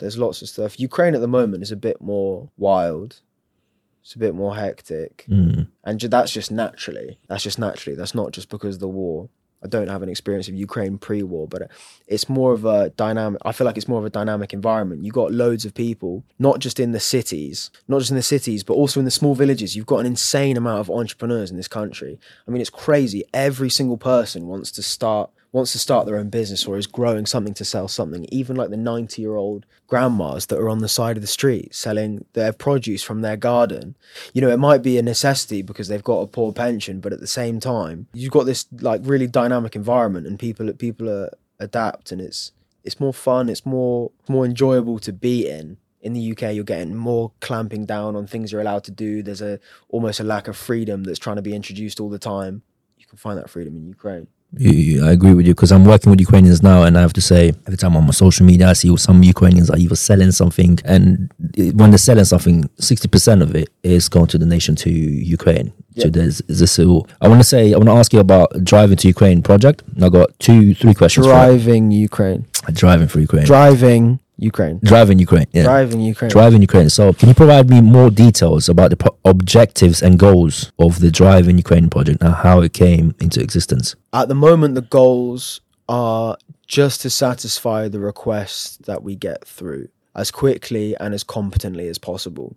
There's 0.00 0.18
lots 0.18 0.42
of 0.42 0.48
stuff. 0.48 0.78
Ukraine 0.90 1.14
at 1.14 1.20
the 1.26 1.34
moment 1.40 1.62
is 1.62 1.72
a 1.72 1.76
bit 1.88 1.98
more 2.00 2.50
wild. 2.56 3.10
It's 4.02 4.14
a 4.14 4.18
bit 4.18 4.34
more 4.34 4.56
hectic. 4.56 5.26
Mm. 5.28 5.68
And 5.84 6.00
ju- 6.00 6.08
that's 6.08 6.32
just 6.32 6.50
naturally. 6.50 7.18
That's 7.28 7.42
just 7.42 7.58
naturally. 7.58 7.96
That's 7.96 8.14
not 8.14 8.32
just 8.32 8.48
because 8.48 8.76
of 8.76 8.80
the 8.80 8.88
war. 8.88 9.28
I 9.62 9.66
don't 9.66 9.88
have 9.88 10.02
an 10.02 10.08
experience 10.08 10.46
of 10.48 10.54
Ukraine 10.54 10.98
pre-war, 10.98 11.48
but 11.48 11.68
it's 12.06 12.28
more 12.28 12.52
of 12.52 12.64
a 12.64 12.90
dynamic. 12.90 13.40
I 13.44 13.50
feel 13.52 13.64
like 13.64 13.76
it's 13.76 13.88
more 13.88 13.98
of 13.98 14.04
a 14.04 14.10
dynamic 14.10 14.52
environment. 14.52 15.04
You've 15.04 15.14
got 15.14 15.32
loads 15.32 15.64
of 15.64 15.74
people, 15.74 16.24
not 16.38 16.60
just 16.60 16.78
in 16.78 16.92
the 16.92 17.00
cities, 17.00 17.70
not 17.88 17.98
just 17.98 18.10
in 18.10 18.16
the 18.16 18.22
cities, 18.22 18.62
but 18.62 18.74
also 18.74 19.00
in 19.00 19.04
the 19.04 19.10
small 19.10 19.34
villages. 19.34 19.74
You've 19.74 19.86
got 19.86 19.98
an 19.98 20.06
insane 20.06 20.56
amount 20.56 20.80
of 20.80 20.90
entrepreneurs 20.90 21.50
in 21.50 21.56
this 21.56 21.66
country. 21.68 22.20
I 22.46 22.50
mean, 22.52 22.60
it's 22.60 22.70
crazy. 22.70 23.24
Every 23.34 23.68
single 23.68 23.98
person 23.98 24.46
wants 24.46 24.70
to 24.72 24.82
start 24.82 25.30
wants 25.52 25.72
to 25.72 25.78
start 25.78 26.06
their 26.06 26.16
own 26.16 26.28
business 26.28 26.66
or 26.66 26.76
is 26.76 26.86
growing 26.86 27.26
something 27.26 27.54
to 27.54 27.64
sell 27.64 27.88
something. 27.88 28.26
Even 28.30 28.56
like 28.56 28.70
the 28.70 28.76
ninety-year-old 28.76 29.66
grandmas 29.86 30.46
that 30.46 30.58
are 30.58 30.68
on 30.68 30.80
the 30.80 30.88
side 30.88 31.16
of 31.16 31.22
the 31.22 31.26
street 31.26 31.74
selling 31.74 32.24
their 32.34 32.52
produce 32.52 33.02
from 33.02 33.22
their 33.22 33.36
garden. 33.36 33.96
You 34.34 34.40
know, 34.40 34.50
it 34.50 34.58
might 34.58 34.82
be 34.82 34.98
a 34.98 35.02
necessity 35.02 35.62
because 35.62 35.88
they've 35.88 36.04
got 36.04 36.20
a 36.20 36.26
poor 36.26 36.52
pension, 36.52 37.00
but 37.00 37.12
at 37.12 37.20
the 37.20 37.26
same 37.26 37.60
time, 37.60 38.06
you've 38.12 38.32
got 38.32 38.44
this 38.44 38.66
like 38.80 39.00
really 39.04 39.26
dynamic 39.26 39.74
environment 39.74 40.26
and 40.26 40.38
people 40.38 40.72
people 40.74 41.08
are 41.08 41.30
adapt 41.58 42.12
and 42.12 42.20
it's 42.20 42.52
it's 42.84 43.00
more 43.00 43.14
fun, 43.14 43.48
it's 43.48 43.66
more 43.66 44.10
more 44.28 44.44
enjoyable 44.44 44.98
to 45.00 45.12
be 45.12 45.48
in. 45.48 45.78
In 46.00 46.12
the 46.12 46.30
UK, 46.30 46.54
you're 46.54 46.62
getting 46.62 46.94
more 46.94 47.32
clamping 47.40 47.84
down 47.84 48.14
on 48.14 48.26
things 48.26 48.52
you're 48.52 48.60
allowed 48.60 48.84
to 48.84 48.92
do. 48.92 49.22
There's 49.22 49.42
a 49.42 49.58
almost 49.88 50.20
a 50.20 50.24
lack 50.24 50.46
of 50.46 50.56
freedom 50.56 51.02
that's 51.04 51.18
trying 51.18 51.36
to 51.36 51.42
be 51.42 51.54
introduced 51.54 51.98
all 51.98 52.08
the 52.08 52.20
time. 52.20 52.62
You 52.96 53.06
can 53.06 53.18
find 53.18 53.36
that 53.38 53.50
freedom 53.50 53.76
in 53.76 53.86
Ukraine. 53.86 54.28
I 54.56 55.10
agree 55.12 55.34
with 55.34 55.46
you 55.46 55.54
because 55.54 55.70
I'm 55.72 55.84
working 55.84 56.10
with 56.10 56.20
Ukrainians 56.20 56.62
now, 56.62 56.82
and 56.84 56.96
I 56.96 57.02
have 57.02 57.12
to 57.14 57.20
say, 57.20 57.52
every 57.66 57.76
time 57.76 57.94
I'm 57.96 58.06
on 58.06 58.12
social 58.12 58.46
media, 58.46 58.68
I 58.70 58.72
see 58.72 58.94
some 58.96 59.22
Ukrainians 59.22 59.68
are 59.70 59.76
either 59.76 59.94
selling 59.96 60.32
something, 60.32 60.78
and 60.84 61.30
when 61.74 61.90
they're 61.90 61.98
selling 61.98 62.24
something, 62.24 62.68
sixty 62.80 63.08
percent 63.08 63.42
of 63.42 63.54
it 63.54 63.68
is 63.82 64.08
going 64.08 64.26
to 64.28 64.38
the 64.38 64.46
nation 64.46 64.74
to 64.76 64.90
Ukraine. 64.90 65.72
So 65.98 66.04
Yeah. 66.06 66.10
there's 66.10 66.38
this. 66.48 66.78
I 66.78 67.28
want 67.28 67.40
to 67.40 67.44
say, 67.44 67.74
I 67.74 67.76
want 67.76 67.88
to 67.88 67.92
ask 68.02 68.12
you 68.12 68.20
about 68.20 68.48
driving 68.64 68.96
to 68.98 69.06
Ukraine 69.08 69.42
project. 69.42 69.82
I 70.00 70.08
got 70.08 70.30
two, 70.38 70.74
three 70.74 70.94
questions. 70.94 71.26
Driving 71.26 71.90
Ukraine. 71.90 72.46
driving 72.72 73.08
for 73.08 73.20
Ukraine. 73.20 73.44
Driving 73.44 74.18
Ukraine. 74.38 74.78
driving 74.82 75.18
Ukraine. 75.18 75.46
Yeah. 75.52 75.64
Driving 75.64 76.00
Ukraine. 76.00 76.30
Driving 76.30 76.62
Ukraine. 76.62 76.88
So, 76.90 77.12
can 77.12 77.28
you 77.28 77.34
provide 77.34 77.68
me 77.68 77.80
more 77.80 78.10
details 78.10 78.68
about 78.68 78.90
the 78.90 78.96
pro- 78.96 79.16
objectives 79.24 80.00
and 80.00 80.18
goals 80.18 80.72
of 80.78 81.00
the 81.00 81.10
Driving 81.10 81.58
Ukraine 81.58 81.90
project 81.90 82.22
and 82.22 82.34
how 82.34 82.60
it 82.60 82.72
came 82.72 83.14
into 83.20 83.40
existence? 83.40 83.96
At 84.12 84.28
the 84.28 84.36
moment, 84.36 84.76
the 84.76 84.82
goals 84.82 85.60
are 85.88 86.36
just 86.66 87.00
to 87.02 87.10
satisfy 87.10 87.88
the 87.88 87.98
requests 87.98 88.76
that 88.78 89.02
we 89.02 89.16
get 89.16 89.46
through 89.46 89.88
as 90.14 90.30
quickly 90.30 90.96
and 90.98 91.14
as 91.14 91.24
competently 91.24 91.88
as 91.88 91.98
possible. 91.98 92.56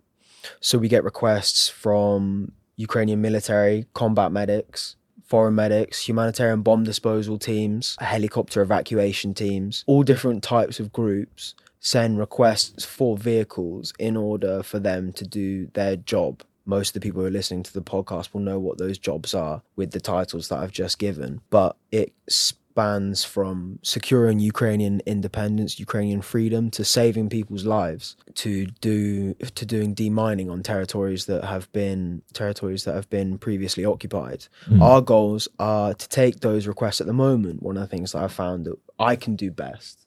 So 0.60 0.78
we 0.78 0.88
get 0.88 1.04
requests 1.04 1.68
from 1.68 2.52
Ukrainian 2.76 3.20
military, 3.20 3.86
combat 3.94 4.32
medics, 4.32 4.96
foreign 5.24 5.54
medics, 5.54 6.06
humanitarian 6.06 6.62
bomb 6.62 6.84
disposal 6.84 7.38
teams, 7.38 7.96
helicopter 8.00 8.60
evacuation 8.60 9.32
teams, 9.32 9.84
all 9.86 10.02
different 10.02 10.42
types 10.42 10.78
of 10.78 10.92
groups 10.92 11.54
send 11.82 12.16
requests 12.18 12.84
for 12.84 13.18
vehicles 13.18 13.92
in 13.98 14.16
order 14.16 14.62
for 14.62 14.78
them 14.78 15.12
to 15.12 15.26
do 15.26 15.66
their 15.74 15.96
job. 15.96 16.42
Most 16.64 16.90
of 16.90 16.94
the 16.94 17.00
people 17.00 17.20
who 17.20 17.26
are 17.26 17.30
listening 17.30 17.64
to 17.64 17.74
the 17.74 17.82
podcast 17.82 18.32
will 18.32 18.40
know 18.40 18.60
what 18.60 18.78
those 18.78 18.98
jobs 18.98 19.34
are 19.34 19.62
with 19.74 19.90
the 19.90 20.00
titles 20.00 20.48
that 20.48 20.60
I've 20.60 20.70
just 20.70 21.00
given, 21.00 21.40
but 21.50 21.76
it 21.90 22.12
spans 22.28 23.24
from 23.24 23.80
securing 23.82 24.38
Ukrainian 24.38 25.02
independence, 25.06 25.80
Ukrainian 25.80 26.22
freedom 26.22 26.70
to 26.70 26.84
saving 26.84 27.28
people's 27.28 27.66
lives, 27.66 28.16
to 28.36 28.66
do 28.80 29.34
to 29.34 29.66
doing 29.66 29.92
demining 29.92 30.52
on 30.52 30.62
territories 30.62 31.26
that 31.26 31.42
have 31.44 31.70
been 31.72 32.22
territories 32.32 32.84
that 32.84 32.94
have 32.94 33.10
been 33.10 33.38
previously 33.38 33.84
occupied. 33.84 34.46
Our 34.80 35.00
goals 35.00 35.48
are 35.58 35.94
to 35.94 36.08
take 36.08 36.40
those 36.40 36.68
requests 36.68 37.00
at 37.00 37.08
the 37.08 37.12
moment. 37.12 37.60
One 37.60 37.76
of 37.76 37.82
the 37.82 37.88
things 37.88 38.12
that 38.12 38.22
I've 38.22 38.32
found 38.32 38.66
that 38.66 38.78
I 39.00 39.16
can 39.16 39.34
do 39.34 39.50
best 39.50 40.06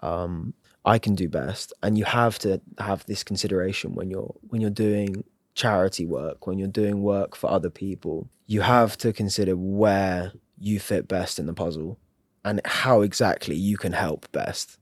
um, 0.00 0.52
I 0.88 0.98
can 0.98 1.14
do 1.14 1.28
best. 1.28 1.74
And 1.82 1.98
you 1.98 2.06
have 2.06 2.38
to 2.40 2.62
have 2.78 3.04
this 3.04 3.22
consideration 3.22 3.94
when 3.94 4.08
you're 4.10 4.34
when 4.48 4.62
you're 4.62 4.70
doing 4.70 5.22
charity 5.54 6.06
work, 6.06 6.46
when 6.46 6.58
you're 6.58 6.76
doing 6.82 7.02
work 7.02 7.36
for 7.36 7.50
other 7.50 7.68
people. 7.68 8.30
You 8.46 8.62
have 8.62 8.96
to 8.98 9.12
consider 9.12 9.54
where 9.54 10.32
you 10.58 10.80
fit 10.80 11.06
best 11.06 11.38
in 11.38 11.44
the 11.44 11.52
puzzle 11.52 11.98
and 12.42 12.62
how 12.64 13.02
exactly 13.02 13.54
you 13.54 13.76
can 13.76 13.92
help 13.92 14.32
best. 14.32 14.78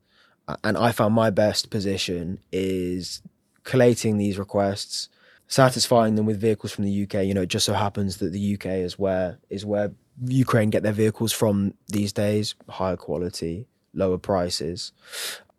And 0.62 0.76
I 0.76 0.92
found 0.92 1.12
my 1.14 1.30
best 1.30 1.70
position 1.70 2.38
is 2.52 3.20
collating 3.64 4.16
these 4.16 4.38
requests, 4.38 5.08
satisfying 5.48 6.14
them 6.14 6.24
with 6.24 6.40
vehicles 6.40 6.70
from 6.70 6.84
the 6.84 7.02
UK. 7.02 7.24
You 7.24 7.34
know, 7.34 7.42
it 7.42 7.48
just 7.48 7.66
so 7.66 7.74
happens 7.74 8.18
that 8.18 8.30
the 8.30 8.54
UK 8.54 8.66
is 8.86 8.96
where 8.96 9.38
is 9.50 9.66
where 9.66 9.90
Ukraine 10.24 10.70
get 10.70 10.84
their 10.84 10.92
vehicles 10.92 11.32
from 11.32 11.74
these 11.88 12.12
days, 12.12 12.54
higher 12.68 12.96
quality, 12.96 13.66
lower 13.92 14.18
prices. 14.18 14.92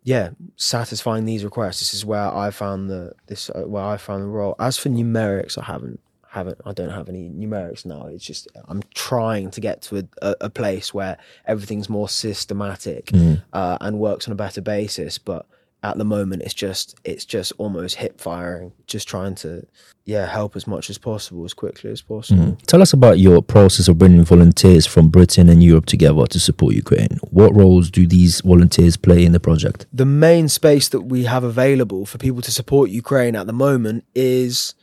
Yeah, 0.08 0.30
satisfying 0.56 1.26
these 1.26 1.44
requests. 1.44 1.80
This 1.80 1.92
is 1.92 2.02
where 2.02 2.34
I 2.34 2.50
found 2.50 2.88
the 2.88 3.12
this 3.26 3.50
uh, 3.50 3.64
where 3.64 3.84
I 3.84 3.98
found 3.98 4.22
the 4.22 4.28
role. 4.28 4.54
As 4.58 4.78
for 4.78 4.88
numerics, 4.88 5.58
I 5.58 5.64
haven't 5.64 6.00
haven't 6.30 6.58
I 6.64 6.72
don't 6.72 6.88
have 6.88 7.10
any 7.10 7.28
numerics 7.28 7.84
now. 7.84 8.06
It's 8.06 8.24
just 8.24 8.48
I'm 8.68 8.82
trying 8.94 9.50
to 9.50 9.60
get 9.60 9.82
to 9.82 10.08
a, 10.22 10.34
a, 10.40 10.48
place 10.48 10.94
where 10.94 11.18
everything's 11.46 11.90
more 11.90 12.08
systematic 12.08 13.10
uh, 13.52 13.76
and 13.82 13.98
works 13.98 14.26
on 14.26 14.32
a 14.32 14.34
better 14.34 14.62
basis. 14.62 15.18
But 15.18 15.44
at 15.82 15.96
the 15.96 16.04
moment, 16.04 16.42
it's 16.42 16.54
just 16.54 16.96
it's 17.04 17.24
just 17.24 17.52
almost 17.58 17.96
hip 17.96 18.20
firing. 18.20 18.72
Just 18.86 19.06
trying 19.06 19.34
to 19.36 19.66
yeah 20.04 20.26
help 20.26 20.56
as 20.56 20.66
much 20.66 20.90
as 20.90 20.98
possible 20.98 21.44
as 21.44 21.54
quickly 21.54 21.90
as 21.90 22.02
possible. 22.02 22.56
Tell 22.66 22.82
us 22.82 22.92
about 22.92 23.18
your 23.18 23.42
process 23.42 23.86
of 23.88 23.98
bringing 23.98 24.24
volunteers 24.24 24.86
from 24.86 25.08
Britain 25.08 25.48
and 25.48 25.62
Europe 25.62 25.86
together 25.86 26.26
to 26.26 26.40
support 26.40 26.74
Ukraine. 26.74 27.18
What 27.30 27.54
roles 27.54 27.90
do 27.90 28.06
these 28.06 28.40
volunteers 28.40 28.96
play 28.96 29.24
in 29.24 29.32
the 29.32 29.40
project? 29.40 29.86
the 29.92 30.04
main 30.04 30.48
space 30.48 30.88
that 30.88 31.02
we 31.02 31.24
have 31.24 31.44
available 31.44 32.06
for 32.06 32.18
people 32.18 32.42
to 32.42 32.52
support 32.52 32.90
Ukraine 32.90 33.34
at 33.34 33.46
the 33.46 33.52
moment 33.52 34.04
is 34.14 34.74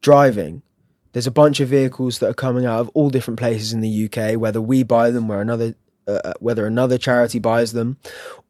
driving. 0.00 0.62
There's 1.12 1.26
a 1.26 1.30
bunch 1.32 1.60
of 1.60 1.68
vehicles 1.68 2.18
that 2.18 2.30
are 2.30 2.34
coming 2.34 2.64
out 2.64 2.80
of 2.80 2.88
all 2.94 3.10
different 3.10 3.38
places 3.38 3.72
in 3.72 3.80
the 3.80 4.04
UK, 4.06 4.40
whether 4.40 4.60
we 4.60 4.82
buy 4.82 5.10
them, 5.10 5.28
where 5.28 5.40
another, 5.40 5.74
uh, 6.06 6.32
whether 6.40 6.66
another 6.66 6.96
charity 6.96 7.38
buys 7.38 7.72
them, 7.72 7.98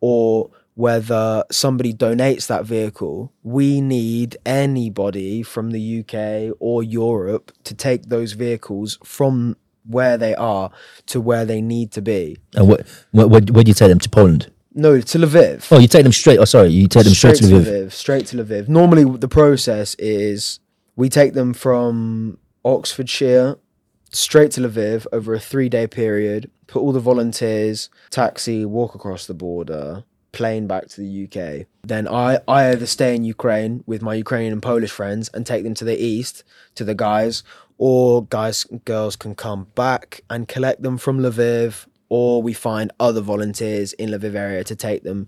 or 0.01 0.51
whether 0.75 1.45
somebody 1.51 1.93
donates 1.93 2.47
that 2.47 2.65
vehicle. 2.65 3.33
We 3.43 3.81
need 3.81 4.37
anybody 4.47 5.43
from 5.43 5.71
the 5.71 6.01
UK 6.01 6.57
or 6.61 6.83
Europe 6.83 7.53
to 7.65 7.75
take 7.75 8.05
those 8.07 8.33
vehicles 8.33 8.99
from 9.05 9.57
where 9.85 10.17
they 10.17 10.35
are 10.35 10.71
to 11.07 11.21
where 11.21 11.45
they 11.45 11.61
need 11.61 11.91
to 11.93 12.03
be. 12.03 12.39
And 12.55 12.69
what, 12.69 12.87
what, 13.11 13.51
where 13.51 13.65
do 13.65 13.69
you 13.69 13.75
take 13.75 13.89
them 13.89 13.99
to 13.99 14.09
Poland? 14.09 14.51
No, 14.75 15.01
to 15.01 15.19
Lviv. 15.19 15.71
Oh, 15.71 15.79
you 15.79 15.89
take 15.89 16.05
them 16.05 16.13
straight. 16.13 16.39
Oh, 16.39 16.47
sorry, 16.47 16.71
you 16.71 16.89
take 16.89 17.05
them 17.05 17.13
straight, 17.13 17.37
to 17.37 17.45
Lviv. 17.45 17.93
Straight 17.93 18.27
to 18.29 18.39
Lviv. 18.39 18.69
Normally, 18.69 19.05
the 19.19 19.29
process 19.29 19.95
is 19.99 20.61
we 20.97 21.11
take 21.11 21.35
them 21.35 21.53
from 21.53 22.39
Oxfordshire 22.65 23.57
straight 24.11 24.53
to 24.53 24.61
Lviv 24.61 25.07
over 25.13 25.35
a 25.35 25.41
three 25.41 25.69
day 25.69 25.87
period, 25.87 26.51
put 26.67 26.81
all 26.81 26.93
the 26.93 27.01
volunteers, 27.01 27.91
taxi, 28.11 28.65
walk 28.65 28.95
across 28.95 29.27
the 29.27 29.35
border, 29.35 30.05
plane 30.33 30.67
back 30.67 30.89
to 30.89 31.01
the 31.01 31.25
UK. 31.25 31.67
Then 31.83 32.09
I, 32.09 32.41
I 32.49 32.71
either 32.71 32.87
stay 32.87 33.15
in 33.15 33.25
Ukraine 33.25 33.85
with 33.87 34.03
my 34.03 34.15
Ukrainian 34.15 34.53
and 34.53 34.63
Polish 34.63 34.91
friends 34.91 35.31
and 35.33 35.47
take 35.47 35.65
them 35.65 35.75
to 35.75 35.85
the 35.85 36.03
east 36.03 36.43
to 36.75 36.85
the 36.85 36.95
guys, 36.95 37.43
or 37.79 38.25
guys 38.25 38.65
girls 38.85 39.17
can 39.17 39.35
come 39.35 39.69
back 39.75 40.23
and 40.31 40.49
collect 40.49 40.83
them 40.83 40.99
from 40.99 41.19
Lviv, 41.21 41.87
or 42.09 42.43
we 42.43 42.53
find 42.53 42.91
other 42.99 43.21
volunteers 43.21 43.93
in 43.95 44.11
Lviv 44.11 44.35
area 44.35 44.65
to 44.65 44.77
take 44.77 45.03
them 45.03 45.27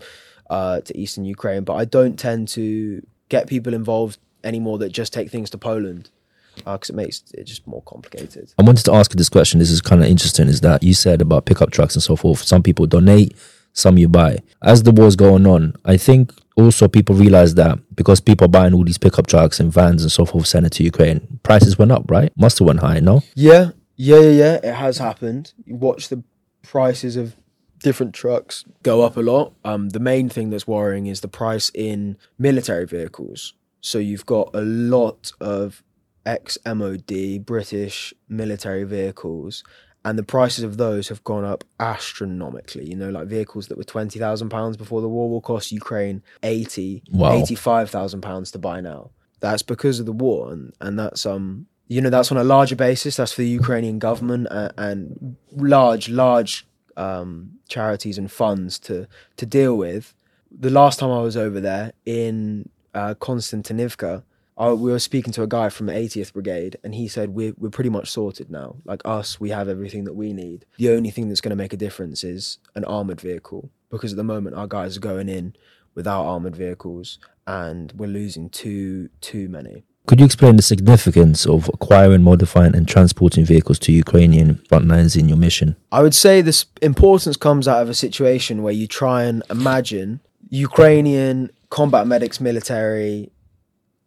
uh, 0.49 0.81
to 0.81 0.97
eastern 0.97 1.25
Ukraine. 1.25 1.63
But 1.63 1.75
I 1.75 1.85
don't 1.85 2.17
tend 2.17 2.47
to 2.49 3.05
get 3.29 3.47
people 3.47 3.73
involved 3.73 4.19
anymore 4.43 4.77
that 4.79 4.89
just 4.89 5.13
take 5.13 5.29
things 5.31 5.49
to 5.51 5.57
Poland 5.57 6.09
because 6.57 6.89
it 6.89 6.95
makes 6.95 7.23
it 7.33 7.43
just 7.43 7.67
more 7.67 7.81
complicated. 7.83 8.53
I 8.57 8.63
wanted 8.63 8.85
to 8.85 8.93
ask 8.93 9.11
you 9.11 9.17
this 9.17 9.29
question. 9.29 9.59
This 9.59 9.71
is 9.71 9.81
kind 9.81 10.01
of 10.01 10.07
interesting. 10.07 10.47
Is 10.47 10.61
that 10.61 10.83
you 10.83 10.93
said 10.93 11.21
about 11.21 11.45
pickup 11.45 11.71
trucks 11.71 11.95
and 11.95 12.03
so 12.03 12.15
forth? 12.15 12.43
Some 12.43 12.63
people 12.63 12.85
donate, 12.85 13.35
some 13.75 13.97
you 13.97 14.07
buy. 14.07 14.39
As 14.63 14.83
the 14.83 14.91
war's 14.91 15.15
going 15.15 15.45
on, 15.45 15.75
I 15.85 15.97
think 15.97 16.33
also 16.55 16.87
people 16.87 17.15
realize 17.15 17.53
that 17.55 17.77
because 17.95 18.19
people 18.19 18.45
are 18.45 18.49
buying 18.49 18.73
all 18.73 18.83
these 18.83 18.97
pickup 18.97 19.27
trucks 19.27 19.59
and 19.59 19.71
vans 19.71 20.01
and 20.01 20.11
so 20.11 20.25
forth, 20.25 20.47
sent 20.47 20.65
it 20.65 20.71
to 20.71 20.83
Ukraine, 20.83 21.39
prices 21.43 21.77
went 21.77 21.91
up, 21.91 22.09
right? 22.09 22.31
Must 22.37 22.57
have 22.57 22.65
went 22.67 22.79
high, 22.79 22.99
no? 22.99 23.21
Yeah, 23.35 23.71
yeah, 23.95 24.19
yeah, 24.19 24.29
yeah. 24.29 24.53
It 24.63 24.73
has 24.73 24.97
happened. 24.97 25.53
You 25.65 25.75
watch 25.75 26.07
the 26.07 26.23
prices 26.63 27.15
of 27.17 27.35
different 27.83 28.15
trucks 28.15 28.65
go 28.81 29.03
up 29.03 29.17
a 29.17 29.21
lot. 29.21 29.53
Um, 29.63 29.89
the 29.89 29.99
main 29.99 30.29
thing 30.29 30.49
that's 30.49 30.67
worrying 30.67 31.05
is 31.05 31.21
the 31.21 31.27
price 31.27 31.69
in 31.75 32.17
military 32.39 32.87
vehicles. 32.87 33.53
So 33.81 33.99
you've 33.99 34.25
got 34.25 34.49
a 34.55 34.61
lot 34.61 35.33
of 35.39 35.83
ex 36.25 36.57
MOD 36.65 37.45
British 37.45 38.13
military 38.27 38.83
vehicles, 38.83 39.63
and 40.05 40.17
the 40.17 40.23
prices 40.23 40.63
of 40.63 40.77
those 40.77 41.09
have 41.09 41.21
gone 41.25 41.43
up 41.43 41.63
astronomically. 41.79 42.85
You 42.89 42.95
know, 42.95 43.09
like 43.09 43.27
vehicles 43.27 43.67
that 43.67 43.77
were 43.77 43.83
twenty 43.83 44.19
thousand 44.19 44.49
pounds 44.49 44.77
before 44.77 45.01
the 45.01 45.09
war 45.09 45.29
will 45.29 45.41
cost 45.41 45.71
Ukraine 45.71 46.23
eighty, 46.43 47.03
Wow. 47.11 47.33
eighty-five 47.33 47.89
thousand 47.89 48.21
pounds 48.21 48.51
to 48.51 48.59
buy 48.59 48.79
now. 48.79 49.09
That's 49.41 49.63
because 49.63 49.99
of 49.99 50.05
the 50.05 50.13
war, 50.13 50.51
and 50.53 50.73
and 50.79 50.97
that's 50.97 51.25
um. 51.25 51.67
You 51.87 52.01
know 52.01 52.09
that's 52.09 52.31
on 52.31 52.37
a 52.37 52.43
larger 52.43 52.75
basis. 52.75 53.17
That's 53.17 53.31
for 53.33 53.41
the 53.41 53.47
Ukrainian 53.61 53.99
government 53.99 54.47
and, 54.49 54.73
and 54.75 55.35
large, 55.55 56.09
large 56.09 56.65
um, 56.97 57.59
charities 57.69 58.17
and 58.17 58.31
funds 58.31 58.79
to 58.87 59.07
to 59.37 59.45
deal 59.45 59.77
with. 59.77 60.13
The 60.49 60.71
last 60.71 60.97
time 60.99 61.11
I 61.11 61.21
was 61.21 61.37
over 61.37 61.59
there 61.59 61.93
in 62.03 62.69
uh, 62.95 63.13
Konstantinivka, 63.21 64.23
I, 64.57 64.71
we 64.71 64.91
were 64.91 64.99
speaking 64.99 65.33
to 65.33 65.43
a 65.43 65.47
guy 65.47 65.69
from 65.69 65.87
80th 65.87 66.33
Brigade, 66.33 66.77
and 66.83 66.95
he 66.95 67.07
said 67.07 67.29
we're 67.29 67.53
we're 67.57 67.69
pretty 67.69 67.89
much 67.89 68.09
sorted 68.09 68.49
now. 68.49 68.77
Like 68.85 69.01
us, 69.03 69.39
we 69.39 69.49
have 69.49 69.67
everything 69.67 70.05
that 70.05 70.13
we 70.13 70.33
need. 70.33 70.65
The 70.77 70.91
only 70.91 71.11
thing 71.11 71.27
that's 71.27 71.41
going 71.41 71.49
to 71.51 71.55
make 71.55 71.73
a 71.73 71.77
difference 71.77 72.23
is 72.23 72.59
an 72.75 72.85
armored 72.85 73.21
vehicle, 73.21 73.69
because 73.89 74.13
at 74.13 74.17
the 74.17 74.23
moment 74.23 74.55
our 74.55 74.67
guys 74.67 74.95
are 74.95 75.01
going 75.01 75.29
in 75.29 75.55
without 75.93 76.25
armored 76.25 76.55
vehicles, 76.55 77.19
and 77.47 77.91
we're 77.97 78.07
losing 78.07 78.49
too 78.49 79.09
too 79.21 79.49
many. 79.49 79.83
Could 80.07 80.19
you 80.19 80.25
explain 80.25 80.55
the 80.55 80.61
significance 80.61 81.47
of 81.47 81.67
acquiring, 81.73 82.21
modifying, 82.21 82.75
and 82.75 82.87
transporting 82.87 83.43
vehicles 83.43 83.79
to 83.79 83.91
Ukrainian 83.91 84.61
front 84.69 84.87
lines 84.87 85.15
in 85.15 85.27
your 85.27 85.37
mission? 85.37 85.75
I 85.91 86.03
would 86.03 86.13
say 86.13 86.41
this 86.41 86.65
importance 86.81 87.37
comes 87.37 87.67
out 87.67 87.81
of 87.81 87.89
a 87.89 87.95
situation 87.95 88.61
where 88.61 88.73
you 88.73 88.85
try 88.87 89.23
and 89.23 89.41
imagine 89.49 90.19
Ukrainian 90.49 91.49
combat 91.71 92.05
medics, 92.05 92.39
military, 92.39 93.31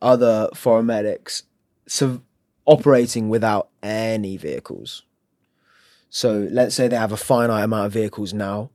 other 0.00 0.48
foreign 0.54 0.86
medics, 0.86 1.44
so 1.86 2.22
operating 2.64 3.28
without 3.28 3.68
any 3.82 4.36
vehicles. 4.36 5.02
So 6.10 6.48
let's 6.50 6.74
say 6.74 6.88
they 6.88 6.96
have 6.96 7.12
a 7.12 7.16
finite 7.16 7.64
amount 7.64 7.86
of 7.86 7.92
vehicles 7.92 8.32
now, 8.32 8.70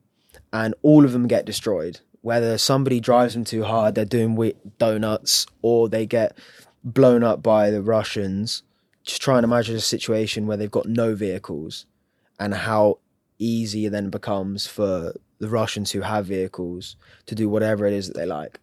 and 0.52 0.74
all 0.82 1.04
of 1.04 1.12
them 1.12 1.26
get 1.26 1.44
destroyed. 1.44 2.00
Whether 2.20 2.56
somebody 2.58 3.00
drives 3.00 3.34
them 3.34 3.44
too 3.44 3.64
hard, 3.64 3.94
they're 3.94 4.04
doing 4.04 4.52
donuts, 4.78 5.46
or 5.62 5.88
they 5.88 6.06
get 6.06 6.38
blown 6.82 7.22
up 7.22 7.42
by 7.42 7.70
the 7.70 7.82
Russians. 7.82 8.62
Just 9.02 9.20
try 9.20 9.36
and 9.36 9.44
imagine 9.44 9.76
a 9.76 9.80
situation 9.80 10.46
where 10.46 10.56
they've 10.56 10.70
got 10.70 10.86
no 10.86 11.14
vehicles 11.14 11.86
and 12.38 12.54
how 12.54 12.98
easy 13.38 13.86
it 13.86 13.90
then 13.90 14.10
becomes 14.10 14.66
for 14.66 15.14
the 15.38 15.48
Russians 15.48 15.90
who 15.90 16.00
have 16.00 16.26
vehicles 16.26 16.96
to 17.26 17.34
do 17.34 17.48
whatever 17.48 17.84
it 17.86 17.92
is 17.92 18.06
that 18.06 18.16
they 18.16 18.26
like. 18.26 18.60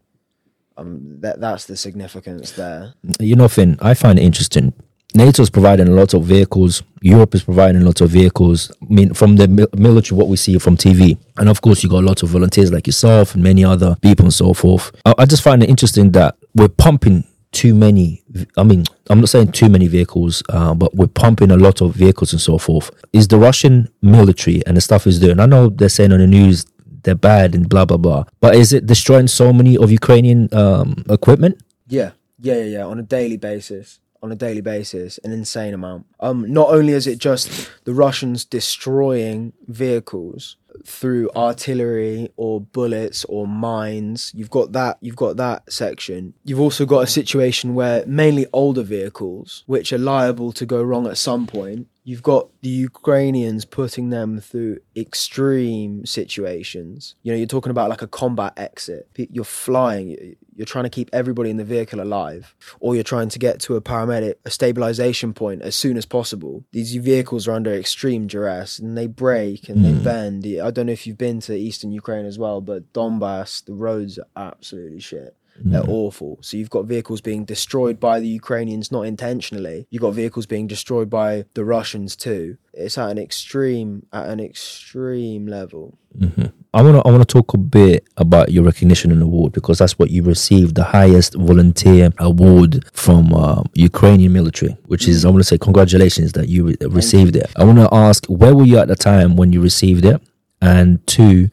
Um, 0.82 1.20
that 1.22 1.40
that's 1.40 1.66
the 1.66 1.78
significance 1.78 2.52
there. 2.52 2.94
You 3.20 3.36
know, 3.36 3.48
Fynn, 3.48 3.78
I 3.82 3.94
find 3.94 4.18
it 4.20 4.24
interesting. 4.24 4.74
NATO 5.14 5.44
is 5.44 5.50
providing 5.50 5.88
a 5.88 5.92
lot 5.92 6.14
of 6.14 6.24
vehicles. 6.24 6.84
Europe 7.02 7.36
is 7.36 7.44
providing 7.44 7.82
a 7.82 7.86
lot 7.86 8.00
of 8.00 8.10
vehicles. 8.10 8.72
I 8.82 8.86
mean, 8.94 9.14
from 9.14 9.36
the 9.36 9.70
military, 9.76 10.18
what 10.18 10.30
we 10.30 10.38
see 10.38 10.58
from 10.58 10.78
TV, 10.78 11.18
and 11.38 11.50
of 11.50 11.62
course, 11.62 11.84
you 11.84 11.90
got 11.90 12.04
a 12.04 12.08
lot 12.08 12.24
of 12.24 12.30
volunteers 12.30 12.72
like 12.72 12.88
yourself 12.88 13.36
and 13.36 13.44
many 13.44 13.66
other 13.66 13.98
people 14.02 14.26
and 14.26 14.34
so 14.34 14.54
forth. 14.54 14.92
I, 15.06 15.14
I 15.20 15.26
just 15.26 15.44
find 15.44 15.62
it 15.64 15.70
interesting 15.70 16.12
that 16.12 16.38
we're 16.56 16.70
pumping 16.70 17.26
too 17.52 17.76
many. 17.76 18.24
I 18.56 18.64
mean, 18.64 18.86
I'm 19.10 19.20
not 19.20 19.30
saying 19.30 19.52
too 19.52 19.68
many 19.68 19.88
vehicles, 19.88 20.42
uh, 20.50 20.74
but 20.74 20.96
we're 20.96 21.08
pumping 21.08 21.52
a 21.52 21.58
lot 21.58 21.82
of 21.82 21.94
vehicles 21.94 22.32
and 22.32 22.42
so 22.42 22.58
forth. 22.58 22.92
Is 23.12 23.28
the 23.28 23.38
Russian 23.38 23.90
military 24.02 24.66
and 24.66 24.78
the 24.78 24.82
stuff 24.82 25.06
is 25.06 25.20
doing? 25.20 25.40
I 25.40 25.46
know 25.46 25.68
they're 25.68 25.90
saying 25.90 26.14
on 26.14 26.20
the 26.20 26.28
news 26.28 26.66
they're 27.04 27.16
bad 27.16 27.56
and 27.56 27.68
blah 27.70 27.86
blah 27.86 27.98
blah, 27.98 28.24
but 28.40 28.56
is 28.56 28.74
it 28.74 28.86
destroying 28.86 29.28
so 29.28 29.52
many 29.54 29.78
of 29.78 29.92
Ukrainian 29.92 30.54
um, 30.54 31.04
equipment? 31.10 31.62
Yeah, 31.88 32.12
yeah, 32.40 32.56
yeah, 32.56 32.64
yeah. 32.64 32.86
On 32.86 33.00
a 33.00 33.04
daily 33.04 33.38
basis, 33.38 34.00
on 34.24 34.32
a 34.32 34.36
daily 34.36 34.62
basis, 34.62 35.18
an 35.24 35.32
insane 35.32 35.74
amount. 35.74 36.06
Um, 36.20 36.52
not 36.52 36.70
only 36.70 36.94
is 36.94 37.08
it 37.08 37.18
just 37.18 37.70
the 37.86 37.94
Russians 37.94 38.46
destroying 38.46 39.54
vehicles 39.68 40.58
through 40.86 41.30
artillery 41.36 42.30
or 42.38 42.62
bullets 42.62 43.26
or 43.26 43.48
mines, 43.48 44.32
you've 44.36 44.50
got 44.50 44.72
that. 44.74 44.98
You've 45.02 45.16
got 45.16 45.38
that 45.38 45.72
section. 45.72 46.34
You've 46.44 46.60
also 46.60 46.86
got 46.86 47.04
a 47.04 47.08
situation 47.08 47.74
where 47.74 48.06
mainly 48.06 48.46
older 48.54 48.84
vehicles, 48.84 49.64
which 49.66 49.92
are 49.92 49.98
liable 49.98 50.52
to 50.54 50.66
go 50.66 50.82
wrong 50.82 51.08
at 51.08 51.18
some 51.18 51.48
point. 51.48 51.88
You've 52.12 52.24
got 52.24 52.50
the 52.62 52.68
Ukrainians 52.68 53.64
putting 53.64 54.10
them 54.10 54.42
through 54.42 54.80
extreme 54.98 56.06
situations. 56.06 57.16
You 57.24 57.32
know, 57.32 57.38
you're 57.38 57.48
talking 57.48 57.72
about 57.72 57.90
like 57.90 58.02
a 58.02 58.08
combat 58.08 58.52
exit. 58.58 59.08
You're 59.16 59.46
flying, 59.46 60.36
you're 60.54 60.66
trying 60.66 60.84
to 60.84 60.90
keep 60.90 61.10
everybody 61.14 61.50
in 61.50 61.56
the 61.56 61.64
vehicle 61.64 62.02
alive, 62.02 62.54
or 62.82 62.96
you're 62.96 63.06
trying 63.06 63.30
to 63.30 63.40
get 63.40 63.62
to 63.62 63.78
a 63.78 63.82
paramedic, 63.82 64.34
a 64.44 64.50
stabilization 64.50 65.34
point 65.34 65.62
as 65.62 65.74
soon 65.74 65.96
as 65.96 66.06
possible. 66.06 66.66
These 66.74 66.94
vehicles 66.98 67.48
are 67.48 67.54
under 67.54 67.74
extreme 67.74 68.28
duress 68.28 68.78
and 68.78 68.98
they 68.98 69.08
break 69.08 69.70
and 69.70 69.86
they 69.86 69.94
hmm. 69.94 70.04
bend. 70.04 70.46
I 70.46 70.70
don't 70.70 70.88
know 70.88 70.92
if 70.92 71.08
you've 71.08 71.18
been 71.18 71.40
to 71.40 71.56
eastern 71.56 71.94
Ukraine 71.94 72.26
as 72.26 72.38
well, 72.38 72.60
but 72.60 72.92
Donbass, 72.92 73.64
the 73.64 73.74
roads 73.74 74.20
are 74.20 74.28
absolutely 74.36 75.00
shit. 75.00 75.38
They're 75.64 75.84
mm. 75.84 75.90
awful. 75.90 76.40
So 76.42 76.58
you've 76.58 76.70
got 76.70 76.86
vehicles 76.86 77.22
being 77.22 77.46
destroyed 77.46 78.00
by 78.00 78.20
the 78.20 78.28
Ukrainians, 78.28 78.92
not 78.92 79.04
intentionally. 79.04 79.88
You've 79.90 80.02
got 80.02 80.12
vehicles 80.12 80.46
being 80.46 80.68
destroyed 80.68 81.10
by 81.10 81.46
the 81.54 81.64
Russians 81.64 82.16
too. 82.16 82.58
It's 82.74 82.98
at 82.98 83.10
an 83.12 83.18
extreme, 83.18 84.06
at 84.12 84.30
an 84.30 84.40
extreme 84.40 85.46
level. 85.46 85.98
Mm-hmm. 86.18 86.48
I 86.74 86.82
want 86.82 86.96
to 86.96 87.08
I 87.08 87.12
want 87.12 87.28
to 87.28 87.34
talk 87.34 87.54
a 87.54 87.58
bit 87.58 88.08
about 88.18 88.52
your 88.52 88.64
recognition 88.64 89.12
and 89.12 89.22
award 89.22 89.52
because 89.52 89.80
that's 89.80 90.00
what 90.00 90.10
you 90.10 90.24
received 90.24 90.76
the 90.76 90.84
highest 90.84 91.36
volunteer 91.36 92.12
award 92.18 92.86
from 92.94 93.34
uh, 93.34 93.64
Ukrainian 93.74 94.32
military, 94.34 94.78
which 94.86 95.08
is 95.08 95.24
mm. 95.24 95.28
I 95.28 95.30
want 95.32 95.42
to 95.42 95.48
say 95.48 95.58
congratulations 95.58 96.32
that 96.34 96.48
you 96.48 96.68
re- 96.68 96.78
received 96.82 97.36
it. 97.36 97.52
I 97.58 97.66
want 97.66 97.78
to 97.78 97.90
ask 97.94 98.26
where 98.28 98.56
were 98.56 98.64
you 98.64 98.78
at 98.78 98.88
the 98.88 98.96
time 98.96 99.36
when 99.36 99.52
you 99.52 99.62
received 99.62 100.06
it, 100.06 100.22
and 100.62 101.06
two, 101.08 101.50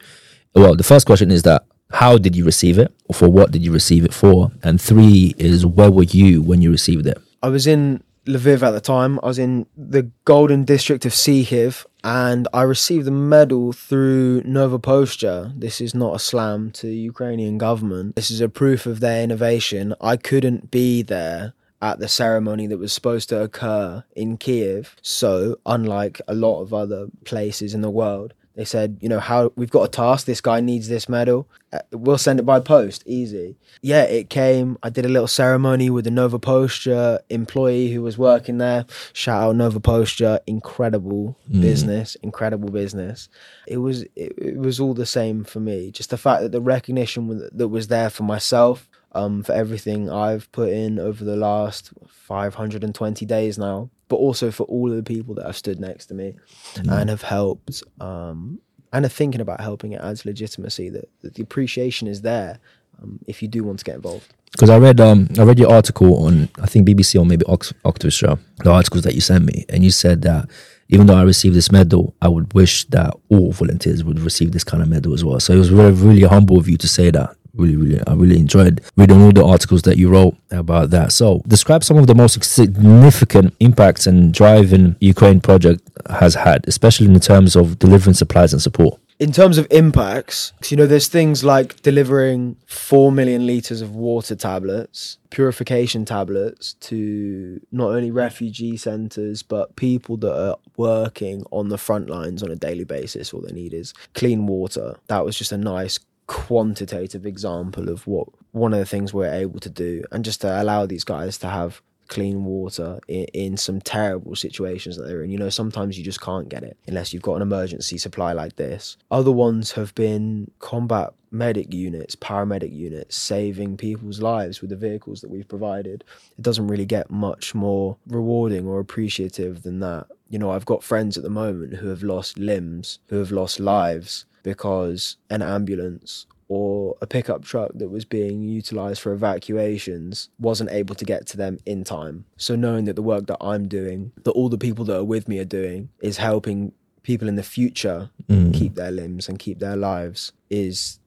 well, 0.55 0.75
the 0.75 0.83
first 0.83 1.05
question 1.05 1.31
is 1.31 1.43
that 1.43 1.63
how 1.91 2.17
did 2.17 2.35
you 2.35 2.45
receive 2.45 2.77
it, 2.77 2.93
or 3.07 3.15
for 3.15 3.29
what 3.29 3.51
did 3.51 3.63
you 3.63 3.71
receive 3.71 4.05
it 4.05 4.13
for, 4.13 4.51
and 4.63 4.79
three 4.79 5.33
is 5.37 5.65
where 5.65 5.91
were 5.91 6.03
you 6.03 6.41
when 6.41 6.61
you 6.61 6.71
received 6.71 7.07
it. 7.07 7.17
I 7.41 7.49
was 7.49 7.65
in 7.65 8.03
Lviv 8.25 8.61
at 8.61 8.71
the 8.71 8.81
time. 8.81 9.19
I 9.23 9.27
was 9.27 9.39
in 9.39 9.65
the 9.75 10.11
Golden 10.25 10.63
District 10.63 11.05
of 11.05 11.13
Sykhiv, 11.13 11.85
and 12.03 12.47
I 12.53 12.61
received 12.61 13.05
the 13.05 13.11
medal 13.11 13.73
through 13.73 14.43
Nova 14.45 14.77
Poshta. 14.77 15.59
This 15.59 15.81
is 15.81 15.95
not 15.95 16.15
a 16.15 16.19
slam 16.19 16.71
to 16.71 16.87
the 16.87 16.95
Ukrainian 16.95 17.57
government. 17.57 18.15
This 18.15 18.29
is 18.29 18.41
a 18.41 18.49
proof 18.49 18.85
of 18.85 18.99
their 18.99 19.23
innovation. 19.23 19.95
I 19.99 20.15
couldn't 20.17 20.69
be 20.69 21.01
there 21.01 21.53
at 21.81 21.99
the 21.99 22.07
ceremony 22.07 22.67
that 22.67 22.77
was 22.77 22.93
supposed 22.93 23.29
to 23.29 23.41
occur 23.41 24.03
in 24.15 24.37
Kiev. 24.37 24.95
So, 25.01 25.57
unlike 25.65 26.21
a 26.27 26.35
lot 26.35 26.61
of 26.61 26.73
other 26.73 27.07
places 27.23 27.73
in 27.73 27.81
the 27.81 27.89
world, 27.89 28.33
they 28.59 28.65
said, 28.65 28.97
you 28.99 29.07
know, 29.07 29.21
how 29.21 29.53
we've 29.55 29.69
got 29.71 29.83
a 29.83 29.87
task. 29.87 30.25
This 30.25 30.41
guy 30.41 30.59
needs 30.59 30.89
this 30.89 31.07
medal. 31.07 31.47
Uh, 31.71 31.79
We'll 31.93 32.17
send 32.17 32.41
it 32.41 32.45
by 32.45 32.59
post, 32.59 33.03
easy. 33.05 33.55
Yeah, 33.81 34.03
it 34.03 34.29
came. 34.29 34.77
I 34.83 34.89
did 34.89 35.05
a 35.05 35.09
little 35.09 35.29
ceremony 35.29 35.89
with 35.89 36.03
the 36.03 36.11
Nova 36.11 36.39
Poshta 36.39 37.19
employee 37.29 37.93
who 37.93 38.01
was 38.01 38.17
working 38.17 38.57
there. 38.57 38.85
Shout 39.13 39.41
out 39.43 39.55
Nova 39.55 39.79
Poshta, 39.79 40.41
incredible 40.45 41.37
business, 41.49 42.15
incredible 42.15 42.67
business. 42.69 43.29
It 43.65 43.77
was 43.77 44.01
it, 44.17 44.33
it 44.37 44.57
was 44.57 44.77
all 44.81 44.93
the 44.93 45.05
same 45.05 45.45
for 45.45 45.61
me. 45.61 45.89
Just 45.91 46.09
the 46.09 46.17
fact 46.17 46.41
that 46.41 46.51
the 46.51 46.59
recognition 46.59 47.49
that 47.53 47.69
was 47.69 47.87
there 47.87 48.09
for 48.09 48.23
myself, 48.23 48.89
um, 49.13 49.41
for 49.41 49.53
everything 49.53 50.09
I've 50.09 50.51
put 50.51 50.67
in 50.67 50.99
over 50.99 51.23
the 51.23 51.37
last 51.37 51.93
520 52.07 53.25
days 53.25 53.57
now, 53.57 53.89
but 54.09 54.17
also 54.17 54.51
for 54.51 54.63
all 54.63 54.89
of 54.91 54.97
the 54.97 55.03
people 55.03 55.33
that 55.35 55.45
have 55.45 55.55
stood 55.55 55.79
next 55.79 56.07
to 56.07 56.13
me 56.13 56.35
and 56.75 57.09
have 57.09 57.21
helped 57.21 57.81
um, 58.01 58.59
and 58.91 59.05
are 59.05 59.09
thinking 59.09 59.39
about 59.39 59.61
helping. 59.61 59.93
It 59.93 60.01
adds 60.01 60.25
legitimacy 60.25 60.89
that, 60.89 61.07
that 61.21 61.35
the 61.35 61.43
appreciation 61.43 62.07
is 62.07 62.21
there 62.21 62.59
um, 63.01 63.19
if 63.27 63.41
you 63.41 63.47
do 63.47 63.63
want 63.63 63.79
to 63.79 63.85
get 63.85 63.95
involved. 63.95 64.33
because 64.51 64.69
I 64.69 64.77
read 64.77 64.99
um 64.99 65.29
I 65.37 65.43
read 65.43 65.59
your 65.59 65.71
article 65.71 66.25
on 66.25 66.49
I 66.61 66.65
think 66.65 66.87
BBC 66.87 67.19
or 67.19 67.25
maybe 67.25 67.45
Ox- 67.45 67.73
Oxfordshire 67.85 68.37
the 68.63 68.71
articles 68.71 69.03
that 69.03 69.15
you 69.15 69.21
sent 69.21 69.45
me 69.45 69.65
and 69.69 69.83
you 69.83 69.91
said 69.91 70.23
that 70.23 70.49
even 70.89 71.05
though 71.05 71.15
I 71.15 71.21
received 71.23 71.55
this 71.55 71.71
medal 71.71 72.15
I 72.21 72.27
would 72.27 72.51
wish 72.53 72.85
that 72.85 73.13
all 73.29 73.51
volunteers 73.51 74.03
would 74.03 74.19
receive 74.19 74.51
this 74.51 74.63
kind 74.63 74.81
of 74.83 74.89
medal 74.89 75.13
as 75.13 75.23
well 75.23 75.39
so 75.39 75.53
it 75.53 75.57
was 75.57 75.69
really 75.71 75.91
really 75.91 76.23
humble 76.23 76.57
of 76.57 76.67
you 76.67 76.77
to 76.77 76.87
say 76.87 77.11
that 77.11 77.35
really 77.59 77.75
really 77.75 78.01
I 78.07 78.13
really 78.13 78.39
enjoyed 78.39 78.81
reading 78.95 79.21
all 79.21 79.31
the 79.31 79.45
articles 79.45 79.83
that 79.83 79.97
you 79.97 80.09
wrote 80.09 80.35
about 80.51 80.89
that 80.91 81.11
so 81.11 81.41
describe 81.47 81.83
some 81.83 81.97
of 81.97 82.07
the 82.07 82.15
most 82.15 82.43
significant 82.43 83.53
impacts 83.59 84.07
and 84.07 84.33
driving 84.33 84.95
Ukraine 84.99 85.41
project 85.41 85.81
has 86.09 86.35
had 86.35 86.67
especially 86.67 87.07
in 87.07 87.19
terms 87.19 87.55
of 87.55 87.77
delivering 87.79 88.13
supplies 88.13 88.53
and 88.53 88.61
support 88.61 88.99
in 89.19 89.33
terms 89.33 89.57
of 89.57 89.67
impacts, 89.69 90.53
you 90.69 90.77
know, 90.77 90.87
there's 90.87 91.09
things 91.09 91.43
like 91.43 91.81
delivering 91.81 92.55
4 92.67 93.11
million 93.11 93.45
liters 93.45 93.81
of 93.81 93.93
water 93.93 94.33
tablets, 94.33 95.17
purification 95.29 96.05
tablets 96.05 96.73
to 96.75 97.59
not 97.69 97.89
only 97.89 98.11
refugee 98.11 98.77
centers, 98.77 99.43
but 99.43 99.75
people 99.75 100.15
that 100.17 100.33
are 100.33 100.55
working 100.77 101.43
on 101.51 101.67
the 101.67 101.77
front 101.77 102.09
lines 102.09 102.41
on 102.41 102.49
a 102.49 102.55
daily 102.55 102.85
basis. 102.85 103.33
All 103.33 103.41
they 103.41 103.51
need 103.51 103.73
is 103.73 103.93
clean 104.13 104.47
water. 104.47 104.97
That 105.07 105.25
was 105.25 105.37
just 105.37 105.51
a 105.51 105.57
nice 105.57 105.99
quantitative 106.29 107.25
example 107.25 107.89
of 107.89 108.05
what 108.05 108.27
one 108.51 108.71
of 108.71 108.79
the 108.79 108.85
things 108.85 109.13
we're 109.13 109.33
able 109.33 109.59
to 109.59 109.69
do, 109.69 110.03
and 110.11 110.23
just 110.23 110.41
to 110.41 110.61
allow 110.61 110.85
these 110.85 111.03
guys 111.03 111.39
to 111.39 111.47
have 111.47 111.81
clean 112.07 112.43
water 112.43 112.99
in, 113.07 113.25
in 113.33 113.57
some 113.57 113.81
terrible 113.81 114.35
situations 114.35 114.95
that 114.95 115.07
they're 115.07 115.23
in. 115.23 115.31
You 115.31 115.37
know, 115.39 115.49
sometimes 115.49 115.97
you 115.97 116.03
just 116.03 116.21
can't 116.21 116.49
get 116.49 116.63
it 116.63 116.77
unless 116.87 117.13
you've 117.13 117.23
got 117.23 117.35
an 117.35 117.41
emergency 117.41 117.97
supply 117.97 118.33
like 118.33 118.57
this. 118.57 118.97
Other 119.09 119.31
ones 119.31 119.71
have 119.71 119.93
been 119.95 120.51
combat 120.59 121.13
medic 121.31 121.73
units, 121.73 122.15
paramedic 122.15 122.75
units, 122.75 123.15
saving 123.15 123.77
people's 123.77 124.21
lives 124.21 124.61
with 124.61 124.69
the 124.69 124.75
vehicles 124.75 125.21
that 125.21 125.29
we've 125.29 125.47
provided. 125.47 126.03
It 126.37 126.41
doesn't 126.41 126.67
really 126.67 126.85
get 126.85 127.09
much 127.09 127.55
more 127.55 127.97
rewarding 128.07 128.67
or 128.67 128.79
appreciative 128.79 129.63
than 129.63 129.79
that. 129.79 130.07
You 130.29 130.37
know, 130.37 130.51
I've 130.51 130.65
got 130.65 130.83
friends 130.83 131.17
at 131.17 131.23
the 131.23 131.29
moment 131.29 131.75
who 131.75 131.87
have 131.87 132.03
lost 132.03 132.37
limbs, 132.37 132.99
who 133.07 133.17
have 133.17 133.31
lost 133.31 133.59
lives 133.59 134.25
because 134.43 135.17
an 135.29 135.41
ambulance 135.41 136.25
or 136.47 136.95
a 137.01 137.05
pickup 137.07 137.43
truck 137.43 137.71
that 137.75 137.89
was 137.89 138.05
being 138.05 138.41
utilized 138.41 138.99
for 139.01 139.11
evacuations 139.13 140.29
wasn't 140.39 140.69
able 140.71 140.95
to 140.95 141.05
get 141.05 141.27
to 141.27 141.37
them 141.37 141.59
in 141.65 141.83
time. 141.83 142.25
So 142.37 142.55
knowing 142.55 142.85
that 142.85 142.95
the 142.95 143.03
work 143.03 143.27
that 143.27 143.37
I'm 143.39 143.67
doing, 143.67 144.11
that 144.23 144.31
all 144.31 144.49
the 144.49 144.57
people 144.57 144.83
that 144.85 144.97
are 144.97 145.03
with 145.03 145.27
me 145.27 145.37
are 145.39 145.45
doing, 145.45 145.89
is 146.01 146.17
helping 146.17 146.71
people 147.03 147.27
in 147.27 147.35
the 147.35 147.43
future 147.43 148.09
Mm. 148.29 148.53
keep 148.53 148.75
their 148.75 148.91
limbs 148.91 149.27
and 149.29 149.39
keep 149.39 149.59
their 149.59 149.75
lives 149.75 150.31
is 150.49 150.99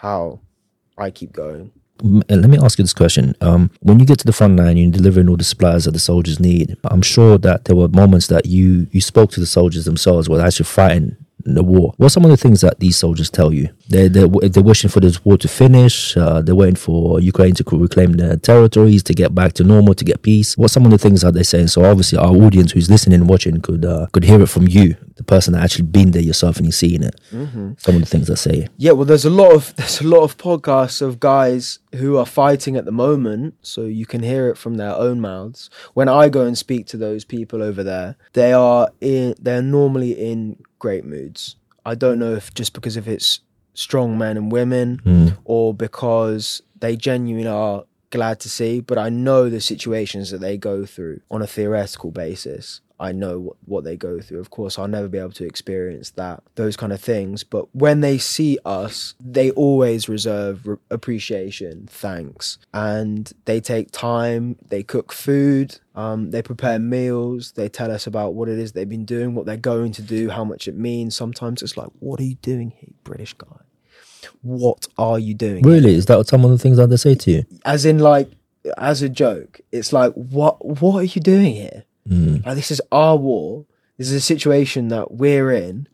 how 0.00 0.40
I 0.98 1.10
keep 1.10 1.32
going. 1.32 1.70
Uh, 2.02 2.36
Let 2.36 2.48
me 2.50 2.58
ask 2.58 2.78
you 2.78 2.84
this 2.84 2.92
question. 2.94 3.34
Um, 3.40 3.70
when 3.80 3.98
you 3.98 4.06
get 4.06 4.18
to 4.20 4.26
the 4.26 4.32
front 4.32 4.56
line, 4.56 4.76
you're 4.76 4.90
delivering 4.90 5.28
all 5.28 5.36
the 5.36 5.44
supplies 5.44 5.84
that 5.84 5.92
the 5.92 5.98
soldiers 5.98 6.38
need. 6.38 6.76
I'm 6.84 7.02
sure 7.02 7.38
that 7.38 7.64
there 7.64 7.74
were 7.76 7.88
moments 7.88 8.26
that 8.28 8.46
you 8.46 8.86
you 8.92 9.00
spoke 9.00 9.30
to 9.32 9.40
the 9.40 9.46
soldiers 9.46 9.84
themselves 9.84 10.28
while 10.28 10.40
actually 10.40 10.66
fighting 10.66 11.16
the 11.44 11.62
war. 11.62 11.94
What 11.96 12.06
are 12.06 12.10
some 12.10 12.24
of 12.24 12.30
the 12.30 12.36
things 12.36 12.60
that 12.60 12.80
these 12.80 12.96
soldiers 12.96 13.30
tell 13.30 13.52
you? 13.52 13.70
They're 13.88 14.08
they're, 14.08 14.28
they're 14.28 14.62
wishing 14.62 14.90
for 14.90 15.00
this 15.00 15.24
war 15.24 15.38
to 15.38 15.48
finish. 15.48 16.16
Uh, 16.16 16.42
they're 16.42 16.54
waiting 16.54 16.76
for 16.76 17.20
Ukraine 17.20 17.54
to 17.54 17.64
reclaim 17.76 18.12
their 18.14 18.36
territories, 18.36 19.02
to 19.04 19.14
get 19.14 19.34
back 19.34 19.54
to 19.54 19.64
normal, 19.64 19.94
to 19.94 20.04
get 20.04 20.22
peace. 20.22 20.56
What 20.56 20.70
some 20.70 20.84
of 20.84 20.90
the 20.90 20.98
things 20.98 21.24
are 21.24 21.32
they're 21.32 21.44
saying? 21.44 21.68
So 21.68 21.84
obviously, 21.84 22.18
our 22.18 22.34
audience 22.34 22.72
who's 22.72 22.90
listening 22.90 23.20
and 23.20 23.28
watching 23.28 23.60
could 23.60 23.84
uh, 23.84 24.06
could 24.12 24.24
hear 24.24 24.40
it 24.42 24.48
from 24.48 24.68
you, 24.68 24.96
the 25.16 25.24
person 25.24 25.54
that 25.54 25.62
actually 25.62 25.86
been 25.86 26.10
there 26.10 26.22
yourself 26.22 26.56
and 26.56 26.66
you're 26.66 26.72
seeing 26.72 27.02
it. 27.02 27.18
Some 27.78 27.94
of 27.96 28.00
the 28.00 28.06
things 28.06 28.28
they 28.28 28.34
say. 28.34 28.68
Yeah, 28.76 28.92
well, 28.92 29.04
there's 29.04 29.24
a 29.24 29.30
lot 29.30 29.52
of 29.52 29.74
there's 29.76 30.00
a 30.00 30.06
lot 30.06 30.22
of 30.22 30.36
podcasts 30.36 31.00
of 31.00 31.20
guys 31.20 31.78
who 31.94 32.16
are 32.16 32.26
fighting 32.26 32.76
at 32.76 32.84
the 32.84 32.92
moment, 32.92 33.54
so 33.62 33.82
you 33.82 34.06
can 34.06 34.22
hear 34.22 34.48
it 34.48 34.58
from 34.58 34.76
their 34.76 34.94
own 34.94 35.20
mouths. 35.20 35.70
When 35.94 36.08
I 36.08 36.28
go 36.28 36.46
and 36.46 36.56
speak 36.56 36.86
to 36.88 36.96
those 36.96 37.24
people 37.24 37.62
over 37.62 37.82
there, 37.82 38.16
they 38.34 38.52
are 38.52 38.90
in 39.00 39.34
they're 39.40 39.62
normally 39.62 40.12
in 40.12 40.62
great 40.78 41.04
moods. 41.04 41.56
I 41.86 41.94
don't 41.94 42.18
know 42.18 42.34
if 42.34 42.52
just 42.52 42.74
because 42.74 42.98
if 42.98 43.08
it's 43.08 43.40
strong 43.78 44.18
men 44.18 44.36
and 44.36 44.50
women 44.50 45.00
or 45.44 45.72
because 45.72 46.62
they 46.80 46.96
genuinely 46.96 47.48
are 47.48 47.84
glad 48.10 48.40
to 48.40 48.48
see, 48.48 48.80
but 48.80 48.98
I 48.98 49.08
know 49.08 49.48
the 49.48 49.60
situations 49.60 50.30
that 50.30 50.40
they 50.40 50.56
go 50.56 50.84
through 50.84 51.20
on 51.30 51.42
a 51.42 51.46
theoretical 51.46 52.10
basis. 52.10 52.80
I 53.00 53.12
know 53.12 53.38
what, 53.38 53.56
what 53.64 53.84
they 53.84 53.96
go 53.96 54.20
through. 54.20 54.40
Of 54.40 54.50
course, 54.50 54.76
I'll 54.76 54.88
never 54.88 55.06
be 55.06 55.18
able 55.18 55.30
to 55.32 55.44
experience 55.46 56.10
that, 56.22 56.42
those 56.56 56.76
kind 56.76 56.92
of 56.92 57.00
things. 57.00 57.44
But 57.44 57.72
when 57.72 58.00
they 58.00 58.18
see 58.18 58.58
us, 58.64 59.14
they 59.20 59.52
always 59.52 60.08
reserve 60.08 60.66
re- 60.66 60.76
appreciation, 60.90 61.86
thanks. 61.86 62.58
And 62.74 63.32
they 63.44 63.60
take 63.60 63.92
time, 63.92 64.56
they 64.68 64.82
cook 64.82 65.12
food, 65.12 65.78
um, 65.94 66.32
they 66.32 66.42
prepare 66.42 66.80
meals, 66.80 67.52
they 67.52 67.68
tell 67.68 67.92
us 67.92 68.08
about 68.08 68.34
what 68.34 68.48
it 68.48 68.58
is 68.58 68.72
they've 68.72 68.88
been 68.88 69.04
doing, 69.04 69.34
what 69.36 69.46
they're 69.46 69.56
going 69.56 69.92
to 69.92 70.02
do, 70.02 70.30
how 70.30 70.42
much 70.42 70.66
it 70.66 70.76
means. 70.76 71.14
Sometimes 71.14 71.62
it's 71.62 71.76
like, 71.76 71.90
what 72.00 72.18
are 72.18 72.24
you 72.24 72.34
doing 72.36 72.72
here, 72.80 72.94
British 73.04 73.34
guy? 73.34 73.60
What 74.42 74.86
are 74.98 75.18
you 75.18 75.34
doing? 75.34 75.62
Really, 75.62 75.94
is 75.94 76.06
that 76.06 76.26
some 76.28 76.44
of 76.44 76.50
the 76.50 76.58
things 76.58 76.76
that 76.78 76.88
they 76.90 76.96
say 76.96 77.14
to 77.14 77.30
you? 77.30 77.44
as 77.64 77.84
in 77.84 77.98
like 77.98 78.30
as 78.76 79.00
a 79.02 79.08
joke 79.08 79.60
it's 79.72 79.92
like 79.92 80.12
what 80.12 80.54
what 80.82 80.96
are 80.96 81.04
you 81.04 81.20
doing 81.20 81.54
here 81.54 81.84
Mm. 82.08 82.44
like 82.46 82.54
this 82.56 82.70
is 82.70 82.80
our 82.90 83.16
war 83.16 83.66
this 83.98 84.06
is 84.08 84.14
a 84.14 84.20
situation 84.20 84.88
that 84.88 85.12
we're 85.12 85.50
in 85.50 85.86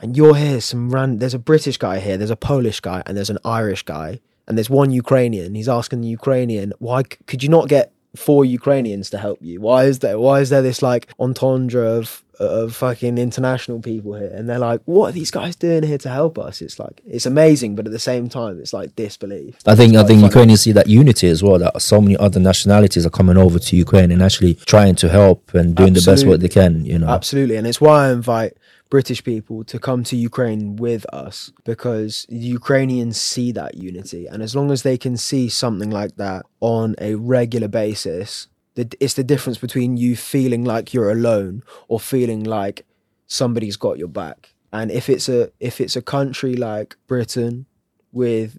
and 0.00 0.16
you're 0.18 0.34
here 0.36 0.60
some 0.60 0.90
ran 0.90 1.16
there's 1.16 1.32
a 1.32 1.38
british 1.38 1.78
guy 1.78 1.98
here 1.98 2.18
there's 2.18 2.30
a 2.30 2.36
polish 2.36 2.80
guy 2.80 3.02
and 3.06 3.16
there's 3.16 3.30
an 3.30 3.38
irish 3.42 3.82
guy 3.82 4.20
and 4.46 4.58
there's 4.58 4.68
one 4.68 4.90
ukrainian 4.90 5.54
he's 5.54 5.68
asking 5.70 6.02
the 6.02 6.08
ukrainian 6.08 6.72
why 6.78 7.00
c- 7.02 7.16
could 7.26 7.42
you 7.42 7.48
not 7.48 7.68
get 7.68 7.90
four 8.14 8.44
ukrainians 8.44 9.08
to 9.10 9.18
help 9.18 9.38
you 9.40 9.60
why 9.60 9.84
is 9.84 10.00
there 10.00 10.18
why 10.18 10.40
is 10.40 10.50
there 10.50 10.62
this 10.62 10.82
like 10.82 11.08
entendre 11.18 11.82
of 11.82 12.22
of 12.38 12.74
fucking 12.74 13.18
international 13.18 13.80
people 13.80 14.14
here 14.14 14.32
and 14.34 14.48
they're 14.48 14.58
like 14.58 14.80
what 14.84 15.10
are 15.10 15.12
these 15.12 15.30
guys 15.30 15.54
doing 15.54 15.82
here 15.82 15.98
to 15.98 16.08
help 16.08 16.38
us 16.38 16.60
it's 16.60 16.78
like 16.78 17.00
it's 17.06 17.24
amazing 17.24 17.76
but 17.76 17.86
at 17.86 17.92
the 17.92 17.98
same 17.98 18.28
time 18.28 18.58
it's 18.58 18.72
like 18.72 18.94
disbelief 18.96 19.56
I 19.66 19.74
think 19.76 19.94
I 19.94 20.02
think 20.02 20.20
funny. 20.20 20.24
Ukrainians 20.24 20.62
see 20.62 20.72
that 20.72 20.88
unity 20.88 21.28
as 21.28 21.42
well. 21.42 21.58
That 21.58 21.80
so 21.80 22.00
many 22.00 22.16
other 22.16 22.40
nationalities 22.40 23.06
are 23.06 23.10
coming 23.10 23.36
over 23.36 23.58
to 23.58 23.76
Ukraine 23.76 24.10
and 24.10 24.22
actually 24.22 24.54
trying 24.54 24.96
to 24.96 25.08
help 25.08 25.54
and 25.54 25.74
doing 25.74 25.92
the 25.92 26.02
best 26.04 26.26
work 26.26 26.40
they 26.40 26.48
can. 26.48 26.84
You 26.84 26.98
know, 26.98 27.08
Absolutely. 27.08 27.56
And 27.56 27.66
it's 27.66 27.80
why 27.80 28.08
I 28.08 28.12
invite 28.12 28.56
British 28.92 29.24
people 29.24 29.64
to 29.64 29.78
come 29.78 30.04
to 30.04 30.16
Ukraine 30.16 30.76
with 30.76 31.06
us 31.14 31.50
because 31.64 32.26
Ukrainians 32.28 33.18
see 33.18 33.50
that 33.52 33.78
unity. 33.78 34.26
And 34.26 34.42
as 34.42 34.54
long 34.54 34.70
as 34.70 34.82
they 34.82 34.98
can 34.98 35.16
see 35.16 35.48
something 35.48 35.88
like 35.88 36.16
that 36.16 36.44
on 36.60 36.94
a 37.00 37.14
regular 37.14 37.68
basis, 37.68 38.48
it's 38.76 39.14
the 39.14 39.24
difference 39.24 39.56
between 39.56 39.96
you 39.96 40.14
feeling 40.14 40.62
like 40.62 40.92
you're 40.92 41.10
alone 41.10 41.62
or 41.88 41.98
feeling 41.98 42.44
like 42.44 42.84
somebody's 43.26 43.78
got 43.78 43.96
your 43.96 44.08
back. 44.08 44.52
And 44.74 44.90
if 44.90 45.08
it's 45.08 45.26
a 45.26 45.50
if 45.58 45.80
it's 45.80 45.96
a 45.96 46.02
country 46.02 46.54
like 46.54 46.96
Britain 47.06 47.64
with 48.12 48.58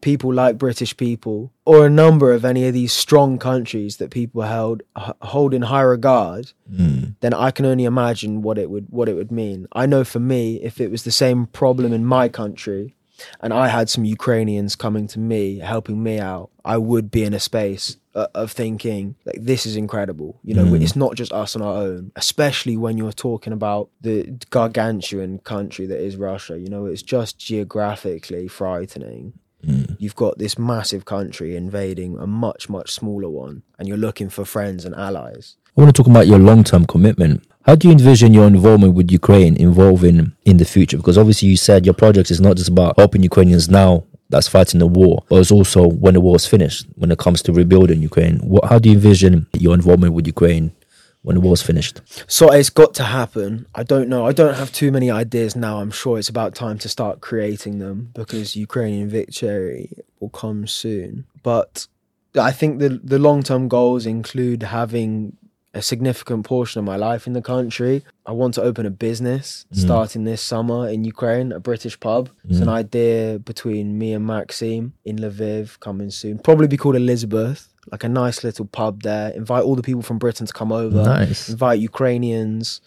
people 0.00 0.32
like 0.32 0.58
British 0.58 0.96
people 0.96 1.52
or 1.64 1.86
a 1.86 1.90
number 1.90 2.32
of 2.32 2.44
any 2.44 2.66
of 2.66 2.74
these 2.74 2.92
strong 2.92 3.38
countries 3.38 3.96
that 3.98 4.10
people 4.10 4.42
held 4.42 4.82
h- 4.98 5.12
hold 5.22 5.52
in 5.54 5.62
high 5.62 5.82
regard 5.96 6.52
Mm. 6.72 7.14
then 7.20 7.34
I 7.34 7.50
can 7.50 7.64
only 7.66 7.84
imagine 7.84 8.42
what 8.42 8.56
it 8.58 8.68
would 8.70 8.86
what 8.90 9.08
it 9.08 9.14
would 9.14 9.32
mean. 9.32 9.66
I 9.72 9.86
know 9.86 10.02
for 10.04 10.20
me, 10.20 10.42
if 10.62 10.80
it 10.80 10.90
was 10.90 11.02
the 11.02 11.10
same 11.24 11.46
problem 11.46 11.92
in 11.92 12.04
my 12.04 12.28
country, 12.28 12.94
and 13.42 13.52
I 13.52 13.66
had 13.68 13.90
some 13.90 14.04
Ukrainians 14.18 14.76
coming 14.76 15.06
to 15.08 15.18
me 15.18 15.58
helping 15.58 15.98
me 16.02 16.18
out, 16.18 16.48
I 16.64 16.76
would 16.78 17.10
be 17.10 17.22
in 17.28 17.34
a 17.34 17.40
space 17.40 17.96
uh, 18.14 18.26
of 18.42 18.50
thinking 18.50 19.14
like 19.26 19.38
this 19.50 19.66
is 19.66 19.76
incredible. 19.76 20.30
You 20.48 20.54
know, 20.54 20.64
Mm. 20.64 20.80
it's 20.84 20.96
not 21.04 21.12
just 21.16 21.32
us 21.42 21.54
on 21.56 21.62
our 21.62 21.76
own, 21.86 22.12
especially 22.16 22.76
when 22.76 22.96
you're 22.98 23.12
talking 23.28 23.52
about 23.52 23.84
the 24.00 24.16
gargantuan 24.50 25.32
country 25.54 25.84
that 25.86 26.00
is 26.08 26.16
Russia. 26.16 26.54
You 26.58 26.70
know, 26.74 26.86
it's 26.86 27.02
just 27.16 27.32
geographically 27.38 28.48
frightening. 28.48 29.34
Mm. 29.66 29.96
You've 29.98 30.16
got 30.16 30.38
this 30.38 30.58
massive 30.58 31.04
country 31.04 31.56
invading 31.56 32.18
a 32.18 32.26
much 32.26 32.68
much 32.68 32.92
smaller 32.92 33.28
one, 33.28 33.62
and 33.78 33.86
you're 33.88 33.96
looking 33.96 34.28
for 34.28 34.44
friends 34.44 34.84
and 34.84 34.94
allies. 34.94 35.56
I 35.76 35.80
want 35.82 35.94
to 35.94 36.02
talk 36.02 36.10
about 36.10 36.26
your 36.26 36.38
long 36.38 36.64
term 36.64 36.86
commitment. 36.86 37.44
How 37.66 37.74
do 37.74 37.88
you 37.88 37.92
envision 37.92 38.32
your 38.32 38.46
involvement 38.46 38.94
with 38.94 39.10
Ukraine 39.10 39.60
evolving 39.60 40.32
in 40.44 40.56
the 40.56 40.64
future? 40.64 40.96
Because 40.96 41.18
obviously, 41.18 41.48
you 41.48 41.56
said 41.56 41.84
your 41.84 41.94
project 41.94 42.30
is 42.30 42.40
not 42.40 42.56
just 42.56 42.70
about 42.70 42.98
helping 42.98 43.22
Ukrainians 43.22 43.68
now 43.68 44.04
that's 44.30 44.48
fighting 44.48 44.78
the 44.78 44.86
war, 44.86 45.24
but 45.28 45.36
it's 45.40 45.50
also 45.50 45.88
when 45.88 46.14
the 46.14 46.20
war 46.20 46.36
is 46.36 46.46
finished, 46.46 46.86
when 46.94 47.10
it 47.10 47.18
comes 47.18 47.42
to 47.42 47.52
rebuilding 47.52 48.00
Ukraine. 48.00 48.38
What, 48.38 48.64
how 48.64 48.78
do 48.78 48.88
you 48.88 48.94
envision 48.94 49.46
your 49.58 49.74
involvement 49.74 50.14
with 50.14 50.26
Ukraine 50.26 50.72
when 51.22 51.34
the 51.34 51.40
war's 51.40 51.62
finished? 51.62 52.00
So 52.26 52.50
it's 52.52 52.70
got 52.70 52.94
to 52.94 53.04
happen. 53.04 53.66
I 53.74 53.82
don't 53.82 54.08
know. 54.08 54.26
I 54.26 54.32
don't 54.32 54.54
have 54.54 54.72
too 54.72 54.90
many 54.90 55.10
ideas 55.10 55.54
now. 55.56 55.80
I'm 55.80 55.90
sure 55.90 56.18
it's 56.18 56.28
about 56.28 56.54
time 56.54 56.78
to 56.78 56.88
start 56.88 57.20
creating 57.20 57.78
them 57.78 58.10
because 58.14 58.56
Ukrainian 58.56 59.08
victory 59.08 59.92
will 60.18 60.30
come 60.30 60.66
soon. 60.66 61.26
But 61.42 61.86
I 62.38 62.52
think 62.52 62.78
the 62.78 63.00
the 63.02 63.18
long 63.18 63.42
term 63.42 63.68
goals 63.68 64.06
include 64.06 64.62
having 64.62 65.36
a 65.72 65.82
significant 65.82 66.44
portion 66.44 66.80
of 66.80 66.84
my 66.84 66.96
life 66.96 67.26
in 67.26 67.32
the 67.32 67.42
country. 67.42 68.04
I 68.26 68.32
want 68.32 68.54
to 68.54 68.62
open 68.62 68.86
a 68.86 68.90
business 68.90 69.66
mm. 69.72 69.78
starting 69.78 70.24
this 70.24 70.42
summer 70.42 70.88
in 70.88 71.04
Ukraine, 71.04 71.52
a 71.52 71.60
British 71.60 71.98
pub. 72.00 72.28
It's 72.48 72.58
an 72.58 72.66
mm. 72.66 72.72
idea 72.72 73.38
between 73.38 73.96
me 73.96 74.12
and 74.12 74.26
Maxime 74.26 74.94
in 75.04 75.16
Lviv 75.16 75.78
coming 75.78 76.10
soon. 76.10 76.38
Probably 76.38 76.66
be 76.66 76.76
called 76.76 76.96
Elizabeth, 76.96 77.69
like 77.92 78.04
a 78.04 78.08
nice 78.08 78.44
little 78.44 78.66
pub 78.66 79.02
there. 79.02 79.30
Invite 79.30 79.64
all 79.64 79.74
the 79.76 79.82
people 79.82 80.02
from 80.02 80.18
Britain 80.18 80.46
to 80.46 80.52
come 80.52 80.72
over 80.72 81.02
Nice. 81.02 81.48
invite 81.48 81.80
Ukrainians. 81.80 82.80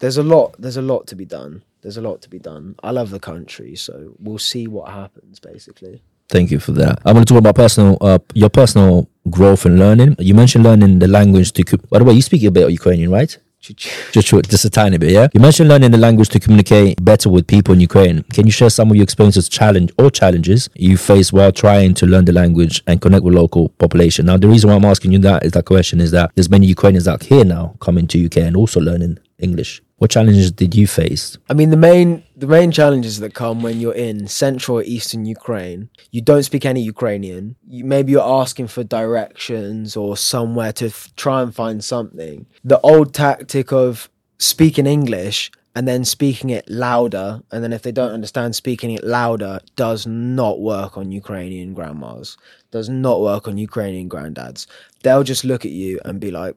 There's 0.00 0.16
a 0.18 0.22
lot. 0.22 0.54
There's 0.58 0.76
a 0.76 0.82
lot 0.82 1.06
to 1.08 1.16
be 1.16 1.24
done. 1.24 1.62
There's 1.82 1.96
a 1.96 2.02
lot 2.02 2.22
to 2.22 2.28
be 2.28 2.38
done. 2.38 2.74
I 2.82 2.90
love 2.90 3.10
the 3.10 3.20
country, 3.20 3.76
so 3.76 4.14
we'll 4.18 4.38
see 4.38 4.66
what 4.66 4.90
happens. 4.90 5.38
Basically, 5.40 6.02
Thank 6.28 6.50
you 6.50 6.58
for 6.60 6.72
that. 6.72 6.98
I'm 7.04 7.14
going 7.14 7.24
to 7.24 7.32
talk 7.32 7.38
about 7.38 7.54
personal, 7.54 7.96
uh, 8.00 8.18
your 8.34 8.50
personal 8.50 9.08
growth 9.30 9.64
and 9.64 9.78
learning. 9.78 10.16
You 10.18 10.34
mentioned 10.34 10.64
learning 10.64 10.98
the 10.98 11.08
language 11.08 11.52
to. 11.52 11.78
By 11.90 11.98
the 11.98 12.04
way, 12.04 12.14
you 12.14 12.22
speak 12.22 12.42
a 12.44 12.50
bit 12.50 12.64
of 12.64 12.70
Ukrainian, 12.70 13.10
right? 13.10 13.36
Just 13.60 14.30
just 14.48 14.64
a 14.64 14.70
tiny 14.70 14.98
bit, 14.98 15.10
yeah. 15.10 15.28
You 15.34 15.40
mentioned 15.40 15.68
learning 15.68 15.90
the 15.90 15.98
language 15.98 16.28
to 16.30 16.40
communicate 16.40 17.04
better 17.04 17.28
with 17.28 17.46
people 17.46 17.74
in 17.74 17.80
Ukraine. 17.80 18.22
Can 18.32 18.46
you 18.46 18.52
share 18.52 18.70
some 18.70 18.90
of 18.90 18.96
your 18.96 19.02
experiences, 19.02 19.48
challenge 19.48 19.92
or 19.98 20.10
challenges 20.10 20.70
you 20.74 20.96
faced 20.96 21.32
while 21.32 21.52
trying 21.52 21.94
to 21.94 22.06
learn 22.06 22.24
the 22.24 22.32
language 22.32 22.82
and 22.86 23.00
connect 23.00 23.24
with 23.24 23.34
local 23.34 23.68
population? 23.70 24.26
Now, 24.26 24.36
the 24.36 24.48
reason 24.48 24.70
why 24.70 24.76
I'm 24.76 24.84
asking 24.84 25.12
you 25.12 25.18
that 25.20 25.44
is 25.44 25.52
that 25.52 25.64
question 25.64 26.00
is 26.00 26.12
that 26.12 26.30
there's 26.34 26.48
many 26.48 26.66
Ukrainians 26.66 27.08
out 27.08 27.24
here 27.24 27.44
now 27.44 27.74
coming 27.80 28.06
to 28.08 28.24
UK 28.24 28.38
and 28.38 28.56
also 28.56 28.80
learning 28.80 29.18
English. 29.38 29.82
What 29.98 30.12
challenges 30.12 30.52
did 30.52 30.76
you 30.76 30.86
face? 30.86 31.36
I 31.50 31.54
mean, 31.54 31.70
the 31.70 31.76
main 31.76 32.22
the 32.36 32.46
main 32.46 32.70
challenges 32.70 33.18
that 33.18 33.34
come 33.34 33.62
when 33.62 33.80
you're 33.80 33.94
in 33.94 34.28
central 34.28 34.78
or 34.78 34.82
eastern 34.84 35.26
Ukraine, 35.26 35.90
you 36.12 36.20
don't 36.20 36.44
speak 36.44 36.64
any 36.64 36.82
Ukrainian. 36.82 37.56
You, 37.66 37.84
maybe 37.84 38.12
you're 38.12 38.22
asking 38.22 38.68
for 38.68 38.84
directions 38.84 39.96
or 39.96 40.16
somewhere 40.16 40.72
to 40.74 40.86
f- 40.86 41.10
try 41.16 41.42
and 41.42 41.52
find 41.52 41.82
something. 41.82 42.46
The 42.62 42.78
old 42.80 43.12
tactic 43.12 43.72
of 43.72 44.08
speaking 44.38 44.86
English 44.86 45.50
and 45.74 45.88
then 45.88 46.04
speaking 46.04 46.50
it 46.50 46.68
louder, 46.70 47.42
and 47.50 47.62
then 47.62 47.72
if 47.72 47.82
they 47.82 47.92
don't 47.92 48.12
understand, 48.12 48.54
speaking 48.54 48.92
it 48.92 49.04
louder 49.04 49.58
does 49.74 50.06
not 50.06 50.60
work 50.60 50.96
on 50.96 51.10
Ukrainian 51.10 51.74
grandmas. 51.74 52.36
Does 52.70 52.88
not 52.88 53.20
work 53.20 53.48
on 53.48 53.58
Ukrainian 53.58 54.08
granddads. 54.08 54.66
They'll 55.02 55.24
just 55.24 55.44
look 55.44 55.64
at 55.64 55.72
you 55.72 55.98
and 56.04 56.20
be 56.20 56.30
like, 56.30 56.54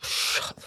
"Shut 0.00 0.56
the 0.56 0.62
fuck." 0.62 0.65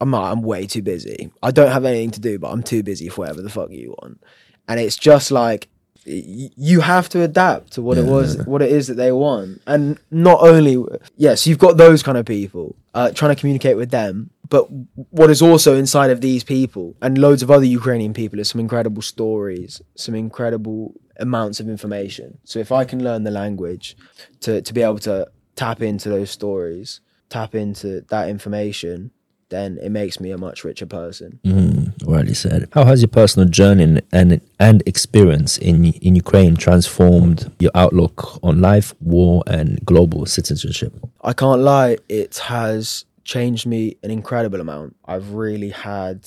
I'm 0.00 0.10
not. 0.10 0.32
I'm 0.32 0.42
way 0.42 0.66
too 0.66 0.82
busy. 0.82 1.30
I 1.42 1.50
don't 1.50 1.70
have 1.70 1.84
anything 1.84 2.10
to 2.12 2.20
do, 2.20 2.38
but 2.38 2.50
I'm 2.50 2.62
too 2.62 2.82
busy 2.82 3.08
for 3.08 3.22
whatever 3.22 3.42
the 3.42 3.50
fuck 3.50 3.70
you 3.70 3.94
want. 4.00 4.22
And 4.66 4.80
it's 4.80 4.96
just 4.96 5.30
like 5.30 5.68
you 6.06 6.80
have 6.80 7.08
to 7.10 7.22
adapt 7.22 7.72
to 7.74 7.82
what 7.82 7.98
it 7.98 8.06
was, 8.06 8.38
what 8.46 8.62
it 8.62 8.72
is 8.72 8.86
that 8.86 8.94
they 8.94 9.12
want. 9.12 9.60
And 9.66 9.98
not 10.10 10.40
only, 10.40 10.82
yes, 11.16 11.46
you've 11.46 11.58
got 11.58 11.76
those 11.76 12.02
kind 12.02 12.16
of 12.16 12.24
people 12.24 12.76
uh, 12.94 13.10
trying 13.10 13.34
to 13.34 13.40
communicate 13.40 13.76
with 13.76 13.90
them, 13.90 14.30
but 14.48 14.66
what 15.10 15.30
is 15.30 15.42
also 15.42 15.76
inside 15.76 16.10
of 16.10 16.20
these 16.20 16.42
people 16.42 16.96
and 17.02 17.18
loads 17.18 17.42
of 17.42 17.50
other 17.50 17.64
Ukrainian 17.64 18.14
people 18.14 18.40
is 18.40 18.48
some 18.48 18.60
incredible 18.60 19.02
stories, 19.02 19.82
some 19.94 20.14
incredible 20.14 20.94
amounts 21.18 21.60
of 21.60 21.68
information. 21.68 22.38
So 22.44 22.58
if 22.58 22.72
I 22.72 22.84
can 22.84 23.04
learn 23.04 23.24
the 23.24 23.30
language 23.30 23.96
to 24.40 24.62
to 24.62 24.74
be 24.74 24.82
able 24.82 24.98
to 25.00 25.30
tap 25.54 25.82
into 25.82 26.08
those 26.08 26.30
stories, 26.30 27.00
tap 27.28 27.54
into 27.54 28.00
that 28.08 28.28
information, 28.28 29.12
then 29.50 29.78
it 29.82 29.90
makes 29.90 30.18
me 30.20 30.30
a 30.30 30.38
much 30.38 30.64
richer 30.64 30.86
person. 30.86 31.38
Mm, 31.44 31.92
rightly 32.06 32.34
said. 32.34 32.68
How 32.72 32.84
has 32.84 33.02
your 33.02 33.08
personal 33.08 33.48
journey 33.48 33.84
and- 33.84 34.02
and 34.12 34.40
and 34.58 34.82
experience 34.86 35.58
in 35.58 35.84
in 36.06 36.14
Ukraine 36.16 36.56
transformed 36.56 37.50
your 37.58 37.72
outlook 37.74 38.38
on 38.42 38.60
life, 38.60 38.94
war, 39.00 39.42
and 39.46 39.68
global 39.84 40.24
citizenship? 40.26 40.92
I 41.22 41.32
can't 41.32 41.60
lie, 41.60 41.98
it 42.08 42.38
has 42.56 43.04
changed 43.24 43.66
me 43.66 43.96
an 44.02 44.10
incredible 44.10 44.60
amount. 44.60 44.96
I've 45.04 45.28
really 45.44 45.70
had 45.70 46.18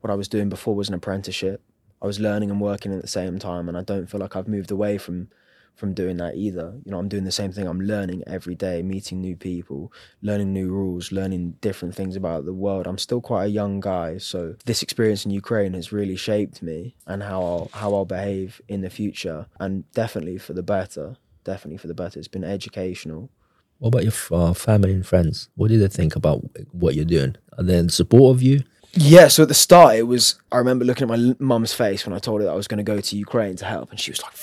what 0.00 0.10
I 0.10 0.14
was 0.14 0.28
doing 0.28 0.48
before 0.48 0.74
was 0.74 0.88
an 0.88 0.94
apprenticeship. 0.94 1.60
I 2.02 2.06
was 2.06 2.18
learning 2.18 2.50
and 2.50 2.60
working 2.60 2.92
at 2.94 3.02
the 3.02 3.08
same 3.20 3.38
time, 3.38 3.68
and 3.68 3.76
I 3.76 3.82
don't 3.82 4.06
feel 4.10 4.20
like 4.20 4.34
I've 4.36 4.48
moved 4.48 4.70
away 4.70 4.96
from 4.98 5.28
from 5.74 5.94
doing 5.94 6.16
that 6.18 6.36
either. 6.36 6.74
You 6.84 6.92
know, 6.92 6.98
I'm 6.98 7.08
doing 7.08 7.24
the 7.24 7.32
same 7.32 7.52
thing. 7.52 7.66
I'm 7.66 7.80
learning 7.80 8.22
every 8.26 8.54
day, 8.54 8.82
meeting 8.82 9.20
new 9.20 9.36
people, 9.36 9.92
learning 10.22 10.52
new 10.52 10.70
rules, 10.70 11.10
learning 11.10 11.56
different 11.60 11.94
things 11.94 12.16
about 12.16 12.44
the 12.44 12.52
world. 12.52 12.86
I'm 12.86 12.98
still 12.98 13.20
quite 13.20 13.44
a 13.44 13.48
young 13.48 13.80
guy, 13.80 14.18
so 14.18 14.56
this 14.64 14.82
experience 14.82 15.24
in 15.24 15.30
Ukraine 15.30 15.74
has 15.74 15.92
really 15.92 16.16
shaped 16.16 16.62
me 16.62 16.94
and 17.06 17.22
how 17.22 17.42
I'll 17.42 17.70
how 17.72 17.94
I'll 17.94 18.04
behave 18.04 18.60
in 18.68 18.82
the 18.82 18.90
future, 18.90 19.46
and 19.58 19.90
definitely 19.92 20.38
for 20.38 20.52
the 20.52 20.62
better. 20.62 21.16
Definitely 21.42 21.78
for 21.78 21.88
the 21.88 21.94
better. 21.94 22.18
It's 22.18 22.28
been 22.28 22.44
educational. 22.44 23.30
What 23.78 23.88
about 23.88 24.04
your 24.04 24.12
uh, 24.30 24.52
family 24.52 24.92
and 24.92 25.06
friends? 25.06 25.48
What 25.56 25.68
do 25.68 25.78
they 25.78 25.88
think 25.88 26.14
about 26.14 26.42
what 26.72 26.94
you're 26.94 27.06
doing? 27.06 27.36
Are 27.56 27.64
they 27.64 27.78
in 27.78 27.88
support 27.88 28.36
of 28.36 28.42
you? 28.42 28.62
Yeah, 28.92 29.28
so 29.28 29.44
at 29.44 29.48
the 29.48 29.54
start, 29.54 29.96
it 29.96 30.02
was. 30.02 30.34
I 30.52 30.58
remember 30.58 30.84
looking 30.84 31.10
at 31.10 31.18
my 31.18 31.34
mum's 31.38 31.72
face 31.72 32.04
when 32.04 32.14
I 32.14 32.18
told 32.18 32.40
her 32.40 32.46
that 32.46 32.52
I 32.52 32.56
was 32.56 32.68
going 32.68 32.78
to 32.78 32.84
go 32.84 33.00
to 33.00 33.16
Ukraine 33.16 33.56
to 33.56 33.64
help, 33.64 33.90
and 33.90 33.98
she 33.98 34.10
was 34.10 34.22
like, 34.22 34.34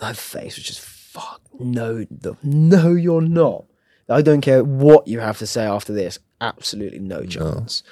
her 0.00 0.14
face 0.14 0.56
was 0.56 0.64
just, 0.64 0.80
fuck, 0.80 1.40
no, 1.58 2.04
the, 2.10 2.36
no, 2.42 2.92
you're 2.92 3.20
not. 3.22 3.64
I 4.08 4.22
don't 4.22 4.40
care 4.40 4.62
what 4.62 5.08
you 5.08 5.20
have 5.20 5.38
to 5.38 5.46
say 5.46 5.64
after 5.64 5.92
this. 5.92 6.18
Absolutely 6.40 7.00
no 7.00 7.24
chance. 7.24 7.82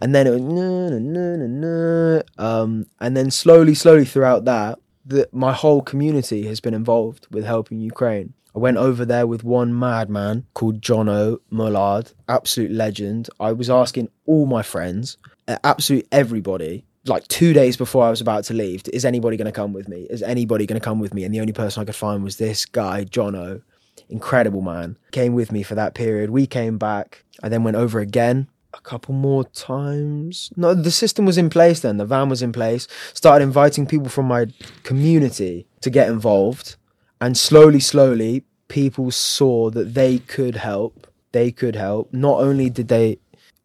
And 0.00 0.14
then 0.14 0.26
it 0.26 0.30
was, 0.30 0.40
no, 0.42 0.88
no, 0.88 0.98
no, 0.98 1.36
no, 1.36 1.46
no. 1.46 2.22
Um, 2.38 2.86
and 3.00 3.16
then 3.16 3.30
slowly, 3.30 3.74
slowly 3.74 4.04
throughout 4.04 4.44
that, 4.44 4.78
the, 5.04 5.28
my 5.32 5.52
whole 5.52 5.82
community 5.82 6.46
has 6.46 6.60
been 6.60 6.74
involved 6.74 7.26
with 7.30 7.44
helping 7.44 7.80
Ukraine. 7.80 8.34
I 8.54 8.60
went 8.60 8.76
over 8.76 9.04
there 9.04 9.26
with 9.26 9.42
one 9.42 9.76
madman 9.76 10.46
called 10.54 10.80
Jono 10.80 11.38
Mullard, 11.50 12.12
absolute 12.28 12.70
legend. 12.70 13.28
I 13.40 13.50
was 13.52 13.68
asking 13.68 14.10
all 14.26 14.46
my 14.46 14.62
friends, 14.62 15.18
absolute 15.48 16.06
everybody, 16.12 16.84
like 17.06 17.26
two 17.28 17.52
days 17.52 17.76
before 17.76 18.04
I 18.04 18.10
was 18.10 18.20
about 18.20 18.44
to 18.44 18.54
leave, 18.54 18.82
is 18.92 19.04
anybody 19.04 19.36
going 19.36 19.46
to 19.46 19.52
come 19.52 19.72
with 19.72 19.88
me? 19.88 20.06
Is 20.10 20.22
anybody 20.22 20.66
going 20.66 20.80
to 20.80 20.84
come 20.84 20.98
with 20.98 21.12
me? 21.12 21.24
And 21.24 21.34
the 21.34 21.40
only 21.40 21.52
person 21.52 21.82
I 21.82 21.84
could 21.84 21.94
find 21.94 22.24
was 22.24 22.36
this 22.36 22.64
guy, 22.64 23.04
Jono, 23.04 23.62
incredible 24.08 24.62
man, 24.62 24.96
came 25.12 25.34
with 25.34 25.52
me 25.52 25.62
for 25.62 25.74
that 25.74 25.94
period. 25.94 26.30
We 26.30 26.46
came 26.46 26.78
back. 26.78 27.24
I 27.42 27.48
then 27.48 27.62
went 27.62 27.76
over 27.76 28.00
again 28.00 28.48
a 28.72 28.80
couple 28.80 29.14
more 29.14 29.44
times. 29.44 30.50
No, 30.56 30.74
the 30.74 30.90
system 30.90 31.24
was 31.24 31.38
in 31.38 31.50
place 31.50 31.80
then. 31.80 31.98
The 31.98 32.06
van 32.06 32.28
was 32.28 32.42
in 32.42 32.52
place. 32.52 32.88
Started 33.12 33.44
inviting 33.44 33.86
people 33.86 34.08
from 34.08 34.26
my 34.26 34.46
community 34.82 35.66
to 35.82 35.90
get 35.90 36.08
involved. 36.08 36.76
And 37.20 37.36
slowly, 37.36 37.80
slowly, 37.80 38.44
people 38.68 39.10
saw 39.10 39.70
that 39.70 39.94
they 39.94 40.18
could 40.18 40.56
help. 40.56 41.06
They 41.32 41.52
could 41.52 41.76
help. 41.76 42.12
Not 42.12 42.40
only 42.40 42.70
did 42.70 42.88
they, 42.88 43.18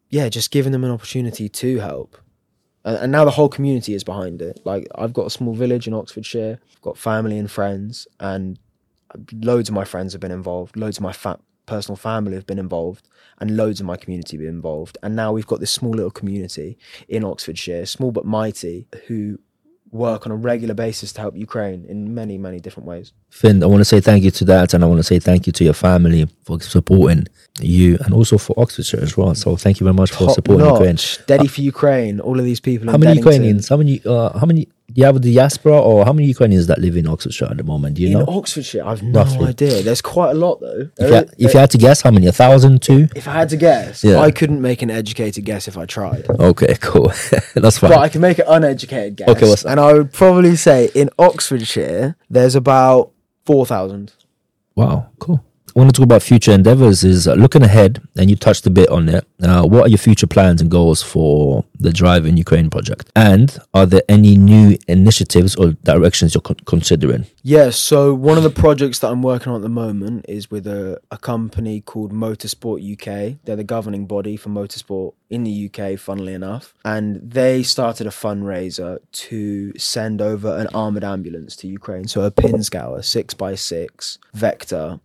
yeah, 0.08 0.28
just 0.28 0.50
giving 0.50 0.72
them 0.72 0.84
an 0.84 0.90
opportunity 0.90 1.48
to 1.48 1.78
help. 1.78 2.16
And, 2.84 2.96
and 2.96 3.12
now 3.12 3.24
the 3.24 3.30
whole 3.30 3.48
community 3.48 3.94
is 3.94 4.04
behind 4.04 4.42
it. 4.42 4.60
Like, 4.64 4.86
I've 4.94 5.12
got 5.12 5.26
a 5.26 5.30
small 5.30 5.54
village 5.54 5.86
in 5.86 5.94
Oxfordshire, 5.94 6.58
I've 6.74 6.82
got 6.82 6.98
family 6.98 7.38
and 7.38 7.50
friends, 7.50 8.06
and 8.18 8.58
loads 9.32 9.68
of 9.68 9.74
my 9.74 9.84
friends 9.84 10.12
have 10.12 10.20
been 10.20 10.30
involved. 10.30 10.76
Loads 10.76 10.98
of 10.98 11.02
my 11.02 11.12
fa- 11.12 11.40
personal 11.66 11.96
family 11.96 12.34
have 12.34 12.46
been 12.46 12.58
involved, 12.58 13.08
and 13.38 13.56
loads 13.56 13.80
of 13.80 13.86
my 13.86 13.96
community 13.96 14.36
have 14.36 14.42
been 14.42 14.54
involved. 14.54 14.98
And 15.02 15.16
now 15.16 15.32
we've 15.32 15.46
got 15.46 15.60
this 15.60 15.70
small 15.70 15.92
little 15.92 16.10
community 16.10 16.78
in 17.08 17.24
Oxfordshire, 17.24 17.86
small 17.86 18.12
but 18.12 18.24
mighty, 18.24 18.86
who 19.06 19.38
work 19.92 20.26
on 20.26 20.32
a 20.32 20.36
regular 20.36 20.74
basis 20.74 21.12
to 21.12 21.20
help 21.20 21.36
Ukraine 21.36 21.84
in 21.88 22.14
many, 22.14 22.38
many 22.38 22.60
different 22.60 22.86
ways. 22.86 23.12
Fynn, 23.30 23.62
I 23.62 23.66
want 23.66 23.80
to 23.80 23.84
say 23.84 24.00
thank 24.00 24.22
you 24.24 24.30
to 24.30 24.44
that, 24.46 24.74
and 24.74 24.84
I 24.84 24.86
want 24.86 24.98
to 24.98 25.04
say 25.04 25.18
thank 25.18 25.46
you 25.46 25.52
to 25.52 25.64
your 25.64 25.74
family 25.74 26.28
for 26.44 26.60
supporting 26.60 27.26
you, 27.60 27.98
and 28.04 28.14
also 28.14 28.38
for 28.38 28.58
Oxfordshire 28.58 29.00
as 29.00 29.16
well. 29.16 29.34
So 29.34 29.56
thank 29.56 29.80
you 29.80 29.84
very 29.84 29.94
much 29.94 30.12
for 30.12 30.30
supporting 30.30 30.66
notch, 30.66 30.74
Ukraine. 30.80 30.96
Steady 30.96 31.48
for 31.48 31.60
Ukraine. 31.60 32.20
All 32.20 32.38
of 32.38 32.44
these 32.44 32.60
people. 32.60 32.90
How 32.90 32.98
many. 32.98 33.16
Ukrainians? 33.16 33.68
How 33.68 33.76
many? 33.76 34.00
Uh, 34.04 34.38
how 34.38 34.46
many? 34.46 34.68
Do 34.92 35.00
you 35.00 35.04
have 35.04 35.20
the 35.22 35.32
diaspora, 35.34 35.78
or 35.80 36.04
how 36.04 36.12
many 36.12 36.26
Ukrainians 36.28 36.66
that 36.66 36.78
live 36.80 36.96
in 36.96 37.06
Oxfordshire 37.06 37.48
at 37.50 37.56
the 37.56 37.62
moment? 37.64 37.94
Do 37.96 38.02
you 38.02 38.10
know? 38.10 38.20
in 38.20 38.26
know? 38.26 38.38
Oxfordshire? 38.38 38.84
I've 38.84 39.02
no 39.02 39.20
Roughly. 39.20 39.48
idea. 39.48 39.82
There's 39.82 40.02
quite 40.02 40.30
a 40.30 40.34
lot 40.34 40.60
though. 40.60 40.90
If 40.98 41.08
you, 41.08 41.14
had, 41.14 41.30
if 41.38 41.54
you 41.54 41.60
had 41.60 41.70
to 41.70 41.78
guess, 41.78 42.02
how 42.02 42.10
many? 42.10 42.26
A 42.26 42.32
thousand, 42.32 42.82
two? 42.82 43.08
if 43.14 43.28
I 43.28 43.32
had 43.32 43.48
to 43.50 43.56
guess, 43.56 44.02
Yeah. 44.02 44.18
I 44.20 44.30
couldn't 44.30 44.60
make 44.60 44.82
an 44.82 44.90
educated 44.90 45.44
guess 45.44 45.68
if 45.68 45.78
I 45.78 45.86
tried. 45.86 46.28
Okay, 46.28 46.74
cool. 46.80 47.12
That's 47.54 47.78
fine. 47.78 47.90
But 47.90 47.98
I 47.98 48.08
can 48.08 48.20
make 48.20 48.38
an 48.38 48.46
uneducated 48.48 49.16
guess. 49.16 49.28
Okay, 49.28 49.48
what's 49.48 49.62
that? 49.62 49.70
And 49.70 49.80
I 49.80 49.92
would 49.92 50.12
probably 50.12 50.56
say 50.56 50.90
in 50.94 51.08
Oxfordshire, 51.18 52.16
there's 52.28 52.54
about 52.54 53.12
4,000. 53.46 54.12
Wow, 54.74 55.08
cool. 55.18 55.44
Want 55.74 55.88
to 55.88 55.92
talk 55.92 56.04
about 56.04 56.22
future 56.22 56.52
endeavors. 56.52 57.04
Is 57.04 57.26
looking 57.26 57.62
ahead, 57.62 58.02
and 58.16 58.28
you 58.28 58.36
touched 58.36 58.66
a 58.66 58.70
bit 58.70 58.88
on 58.88 59.08
it. 59.08 59.26
Uh, 59.42 59.62
what 59.62 59.86
are 59.86 59.88
your 59.88 59.98
future 59.98 60.26
plans 60.26 60.60
and 60.60 60.70
goals 60.70 61.02
for 61.02 61.64
the 61.78 61.92
Driving 61.92 62.36
Ukraine 62.36 62.70
project? 62.70 63.10
And 63.14 63.56
are 63.74 63.86
there 63.86 64.02
any 64.08 64.36
new 64.36 64.76
initiatives 64.88 65.56
or 65.56 65.72
directions 65.84 66.34
you're 66.34 66.42
con- 66.42 66.56
considering? 66.66 67.26
Yeah, 67.42 67.70
so 67.70 68.12
one 68.12 68.36
of 68.36 68.42
the 68.42 68.50
projects 68.50 68.98
that 68.98 69.08
I'm 69.08 69.22
working 69.22 69.50
on 69.52 69.56
at 69.56 69.62
the 69.62 69.68
moment 69.68 70.26
is 70.28 70.50
with 70.50 70.66
a, 70.66 71.00
a 71.10 71.18
company 71.18 71.80
called 71.80 72.12
Motorsport 72.12 72.80
UK. 72.80 73.38
They're 73.44 73.56
the 73.56 73.64
governing 73.64 74.06
body 74.06 74.36
for 74.36 74.50
motorsport 74.50 75.14
in 75.30 75.44
the 75.44 75.70
UK, 75.72 75.98
funnily 75.98 76.34
enough. 76.34 76.74
And 76.84 77.30
they 77.30 77.62
started 77.62 78.06
a 78.06 78.10
fundraiser 78.10 78.98
to 79.12 79.78
send 79.78 80.20
over 80.20 80.56
an 80.56 80.66
armored 80.74 81.04
ambulance 81.04 81.56
to 81.56 81.68
Ukraine. 81.68 82.08
So 82.08 82.22
a 82.22 82.30
Pinzgauer 82.30 82.98
6x6 83.00 84.18
Vector 84.34 85.00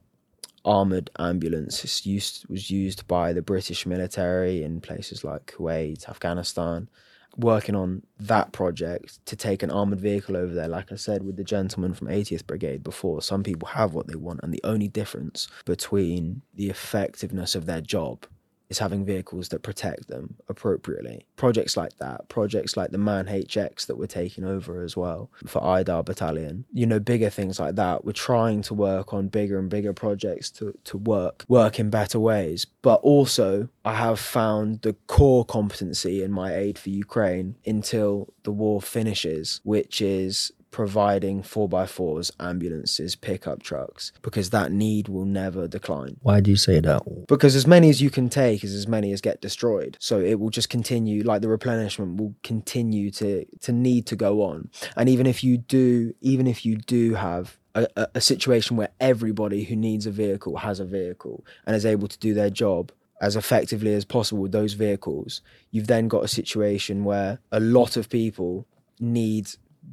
armored 0.65 1.09
ambulance 1.19 1.83
It's 1.83 2.05
used 2.05 2.47
was 2.49 2.69
used 2.69 3.07
by 3.07 3.31
the 3.31 3.41
British 3.41 3.85
military 3.85 4.63
in 4.63 4.81
places 4.81 5.23
like 5.23 5.53
Kuwait, 5.55 6.09
Afghanistan, 6.09 6.89
working 7.37 7.75
on 7.75 8.01
that 8.19 8.51
project 8.51 9.25
to 9.27 9.35
take 9.35 9.61
an 9.61 9.69
armored 9.69 10.01
vehicle 10.01 10.35
over 10.35 10.53
there. 10.53 10.67
Like 10.67 10.91
I 10.91 10.95
said, 10.95 11.23
with 11.23 11.37
the 11.37 11.43
gentleman 11.43 11.93
from 11.93 12.07
80th 12.07 12.47
Brigade 12.47 12.83
before, 12.83 13.21
some 13.21 13.43
people 13.43 13.67
have 13.69 13.93
what 13.93 14.07
they 14.07 14.15
want, 14.15 14.39
and 14.43 14.53
the 14.53 14.63
only 14.63 14.87
difference 14.87 15.47
between 15.65 16.41
the 16.53 16.69
effectiveness 16.69 17.55
of 17.55 17.65
their 17.65 17.81
job 17.81 18.25
is 18.69 18.79
having 18.79 19.05
vehicles 19.05 19.49
that 19.49 19.63
protect 19.63 20.07
them 20.07 20.35
appropriately. 20.49 21.25
Projects 21.35 21.77
like 21.77 21.97
that, 21.99 22.29
projects 22.29 22.75
like 22.75 22.91
the 22.91 22.97
Man 22.97 23.25
HX 23.25 23.85
that 23.87 23.97
we're 23.97 24.07
taking 24.07 24.43
over 24.43 24.81
as 24.81 24.97
well 24.97 25.29
for 25.45 25.61
Aidar 25.61 26.03
Battalion, 26.03 26.65
you 26.73 26.85
know, 26.85 26.99
bigger 26.99 27.29
things 27.29 27.59
like 27.59 27.75
that. 27.75 28.05
We're 28.05 28.11
trying 28.13 28.61
to 28.63 28.73
work 28.73 29.13
on 29.13 29.27
bigger 29.27 29.59
and 29.59 29.69
bigger 29.69 29.93
projects 29.93 30.49
to, 30.51 30.77
to 30.85 30.97
work, 30.97 31.45
work 31.47 31.79
in 31.79 31.89
better 31.89 32.19
ways. 32.19 32.65
But 32.81 33.01
also, 33.01 33.69
I 33.83 33.95
have 33.95 34.19
found 34.19 34.81
the 34.81 34.93
core 35.07 35.45
competency 35.45 36.23
in 36.23 36.31
my 36.31 36.55
aid 36.55 36.77
for 36.77 36.89
Ukraine 36.89 37.55
until 37.65 38.33
the 38.43 38.51
war 38.51 38.81
finishes, 38.81 39.61
which 39.63 40.01
is 40.01 40.51
providing 40.75 41.41
4x4s, 41.41 42.31
ambulances, 42.37 43.15
pickup 43.15 43.63
trucks, 43.63 44.11
because 44.21 44.49
that 44.49 44.73
need 44.73 45.07
will 45.07 45.23
never 45.23 45.69
decline. 45.69 46.17
Why 46.21 46.41
do 46.41 46.51
you 46.51 46.57
say 46.57 46.81
that? 46.81 47.01
Because 47.29 47.55
as 47.55 47.65
many 47.65 47.89
as 47.89 48.01
you 48.01 48.09
can 48.09 48.27
take 48.27 48.61
is 48.61 48.75
as 48.75 48.85
many 48.85 49.13
as 49.13 49.21
get 49.21 49.39
destroyed. 49.39 49.95
So 50.01 50.19
it 50.19 50.37
will 50.37 50.49
just 50.49 50.69
continue, 50.69 51.23
like 51.23 51.41
the 51.41 51.47
replenishment 51.47 52.17
will 52.17 52.35
continue 52.43 53.09
to 53.11 53.45
to 53.61 53.71
need 53.71 54.05
to 54.07 54.17
go 54.17 54.41
on. 54.41 54.69
And 54.97 55.07
even 55.07 55.27
if 55.27 55.45
you 55.45 55.57
do, 55.57 56.13
even 56.19 56.45
if 56.45 56.65
you 56.65 56.75
do 56.75 57.13
have 57.13 57.57
a, 57.73 57.87
a, 57.95 58.07
a 58.15 58.21
situation 58.21 58.75
where 58.75 58.89
everybody 58.99 59.63
who 59.63 59.77
needs 59.77 60.05
a 60.05 60.11
vehicle 60.11 60.57
has 60.57 60.81
a 60.81 60.85
vehicle 60.85 61.45
and 61.65 61.73
is 61.73 61.85
able 61.85 62.09
to 62.09 62.19
do 62.19 62.33
their 62.33 62.49
job 62.49 62.91
as 63.21 63.37
effectively 63.37 63.93
as 63.93 64.03
possible 64.03 64.41
with 64.41 64.51
those 64.51 64.73
vehicles, 64.73 65.41
you've 65.71 65.87
then 65.87 66.09
got 66.09 66.25
a 66.25 66.27
situation 66.27 67.05
where 67.05 67.39
a 67.53 67.61
lot 67.61 67.95
of 67.95 68.09
people 68.09 68.67
need 68.99 69.47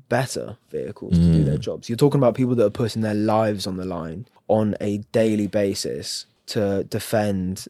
better 0.08 0.56
vehicles 0.70 1.14
to 1.14 1.24
do 1.32 1.44
their 1.44 1.56
mm. 1.56 1.60
jobs. 1.60 1.88
You're 1.88 1.96
talking 1.96 2.20
about 2.20 2.34
people 2.34 2.54
that 2.56 2.66
are 2.66 2.70
putting 2.70 3.02
their 3.02 3.14
lives 3.14 3.66
on 3.66 3.76
the 3.76 3.84
line 3.84 4.26
on 4.48 4.76
a 4.80 4.98
daily 5.12 5.46
basis 5.46 6.26
to 6.46 6.84
defend 6.84 7.66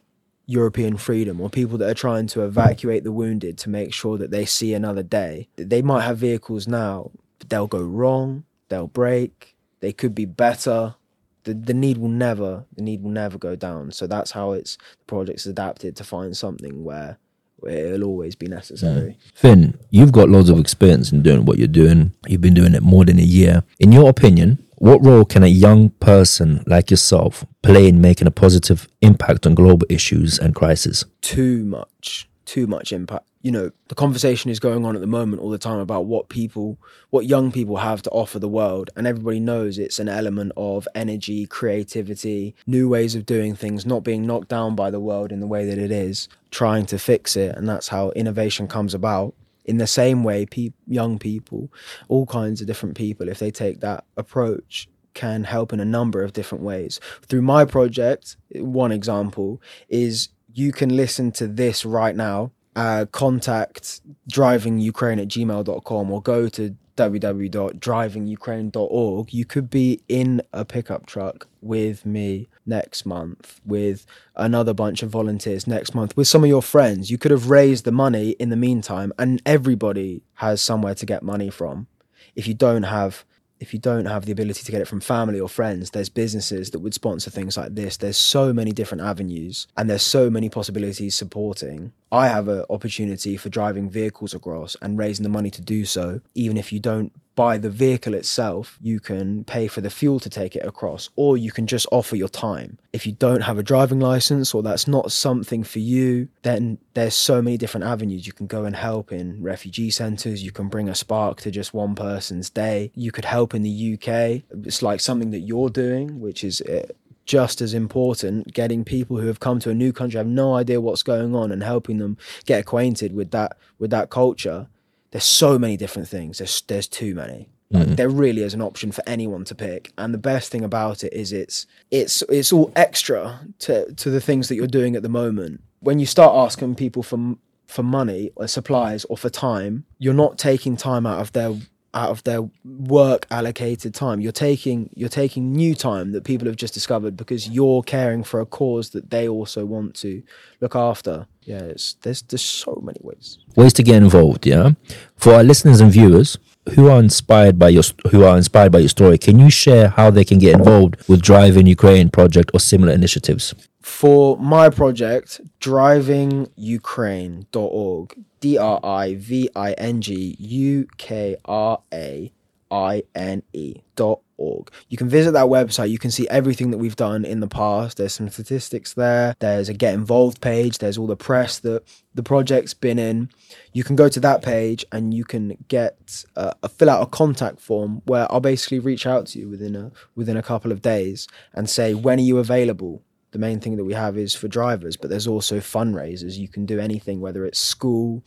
European 0.47 0.97
freedom, 0.97 1.41
or 1.41 1.49
people 1.49 1.79
that 1.79 1.89
are 1.89 1.95
trying 1.95 2.27
to 2.29 2.45
evacuate 2.45 3.05
the 3.05 3.13
wounded 3.13 3.57
to 3.59 3.71
make 3.71 3.95
sure 3.95 4.19
that 4.19 4.31
they 4.31 4.45
see 4.45 4.75
another 4.75 5.03
day. 5.03 5.49
They 5.57 5.83
might 5.83 6.03
have 6.03 6.19
vehicles 6.19 6.67
now, 6.67 7.13
but 7.39 7.49
they'll 7.49 7.69
go 7.69 7.83
wrong, 7.83 8.45
they'll 8.69 8.89
break, 8.89 9.57
they 9.81 9.93
could 9.93 10.15
be 10.15 10.25
better. 10.25 10.97
The, 11.45 11.55
the 11.55 11.75
need 11.75 11.99
will 11.99 12.09
never 12.09 12.67
the 12.77 12.83
need 12.83 13.03
will 13.03 13.11
never 13.11 13.39
go 13.39 13.57
down. 13.57 13.93
So 13.93 14.07
that's 14.07 14.31
how 14.31 14.53
it's 14.53 14.77
the 14.77 15.05
project's 15.07 15.47
adapted 15.47 15.97
to 15.97 16.05
find 16.05 16.37
something 16.37 16.85
where 16.85 17.19
it'll 17.67 18.05
always 18.05 18.35
be 18.35 18.47
necessary. 18.47 19.13
Mm. 19.13 19.33
Fynn, 19.35 19.79
you've 19.91 20.13
got 20.13 20.29
loads 20.29 20.51
of 20.51 20.59
experience 20.59 21.13
in 21.13 21.23
doing 21.23 21.45
what 21.45 21.59
you're 21.59 21.69
doing. 21.69 22.13
You've 22.27 22.41
been 22.41 22.55
doing 22.55 22.75
it 22.75 22.83
more 22.83 23.05
than 23.05 23.19
a 23.19 23.23
year. 23.23 23.65
In 23.79 23.93
your 23.93 24.09
opinion, 24.09 24.65
what 24.77 25.05
role 25.05 25.25
can 25.25 25.43
a 25.45 25.49
young 25.49 25.91
person 25.91 26.65
like 26.67 26.91
yourself 26.91 27.45
play 27.63 27.89
in 27.89 28.01
making 28.01 28.27
a 28.27 28.33
positive 28.33 28.89
impact 29.01 29.47
on 29.47 29.55
global 29.55 29.87
issues 29.89 30.39
and 30.39 30.55
crises? 30.55 31.05
too 31.21 31.65
much 31.65 32.29
too 32.45 32.67
much 32.67 32.93
impact. 32.93 33.27
You 33.43 33.51
know 33.51 33.73
the 33.89 33.95
conversation 33.95 34.51
is 34.51 34.61
going 34.61 34.85
on 34.85 34.95
at 34.95 35.01
the 35.01 35.07
moment 35.07 35.43
all 35.43 35.51
the 35.51 35.59
time 35.59 35.81
about 35.81 36.07
what 36.07 36.29
people 36.29 36.79
what 37.11 37.27
young 37.27 37.51
people 37.51 37.79
have 37.79 38.01
to 38.03 38.11
offer 38.11 38.39
the 38.39 38.49
world 38.49 38.91
and 38.97 39.07
everybody 39.07 39.41
knows 39.41 39.79
it's 39.79 39.99
an 39.99 40.09
element 40.09 40.53
of 40.57 40.87
energy 40.95 41.47
creativity 41.47 42.55
new 42.67 42.89
ways 42.89 43.17
of 43.17 43.27
doing 43.27 43.57
things 43.57 43.85
not 43.85 44.05
being 44.05 44.27
knocked 44.27 44.49
down 44.49 44.77
by 44.77 44.91
the 44.93 45.01
world 45.01 45.33
in 45.33 45.41
the 45.41 45.47
way 45.47 45.65
that 45.65 45.79
it 45.79 45.91
is 45.91 46.29
trying 46.53 46.87
to 46.87 46.99
fix 46.99 47.37
it 47.37 47.57
and 47.57 47.69
that's 47.69 47.89
how 47.89 48.11
innovation 48.11 48.69
comes 48.69 48.95
about. 48.95 49.35
In 49.65 49.79
the 49.79 49.87
same 49.87 50.25
way 50.25 50.47
pe- 50.47 50.73
young 50.87 51.19
people 51.19 51.73
all 52.09 52.27
kinds 52.27 52.61
of 52.61 52.67
different 52.69 52.97
people 52.97 53.29
if 53.29 53.41
they 53.41 53.51
take 53.51 53.81
that 53.81 54.05
approach 54.17 54.89
can 55.15 55.45
help 55.45 55.73
in 55.73 55.81
a 55.81 55.85
number 55.85 56.23
of 56.23 56.33
different 56.33 56.65
ways. 56.65 57.01
Through 57.23 57.43
my 57.43 57.65
project 57.65 58.37
one 58.55 58.93
example 58.93 59.61
is 59.89 60.29
you 60.55 60.73
can 60.73 60.97
listen 60.97 61.31
to 61.33 61.47
this 61.47 61.85
right 61.85 62.17
now 62.17 62.51
uh, 62.75 63.05
contact 63.13 64.01
drivingukraine 64.31 65.21
at 65.21 65.29
gmail.com 65.29 66.11
or 66.11 66.23
go 66.23 66.49
to 66.49 66.75
www.drivingukraine.org 66.97 69.33
you 69.33 69.45
could 69.45 69.71
be 69.71 70.01
in 70.09 70.43
a 70.53 70.65
pickup 70.65 71.07
truck 71.07 71.47
with 71.61 72.05
me 72.05 72.49
next 72.67 73.07
month 73.07 73.61
with 73.65 74.07
another 74.37 74.75
bunch 74.75 75.03
of 75.03 75.11
volunteers 75.11 75.67
next 75.67 75.95
month 75.95 76.17
with 76.17 76.29
some 76.29 76.45
of 76.45 76.49
your 76.49 76.63
friends. 76.63 77.11
You 77.11 77.19
could 77.19 77.31
have 77.31 77.51
raised 77.51 77.85
the 77.85 77.93
money 77.93 78.31
in 78.31 78.51
the 78.51 78.57
meantime 78.57 79.13
and 79.19 79.43
everybody 79.47 80.23
has 80.35 80.61
somewhere 80.61 80.95
to 80.95 81.07
get 81.07 81.23
money 81.23 81.51
from. 81.51 81.87
If 82.35 82.47
you 82.47 82.55
don't 82.55 82.85
have 82.85 83.25
if 83.63 83.73
you 83.73 83.79
don't 83.79 84.07
have 84.07 84.27
the 84.27 84.33
ability 84.33 84.65
to 84.65 84.73
get 84.73 84.81
it 84.81 84.89
from 84.89 85.01
family 85.01 85.39
or 85.39 85.49
friends, 85.49 85.91
there's 85.91 86.09
businesses 86.09 86.73
that 86.73 86.81
would 86.81 86.93
sponsor 86.93 87.31
things 87.31 87.57
like 87.57 87.77
this. 87.77 87.97
There's 87.97 88.17
so 88.17 88.53
many 88.53 88.73
different 88.73 89.03
avenues 89.03 89.69
and 89.77 89.89
there's 89.89 90.03
so 90.03 90.29
many 90.29 90.49
possibilities 90.49 91.15
supporting. 91.15 91.93
I 92.13 92.29
have 92.29 92.47
an 92.49 92.67
opportunity 92.69 93.39
for 93.39 93.49
driving 93.49 93.89
vehicles 93.89 94.35
across 94.35 94.77
and 94.83 94.99
raising 94.99 95.23
the 95.23 95.31
money 95.31 95.51
to 95.51 95.63
do 95.63 95.87
so. 95.87 96.21
Even 96.35 96.59
if 96.59 96.71
you 96.71 96.79
don't 96.79 97.11
buy 97.35 97.57
the 97.57 97.71
vehicle 97.71 98.13
itself, 98.13 98.79
you 98.83 99.01
can 99.01 99.45
pay 99.45 99.67
for 99.67 99.81
the 99.81 99.89
fuel 99.89 100.21
to 100.21 100.29
take 100.29 100.55
it 100.55 100.67
across, 100.67 101.09
or 101.17 101.39
you 101.39 101.51
can 101.51 101.67
just 101.67 101.87
offer 101.91 102.15
your 102.15 102.29
time. 102.29 102.79
If 102.93 103.07
you 103.07 103.13
don't 103.13 103.41
have 103.41 103.59
a 103.59 103.63
driving 103.63 104.01
license 104.01 104.55
or 104.55 104.63
that's 104.63 104.87
not 104.87 105.11
something 105.11 105.65
for 105.65 105.79
you, 105.79 106.29
then 106.43 106.77
there's 106.93 107.15
so 107.15 107.41
many 107.41 107.57
different 107.57 107.87
avenues. 107.87 108.27
You 108.27 108.35
can 108.35 108.47
go 108.47 108.65
and 108.65 108.77
help 108.77 109.11
in 109.11 109.43
refugee 109.43 109.91
centres, 109.91 110.43
you 110.43 110.53
can 110.53 110.69
bring 110.69 110.91
a 110.91 110.95
spark 110.95 111.41
to 111.41 111.51
just 111.51 111.73
one 111.73 111.95
person's 111.95 112.51
day, 112.51 112.93
you 112.95 113.11
could 113.11 113.25
help 113.25 113.55
in 113.55 113.63
the 113.63 113.95
UK. 113.95 114.43
It's 114.67 114.83
like 114.83 115.01
something 115.01 115.31
that 115.31 115.41
you're 115.41 115.71
doing, 115.71 116.21
which 116.21 116.45
is. 116.45 116.61
Eh, 116.67 116.83
uh, 117.23 117.27
just 117.27 117.61
as 117.61 117.75
important 117.75 118.53
getting 118.53 118.85
people 118.85 119.19
who 119.19 119.27
have 119.27 119.41
come 119.41 119.59
to 119.61 119.71
a 119.71 119.75
new 119.75 119.93
country 119.93 120.19
have 120.19 120.27
no 120.27 120.55
idea 120.55 120.81
what's 120.81 121.03
going 121.03 121.35
on 121.35 121.53
and 121.53 121.63
helping 121.63 121.99
them 121.99 122.17
get 122.47 122.61
acquainted 122.61 123.15
with 123.15 123.31
that 123.31 123.57
with 123.79 123.91
that 123.91 124.11
culture 124.11 124.67
there's 125.13 125.25
so 125.25 125.59
many 125.59 125.77
different 125.77 126.09
things. 126.09 126.39
There's 126.39 126.63
there's 126.63 126.89
too 126.89 127.15
many. 127.15 127.49
Like, 127.71 127.97
There 127.97 128.11
really 128.11 128.43
is 128.43 128.53
an 128.53 128.61
option 128.61 128.93
for 128.93 129.03
anyone 129.07 129.45
to 129.45 129.55
pick, 129.55 129.93
and 129.97 130.13
the 130.13 130.19
best 130.19 130.51
thing 130.51 130.65
about 130.65 131.05
it 131.05 131.13
is 131.13 131.33
it's 131.33 131.67
it's 131.91 132.23
it's 132.29 132.53
all 132.53 132.73
extra 132.75 133.41
to 133.61 133.93
to 133.95 134.11
the 134.11 134.21
things 134.21 134.49
that 134.49 134.57
you're 134.57 134.67
doing 134.67 134.97
at 134.97 135.03
the 135.03 135.09
moment. 135.09 135.63
When 135.81 135.99
you 135.99 136.07
start 136.07 136.35
asking 136.35 136.75
people 136.75 137.03
for 137.03 137.37
for 137.67 137.83
money 137.83 138.31
or 138.37 138.47
supplies 138.49 139.05
or 139.07 139.17
for 139.17 139.31
time, 139.31 139.85
you're 139.99 140.13
not 140.13 140.37
taking 140.37 140.77
time 140.77 141.07
out 141.07 141.21
of 141.21 141.33
their 141.33 141.55
out 141.95 142.11
of 142.11 142.23
their 142.25 142.49
work 142.65 143.27
allocated 143.31 143.95
time. 143.95 144.21
You're 144.21 144.33
taking 144.33 144.91
you're 144.95 145.09
taking 145.09 145.53
new 145.53 145.75
time 145.75 146.13
that 146.13 146.25
people 146.25 146.47
have 146.47 146.57
just 146.57 146.75
discovered 146.75 147.17
because 147.17 147.49
you're 147.49 147.83
caring 147.83 148.25
for 148.25 148.41
a 148.41 148.47
cause 148.47 148.91
that 148.91 149.11
they 149.11 149.29
also 149.29 149.65
want 149.65 149.95
to 149.97 150.23
look 150.61 150.75
after. 150.75 151.27
Yeah, 151.43 151.59
it's, 151.59 151.95
there's 152.03 152.23
there's 152.23 152.43
so 152.43 152.81
many 152.83 152.99
ways. 153.03 153.39
Ways 153.57 153.73
to 153.75 153.83
get 153.83 153.97
involved, 153.97 154.47
yeah. 154.47 154.71
For 155.17 155.35
our 155.35 155.43
listeners 155.43 155.81
and 155.81 155.93
viewers 155.93 156.39
who 156.75 156.89
are 156.89 157.01
inspired 157.01 157.59
by 157.59 157.71
your 157.71 157.83
who 158.11 158.25
are 158.25 158.37
inspired 158.37 158.73
by 158.73 158.79
your 158.79 158.89
story, 158.89 159.19
can 159.19 159.39
you 159.39 159.51
share 159.51 159.89
how 159.89 160.11
they 160.11 160.25
can 160.25 160.39
get 160.39 160.55
involved 160.55 160.97
with 161.09 161.21
Driving 161.21 161.67
Ukraine 161.67 162.11
project 162.11 162.51
or 162.55 162.61
similar 162.61 162.93
initiatives? 162.93 163.55
For 163.83 164.39
my 164.39 164.71
project, 164.71 165.43
drivingukraine.org, 165.61 168.25
D 168.41 168.59
R 168.59 168.81
I 168.83 169.15
V 169.17 169.51
I 169.55 169.73
N 169.73 170.01
G 170.01 170.35
U 170.39 170.89
K 170.97 171.37
R 171.45 171.83
A 171.93 172.33
I 172.71 173.03
N 173.15 173.43
E 173.53 173.83
dot 173.97 174.21
org. 174.37 174.71
You 174.89 174.97
can 174.97 175.09
visit 175.09 175.33
that 175.33 175.47
website. 175.47 175.91
You 175.91 175.99
can 175.99 176.11
see 176.11 176.29
everything 176.29 176.71
that 176.71 176.79
we've 176.79 176.97
done 176.97 177.25
in 177.25 177.41
the 177.41 177.49
past. 177.49 177.97
There's 177.97 178.15
some 178.15 178.29
statistics 178.29 178.95
there. 178.95 179.35
There's 179.39 179.69
a 179.69 179.75
get 179.75 179.95
involved 179.95 180.41
page. 180.41 180.79
There's 180.79 180.99
all 180.99 181.07
the 181.07 181.17
press 181.17 181.59
that 181.61 181.83
the 182.15 182.23
project's 182.23 182.75
been 182.75 182.99
in. 182.99 183.31
You 183.73 183.85
can 183.85 183.97
go 183.97 184.09
to 184.09 184.21
that 184.21 184.43
page 184.43 184.85
and 184.91 185.15
you 185.15 185.25
can 185.25 185.57
get 185.69 186.25
uh, 186.37 186.53
a 186.63 186.69
fill 186.69 186.91
out 186.91 187.03
a 187.03 187.07
contact 187.07 187.61
form 187.61 188.03
where 188.07 188.31
I'll 188.31 188.41
basically 188.41 188.79
reach 188.79 189.07
out 189.07 189.27
to 189.29 189.39
you 189.39 189.49
within 189.49 189.77
a 189.77 189.93
within 190.15 190.37
a 190.37 190.43
couple 190.43 190.73
of 190.73 190.83
days 190.83 191.29
and 191.55 191.69
say 191.69 191.95
when 191.95 192.19
are 192.19 192.23
you 192.23 192.39
available 192.39 193.03
the 193.33 193.39
main 193.39 193.61
thing 193.61 193.77
that 193.77 193.85
we 193.85 193.95
have 193.95 194.17
is 194.17 194.35
for 194.35 194.47
drivers, 194.47 194.97
but 194.97 195.11
there's 195.11 195.27
also 195.27 195.57
fundraisers. 195.57 196.37
You 196.37 196.49
can 196.49 196.67
do 196.67 196.79
anything, 196.79 197.21
whether 197.21 197.45
it's 197.45 197.59
school, 197.59 198.23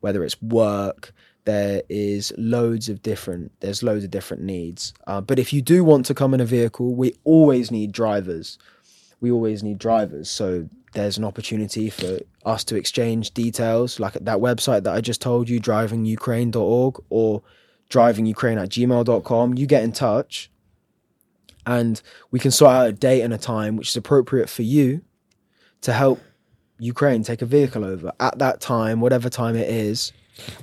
whether 0.00 0.22
it's 0.22 0.40
work. 0.40 1.12
There 1.46 1.82
is 1.88 2.32
loads 2.36 2.90
of 2.90 3.02
different. 3.02 3.52
There's 3.60 3.82
loads 3.82 4.04
of 4.04 4.10
different 4.10 4.42
needs. 4.42 4.92
Uh, 5.06 5.22
but 5.22 5.38
if 5.38 5.52
you 5.52 5.62
do 5.62 5.82
want 5.82 6.04
to 6.06 6.14
come 6.14 6.34
in 6.34 6.40
a 6.40 6.44
vehicle, 6.44 6.94
we 6.94 7.14
always 7.24 7.70
need 7.70 7.92
drivers. 7.92 8.58
We 9.20 9.30
always 9.30 9.62
need 9.62 9.78
drivers. 9.78 10.28
So 10.28 10.68
there's 10.92 11.16
an 11.16 11.24
opportunity 11.24 11.88
for 11.88 12.20
us 12.44 12.62
to 12.64 12.76
exchange 12.76 13.32
details, 13.32 13.98
like 13.98 14.16
at 14.16 14.26
that 14.26 14.38
website 14.38 14.82
that 14.84 14.94
I 14.94 15.00
just 15.00 15.22
told 15.22 15.48
you, 15.48 15.58
drivingukraine.org 15.58 17.02
or 17.08 17.42
drivingukraine 17.88 18.62
at 18.62 18.68
gmail.com. 18.68 19.56
You 19.56 19.66
get 19.66 19.84
in 19.84 19.92
touch 19.92 20.49
and 21.66 22.00
we 22.30 22.38
can 22.38 22.50
sort 22.50 22.72
out 22.72 22.88
a 22.88 22.92
date 22.92 23.22
and 23.22 23.32
a 23.32 23.38
time 23.38 23.76
which 23.76 23.88
is 23.88 23.96
appropriate 23.96 24.48
for 24.48 24.62
you 24.62 25.02
to 25.82 25.92
help 25.92 26.20
Ukraine 26.78 27.22
take 27.22 27.42
a 27.42 27.46
vehicle 27.46 27.84
over 27.84 28.12
at 28.20 28.38
that 28.38 28.60
time, 28.60 29.00
whatever 29.00 29.28
time 29.28 29.56
it 29.56 29.68
is. 29.68 30.12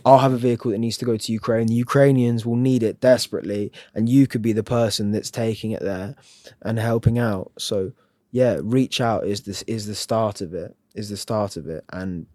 I'll 0.05 0.17
have 0.19 0.33
a 0.33 0.37
vehicle 0.37 0.71
that 0.71 0.79
needs 0.79 0.97
to 0.97 1.05
go 1.05 1.17
to 1.17 1.31
Ukraine. 1.31 1.67
The 1.67 1.75
Ukrainians 1.75 2.45
will 2.45 2.55
need 2.55 2.81
it 2.81 2.99
desperately, 2.99 3.71
and 3.93 4.09
you 4.09 4.25
could 4.25 4.41
be 4.41 4.53
the 4.53 4.63
person 4.63 5.11
that's 5.11 5.29
taking 5.29 5.71
it 5.71 5.81
there 5.81 6.15
and 6.63 6.79
helping 6.79 7.19
out. 7.19 7.51
So, 7.59 7.91
yeah, 8.31 8.59
reach 8.63 8.99
out 8.99 9.27
is 9.27 9.41
this 9.41 9.61
is 9.63 9.85
the 9.85 9.95
start 9.95 10.41
of 10.41 10.53
it. 10.53 10.75
Is 10.95 11.09
the 11.09 11.17
start 11.17 11.57
of 11.57 11.67
it, 11.67 11.83
and 11.93 12.25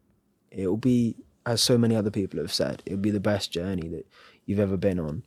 it 0.53 0.69
will 0.69 0.77
be, 0.77 1.17
as 1.45 1.61
so 1.61 1.77
many 1.77 1.97
other 1.97 2.13
people 2.13 2.39
have 2.39 2.53
said, 2.53 2.81
it 2.87 2.93
will 2.93 3.01
be 3.01 3.11
the 3.11 3.19
best 3.19 3.51
journey 3.51 3.89
that 3.89 4.07
you've 4.47 4.61
ever 4.61 4.77
been 4.77 5.01
on 5.01 5.25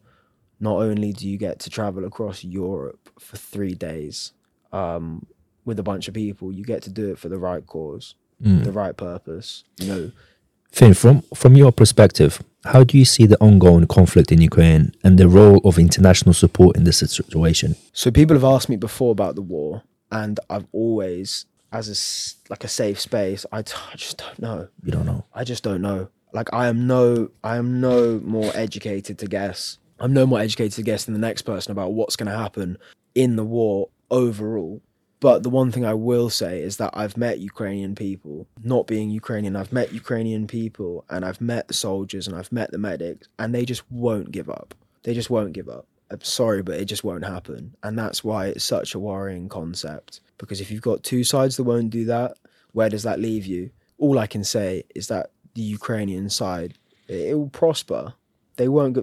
not 0.60 0.78
only 0.78 1.12
do 1.14 1.28
you 1.28 1.38
get 1.38 1.60
to 1.60 1.70
travel 1.70 2.06
across 2.06 2.44
Europe 2.44 3.10
for 3.20 3.38
three 3.38 3.76
days 3.76 4.32
um, 4.72 5.26
with 5.66 5.80
a 5.80 5.84
bunch 5.84 6.08
of 6.08 6.14
people, 6.14 6.52
you 6.52 6.64
get 6.64 6.82
to 6.84 6.90
do 6.90 7.12
it 7.12 7.18
for 7.20 7.30
the 7.30 7.38
right 7.38 7.66
cause, 7.66 8.16
the 8.40 8.72
right 8.72 8.96
purpose. 8.96 9.64
You 9.80 9.88
know, 9.88 10.12
Fynn, 10.72 10.94
from 10.94 11.22
from 11.34 11.56
your 11.56 11.72
perspective, 11.72 12.42
how 12.66 12.84
do 12.84 12.98
you 12.98 13.06
see 13.06 13.26
the 13.26 13.38
ongoing 13.40 13.88
conflict 13.88 14.32
in 14.32 14.42
Ukraine 14.42 14.94
and 15.04 15.18
the 15.18 15.28
role 15.28 15.60
of 15.64 15.80
international 15.80 16.34
support 16.34 16.76
in 16.76 16.84
this 16.84 16.98
situation? 16.98 17.76
So 17.94 18.12
people 18.12 18.36
have 18.36 18.44
asked 18.44 18.70
me 18.70 18.76
before 18.76 19.12
about 19.12 19.36
the 19.36 19.42
war, 19.42 19.84
and 20.12 20.40
I've 20.50 20.68
always, 20.72 21.46
as 21.72 21.88
a 21.90 21.96
like 22.52 22.64
a 22.64 22.68
safe 22.68 23.00
space, 23.00 23.46
I, 23.52 23.62
t- 23.62 23.74
I 23.92 23.96
just 23.96 24.18
don't 24.18 24.40
know. 24.40 24.68
You 24.84 24.92
don't 24.92 25.06
know. 25.06 25.26
I 25.34 25.44
just 25.44 25.64
don't 25.64 25.82
know. 25.82 26.10
Like 26.34 26.54
I 26.54 26.68
am 26.68 26.88
no, 26.88 27.30
I 27.44 27.56
am 27.56 27.80
no 27.80 28.20
more 28.24 28.52
educated 28.54 29.18
to 29.20 29.28
guess. 29.28 29.78
I'm 30.00 30.14
no 30.14 30.26
more 30.26 30.40
educated 30.40 30.74
to 30.74 30.84
guess 30.84 31.06
than 31.06 31.14
the 31.14 31.20
next 31.20 31.44
person 31.44 31.72
about 31.72 31.94
what's 31.94 32.16
going 32.16 32.30
to 32.30 32.38
happen 32.38 32.78
in 33.14 33.36
the 33.36 33.44
war 33.44 33.90
overall. 34.12 34.82
But 35.22 35.44
the 35.44 35.50
one 35.50 35.72
thing 35.72 35.86
I 35.86 35.94
will 35.94 36.30
say 36.30 36.62
is 36.62 36.78
that 36.78 36.92
I've 36.94 37.18
met 37.18 37.40
Ukrainian 37.40 37.96
people, 37.96 38.48
not 38.64 38.86
being 38.86 39.10
Ukrainian, 39.10 39.56
I've 39.56 39.72
met 39.72 39.94
Ukrainian 39.94 40.46
people 40.46 41.06
and 41.10 41.24
I've 41.24 41.42
met 41.42 41.68
the 41.68 41.74
soldiers 41.74 42.28
and 42.28 42.36
I've 42.36 42.52
met 42.52 42.72
the 42.72 42.78
medics, 42.78 43.28
and 43.40 43.56
they 43.56 43.66
just 43.66 43.90
won't 43.90 44.32
give 44.32 44.50
up. 44.50 44.76
They 45.04 45.14
just 45.14 45.30
won't 45.30 45.54
give 45.54 45.70
up. 45.70 45.88
I'm 46.12 46.22
sorry, 46.22 46.62
but 46.62 46.76
it 46.76 46.86
just 46.86 47.04
won't 47.04 47.26
happen. 47.26 47.76
And 47.82 47.98
that's 47.98 48.24
why 48.24 48.48
it's 48.48 48.64
such 48.64 48.94
a 48.94 49.00
worrying 49.00 49.50
concept. 49.50 50.20
Because 50.38 50.62
if 50.62 50.70
you've 50.70 50.82
got 50.82 51.04
two 51.04 51.24
sides 51.24 51.58
that 51.58 51.64
won't 51.64 51.90
do 51.90 52.06
that, 52.06 52.38
where 52.74 52.90
does 52.90 53.04
that 53.04 53.20
leave 53.20 53.46
you? 53.46 53.72
All 53.98 54.20
I 54.20 54.28
can 54.28 54.44
say 54.44 54.84
is 54.94 55.08
that 55.08 55.32
the 55.56 55.62
Ukrainian 55.62 56.30
side, 56.30 56.78
it 57.08 57.36
will 57.36 57.50
prosper. 57.50 58.14
They 58.58 58.68
won't 58.68 58.94
go. 58.94 59.02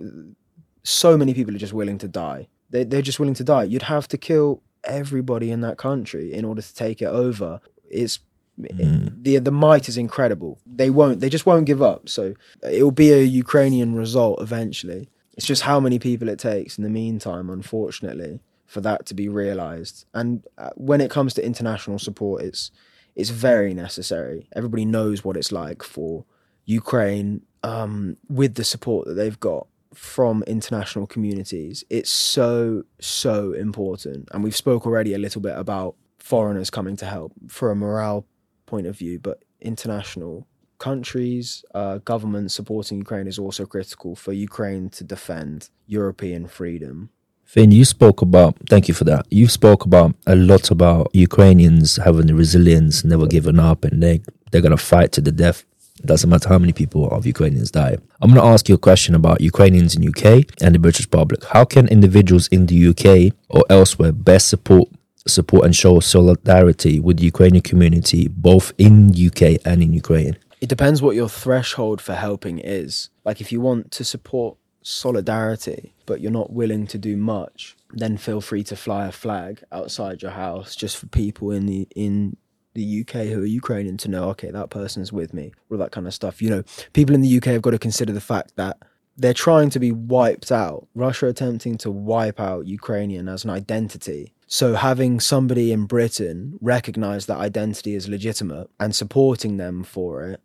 So 0.83 1.16
many 1.16 1.35
people 1.35 1.55
are 1.55 1.59
just 1.59 1.72
willing 1.72 1.99
to 1.99 2.09
die. 2.09 2.49
They, 2.70 2.85
they're 2.85 3.03
just 3.03 3.20
willing 3.20 3.35
to 3.35 3.45
die. 3.45 3.64
You'd 3.64 3.83
have 3.83 4.09
to 4.09 4.18
kill 4.18 4.62
everybody 4.85 5.51
in 5.51 5.61
that 5.61 5.78
country 5.78 6.33
in 6.33 6.45
order 6.45 6.62
to 6.62 6.74
take 6.74 7.01
it 7.03 7.07
over. 7.07 7.61
It's 7.89 8.18
the 8.59 9.39
the 9.39 9.51
might 9.51 9.89
is 9.89 9.97
incredible. 9.97 10.59
They 10.66 10.91
won't. 10.91 11.20
They 11.20 11.28
just 11.28 11.47
won't 11.47 11.66
give 11.66 11.83
up. 11.83 12.09
So 12.09 12.35
it 12.62 12.83
will 12.83 12.91
be 12.91 13.12
a 13.12 13.22
Ukrainian 13.22 13.95
result 13.95 14.41
eventually. 14.41 15.09
It's 15.37 15.47
just 15.47 15.62
how 15.62 15.80
many 15.80 15.99
people 15.99 16.28
it 16.28 16.39
takes 16.39 16.76
in 16.76 16.85
the 16.85 16.91
meantime, 16.91 17.49
unfortunately, 17.49 18.41
for 18.66 18.80
that 18.83 19.07
to 19.07 19.14
be 19.14 19.28
realized. 19.28 20.05
And 20.12 20.45
uh, 20.59 20.70
when 20.76 21.01
it 21.01 21.11
comes 21.11 21.33
to 21.35 21.45
international 21.45 21.99
support, 21.99 22.43
it's 22.43 22.70
it's 23.14 23.30
very 23.30 23.74
necessary. 23.74 24.49
Everybody 24.55 24.85
knows 24.85 25.24
what 25.24 25.37
it's 25.37 25.53
like 25.53 25.83
for 25.83 26.24
Ukraine 26.64 27.43
um, 27.62 28.16
with 28.28 28.55
the 28.55 28.64
support 28.64 29.07
that 29.07 29.14
they've 29.14 29.41
got 29.41 29.66
from 29.95 30.43
international 30.47 31.07
communities. 31.07 31.84
It's 31.90 32.11
so 32.11 32.84
so 33.01 33.53
important, 33.53 34.28
and 34.32 34.43
we've 34.45 34.57
spoke 34.57 34.86
already 34.86 35.14
a 35.14 35.18
little 35.18 35.40
bit 35.40 35.57
about 35.57 35.97
foreigners 36.18 36.70
coming 36.70 36.97
to 36.97 37.07
help 37.07 37.32
for 37.49 37.70
a 37.70 37.76
morale 37.76 38.26
point 38.66 38.86
of 38.86 38.97
view, 38.97 39.18
but 39.18 39.43
international 39.61 40.47
countries, 40.78 41.64
uh, 41.74 41.99
governments 41.99 42.55
supporting 42.55 42.99
Ukraine 42.99 43.28
is 43.28 43.38
also 43.38 43.64
critical 43.64 44.16
for 44.16 44.32
Ukraine 44.32 44.88
to 44.90 45.05
defend 45.05 45.70
European 45.86 46.47
freedom. 46.49 47.11
Fynn, 47.45 47.70
you 47.70 47.84
spoke 47.84 48.22
about, 48.22 48.57
thank 48.68 48.88
you 48.88 48.95
for 48.95 49.05
that. 49.05 49.26
You 49.30 49.47
spoke 49.47 49.84
about 49.84 50.14
a 50.26 50.34
lot 50.34 50.70
about 50.70 51.11
Ukrainians 51.12 51.97
having 51.97 52.26
the 52.26 52.34
resilience, 52.34 53.05
never 53.05 53.26
giving 53.26 53.59
up, 53.59 53.84
and 53.84 54.03
they, 54.03 54.22
they're 54.51 54.62
going 54.62 54.76
to 54.76 54.86
fight 54.93 55.12
to 55.12 55.20
the 55.20 55.30
death. 55.30 55.64
Doesn't 56.05 56.28
matter 56.28 56.49
how 56.49 56.59
many 56.59 56.72
people 56.72 57.09
of 57.11 57.26
Ukrainians 57.26 57.70
die. 57.70 57.97
I'm 58.20 58.30
going 58.30 58.40
to 58.40 58.47
ask 58.47 58.68
you 58.68 58.74
a 58.74 58.78
question 58.78 59.14
about 59.14 59.40
Ukrainians 59.40 59.95
in 59.95 60.09
UK 60.09 60.45
and 60.61 60.74
the 60.74 60.78
British 60.78 61.09
public. 61.09 61.45
How 61.45 61.64
can 61.64 61.86
individuals 61.88 62.49
in 62.49 62.66
the 62.66 62.88
UK 62.88 63.34
or 63.49 63.64
elsewhere 63.70 64.12
best 64.12 64.49
support 64.49 64.88
support 65.26 65.64
and 65.64 65.76
show 65.76 66.01
solidarity 66.01 66.99
with 66.99 67.18
the 67.18 67.24
Ukrainian 67.24 67.62
community, 67.62 68.26
both 68.28 68.72
in 68.78 69.11
UK 69.11 69.61
and 69.64 69.82
in 69.82 69.93
Ukraine? 69.93 70.36
It 70.61 70.68
depends 70.68 71.01
what 71.03 71.14
your 71.14 71.28
threshold 71.28 72.01
for 72.01 72.14
helping 72.14 72.59
is. 72.59 73.11
Like 73.24 73.40
if 73.40 73.53
you 73.53 73.61
want 73.61 73.90
to 73.93 74.05
support 74.05 74.57
solidarity, 74.82 75.95
but 76.07 76.20
you're 76.20 76.30
not 76.32 76.53
willing 76.53 76.86
to 76.88 76.99
do 76.99 77.16
much, 77.16 77.76
then 77.93 78.16
feel 78.16 78.40
free 78.40 78.64
to 78.64 78.76
fly 78.76 79.07
a 79.07 79.12
flag 79.12 79.62
outside 79.70 80.22
your 80.22 80.32
house 80.32 80.74
just 80.74 80.97
for 80.97 81.07
people 81.07 81.51
in 81.51 81.66
the 81.66 81.86
in 81.95 82.36
the 82.75 83.01
UK 83.01 83.27
who 83.27 83.43
are 83.43 83.47
Ukrainian 83.47 83.97
to 83.99 84.09
know, 84.09 84.25
okay, 84.31 84.51
that 84.51 84.70
person's 84.70 85.12
with 85.12 85.35
me, 85.35 85.53
all 85.70 85.79
that 85.79 85.93
kind 85.93 86.07
of 86.07 86.14
stuff. 86.14 86.41
You 86.41 86.51
know, 86.51 86.62
people 86.93 87.14
in 87.14 87.20
the 87.20 87.37
UK 87.37 87.47
have 87.47 87.62
got 87.62 87.70
to 87.73 87.79
consider 87.79 88.12
the 88.12 88.20
fact 88.20 88.57
that 88.57 88.79
they're 89.16 89.35
trying 89.35 89.70
to 89.70 89.79
be 89.79 89.93
wiped 89.93 90.51
out. 90.51 90.87
Russia 90.95 91.27
attempting 91.27 91.77
to 91.79 91.91
wipe 91.91 92.41
out 92.41 92.66
Ukrainian 92.66 93.29
as 93.29 93.45
an 93.45 93.51
identity. 93.51 94.33
So 94.47 94.75
having 94.75 95.20
somebody 95.20 95.73
in 95.73 95.87
Britain 95.87 96.59
recognize 96.61 97.27
that 97.27 97.39
identity 97.39 97.95
as 97.95 98.09
legitimate 98.09 98.70
and 98.81 98.95
supporting 98.95 99.57
them 99.57 99.83
for 99.83 100.25
it 100.25 100.41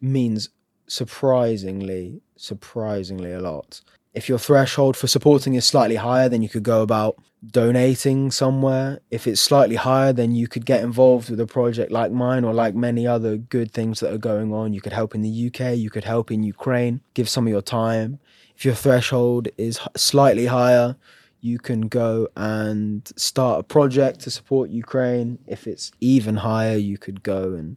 means 0.00 0.50
surprisingly, 0.86 2.20
surprisingly 2.36 3.32
a 3.32 3.40
lot. 3.40 3.80
If 4.18 4.28
your 4.28 4.40
threshold 4.40 4.96
for 4.96 5.06
supporting 5.06 5.54
is 5.54 5.64
slightly 5.64 5.94
higher, 5.94 6.28
then 6.28 6.42
you 6.42 6.48
could 6.48 6.64
go 6.64 6.82
about 6.82 7.22
donating 7.46 8.32
somewhere. 8.32 8.98
If 9.12 9.28
it's 9.28 9.40
slightly 9.40 9.76
higher, 9.76 10.12
then 10.12 10.34
you 10.34 10.48
could 10.48 10.66
get 10.66 10.82
involved 10.82 11.30
with 11.30 11.38
a 11.38 11.46
project 11.46 11.92
like 11.92 12.10
mine 12.10 12.42
or 12.42 12.52
like 12.52 12.74
many 12.74 13.06
other 13.06 13.36
good 13.36 13.70
things 13.70 14.00
that 14.00 14.12
are 14.12 14.18
going 14.18 14.52
on. 14.52 14.72
You 14.72 14.80
could 14.80 14.92
help 14.92 15.14
in 15.14 15.22
the 15.22 15.46
UK, 15.46 15.76
you 15.76 15.88
could 15.88 16.02
help 16.02 16.32
in 16.32 16.42
Ukraine, 16.42 17.00
give 17.14 17.28
some 17.28 17.46
of 17.46 17.52
your 17.52 17.62
time. 17.62 18.18
If 18.56 18.64
your 18.64 18.74
threshold 18.74 19.46
is 19.56 19.78
slightly 19.96 20.46
higher, 20.46 20.96
you 21.40 21.60
can 21.60 21.82
go 21.82 22.26
and 22.36 23.08
start 23.14 23.60
a 23.60 23.62
project 23.62 24.18
to 24.22 24.32
support 24.32 24.70
Ukraine. 24.70 25.38
If 25.46 25.68
it's 25.68 25.92
even 26.00 26.34
higher, 26.38 26.76
you 26.76 26.98
could 26.98 27.22
go 27.22 27.54
and 27.54 27.76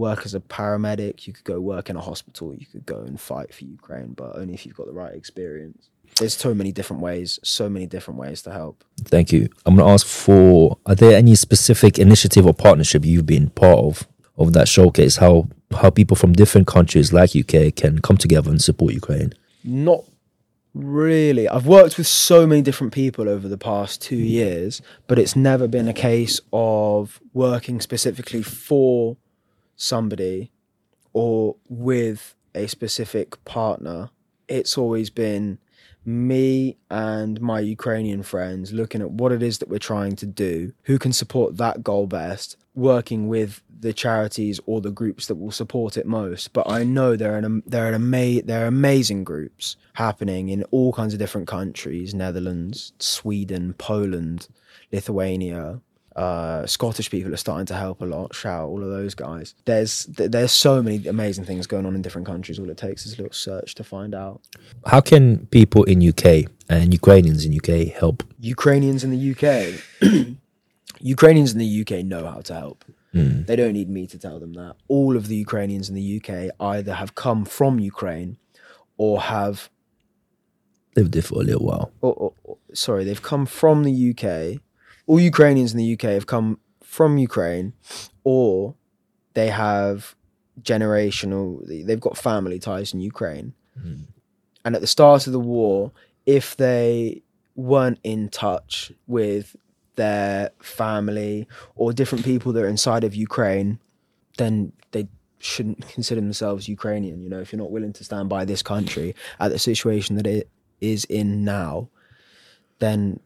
work 0.00 0.24
as 0.24 0.34
a 0.34 0.40
paramedic. 0.40 1.26
You 1.26 1.32
could 1.32 1.44
go 1.44 1.60
work 1.60 1.88
in 1.90 1.96
a 1.96 2.00
hospital. 2.00 2.54
You 2.54 2.66
could 2.66 2.84
go 2.84 3.00
and 3.00 3.20
fight 3.20 3.54
for 3.54 3.64
Ukraine, 3.64 4.14
but 4.14 4.34
only 4.34 4.54
if 4.54 4.66
you've 4.66 4.76
got 4.76 4.86
the 4.86 4.92
right 4.92 5.14
experience. 5.14 5.90
There's 6.18 6.34
so 6.34 6.52
many 6.54 6.72
different 6.72 7.02
ways, 7.02 7.38
so 7.44 7.68
many 7.68 7.86
different 7.86 8.18
ways 8.18 8.42
to 8.42 8.52
help. 8.52 8.82
Thank 9.04 9.30
you. 9.30 9.48
I'm 9.64 9.76
going 9.76 9.86
to 9.86 9.92
ask 9.92 10.04
for 10.06 10.76
are 10.86 10.96
there 10.96 11.16
any 11.16 11.36
specific 11.36 11.98
initiative 11.98 12.44
or 12.46 12.54
partnership 12.54 13.04
you've 13.04 13.26
been 13.26 13.50
part 13.50 13.78
of 13.78 14.08
of 14.36 14.54
that 14.54 14.66
showcase 14.66 15.16
how 15.16 15.48
how 15.80 15.90
people 15.90 16.16
from 16.16 16.32
different 16.32 16.66
countries 16.66 17.12
like 17.12 17.36
UK 17.36 17.74
can 17.76 18.00
come 18.00 18.16
together 18.16 18.50
and 18.50 18.60
support 18.60 18.92
Ukraine? 18.92 19.32
Not 19.62 20.04
really. 20.74 21.48
I've 21.48 21.66
worked 21.66 21.98
with 21.98 22.06
so 22.06 22.46
many 22.46 22.62
different 22.62 22.92
people 22.92 23.28
over 23.28 23.48
the 23.48 23.58
past 23.58 24.02
two 24.02 24.16
years, 24.16 24.82
but 25.06 25.18
it's 25.18 25.36
never 25.36 25.68
been 25.68 25.88
a 25.88 25.92
case 25.92 26.40
of 26.52 27.20
working 27.32 27.80
specifically 27.80 28.42
for 28.42 29.16
somebody 29.80 30.50
or 31.12 31.56
with 31.68 32.34
a 32.54 32.66
specific 32.66 33.42
partner. 33.44 34.10
It's 34.48 34.76
always 34.76 35.10
been 35.10 35.58
me 36.04 36.76
and 36.90 37.40
my 37.40 37.60
Ukrainian 37.60 38.22
friends 38.22 38.72
looking 38.72 39.02
at 39.02 39.10
what 39.10 39.32
it 39.32 39.42
is 39.42 39.58
that 39.58 39.68
we're 39.68 39.78
trying 39.78 40.16
to 40.16 40.26
do, 40.26 40.72
who 40.84 40.98
can 40.98 41.12
support 41.12 41.56
that 41.58 41.82
goal 41.82 42.06
best, 42.06 42.56
working 42.74 43.28
with 43.28 43.62
the 43.80 43.92
charities 43.92 44.60
or 44.66 44.80
the 44.80 44.90
groups 44.90 45.26
that 45.26 45.36
will 45.36 45.50
support 45.50 45.96
it 45.96 46.06
most. 46.06 46.52
But 46.52 46.68
I 46.68 46.84
know 46.84 47.16
there 47.16 47.34
are 47.34 47.38
an, 47.38 47.62
there 47.66 47.90
are 47.90 47.94
ama- 47.94 48.42
there 48.42 48.64
are 48.64 48.68
amazing 48.68 49.24
groups 49.24 49.76
happening 49.94 50.48
in 50.48 50.64
all 50.64 50.92
kinds 50.92 51.12
of 51.12 51.18
different 51.18 51.48
countries: 51.48 52.14
Netherlands, 52.14 52.92
Sweden, 52.98 53.74
Poland, 53.74 54.48
Lithuania. 54.92 55.80
Uh, 56.20 56.66
Scottish 56.66 57.08
people 57.10 57.32
are 57.32 57.38
starting 57.46 57.64
to 57.72 57.74
help 57.84 58.02
a 58.02 58.04
lot. 58.04 58.34
Shout 58.34 58.68
all 58.68 58.82
of 58.86 58.90
those 58.98 59.14
guys. 59.14 59.54
There's 59.64 59.94
there's 60.34 60.52
so 60.52 60.82
many 60.82 61.06
amazing 61.16 61.44
things 61.50 61.66
going 61.66 61.86
on 61.86 61.94
in 61.96 62.02
different 62.02 62.26
countries. 62.26 62.58
All 62.58 62.68
it 62.68 62.76
takes 62.76 63.06
is 63.06 63.12
a 63.14 63.16
little 63.22 63.32
search 63.48 63.74
to 63.76 63.84
find 63.84 64.14
out. 64.14 64.38
How 64.92 65.00
can 65.00 65.46
people 65.46 65.82
in 65.84 65.96
UK 66.06 66.26
and 66.68 66.92
Ukrainians 66.92 67.40
in 67.46 67.50
UK 67.60 67.72
help? 68.02 68.18
Ukrainians 68.56 69.00
in 69.04 69.10
the 69.16 69.22
UK, 69.32 69.48
Ukrainians 71.00 71.52
in 71.54 71.58
the 71.58 71.72
UK 71.82 72.04
know 72.04 72.24
how 72.26 72.40
to 72.42 72.54
help. 72.54 72.84
They 73.12 73.56
don't 73.56 73.72
need 73.72 73.90
me 73.90 74.06
to 74.06 74.18
tell 74.26 74.38
them 74.38 74.52
that. 74.52 74.74
All 74.86 75.16
of 75.16 75.26
the 75.26 75.34
Ukrainians 75.46 75.88
in 75.88 75.96
the 75.96 76.08
UK 76.18 76.30
either 76.60 76.94
have 76.94 77.16
come 77.16 77.44
from 77.44 77.80
Ukraine 77.80 78.36
or 78.98 79.20
have, 79.22 79.68
Lived 80.94 81.12
there 81.14 81.22
for 81.22 81.40
a 81.42 81.44
little 81.44 81.66
while. 81.66 81.90
or, 82.02 82.12
or, 82.22 82.32
or- 82.44 82.58
sorry, 82.72 83.02
they've 83.04 83.22
come 83.32 83.46
from 83.46 83.82
the 83.88 83.94
UK. 84.10 84.60
All 85.10 85.18
Ukrainians 85.18 85.72
in 85.72 85.78
the 85.78 85.92
UK 85.94 86.02
have 86.18 86.28
come 86.28 86.60
from 86.84 87.18
Ukraine 87.18 87.72
or 88.22 88.76
they 89.34 89.48
have 89.48 90.14
generational, 90.62 91.66
they've 91.66 91.98
got 91.98 92.16
family 92.16 92.60
ties 92.60 92.94
in 92.94 93.00
Ukraine. 93.00 93.52
Hmm. 93.82 94.02
And 94.64 94.76
at 94.76 94.82
the 94.82 94.86
start 94.86 95.26
of 95.26 95.32
the 95.32 95.40
war, 95.40 95.90
if 96.26 96.56
they 96.56 97.22
weren't 97.56 97.98
in 98.04 98.28
touch 98.28 98.92
with 99.08 99.56
their 99.96 100.50
family 100.60 101.48
or 101.74 101.92
different 101.92 102.24
people 102.24 102.52
that 102.52 102.62
are 102.62 102.68
inside 102.68 103.02
of 103.02 103.12
Ukraine, 103.12 103.80
then 104.38 104.72
they 104.92 105.08
shouldn't 105.40 105.88
consider 105.88 106.20
themselves 106.20 106.68
Ukrainian. 106.68 107.20
You 107.24 107.30
know, 107.30 107.40
if 107.40 107.50
you're 107.50 107.64
not 107.64 107.72
willing 107.72 107.94
to 107.94 108.04
stand 108.04 108.28
by 108.28 108.44
this 108.44 108.62
country 108.62 109.16
at 109.40 109.50
the 109.50 109.58
situation 109.58 110.14
that 110.14 110.28
it 110.28 110.48
is 110.80 111.04
in 111.06 111.42
now, 111.42 111.88
then 112.78 113.18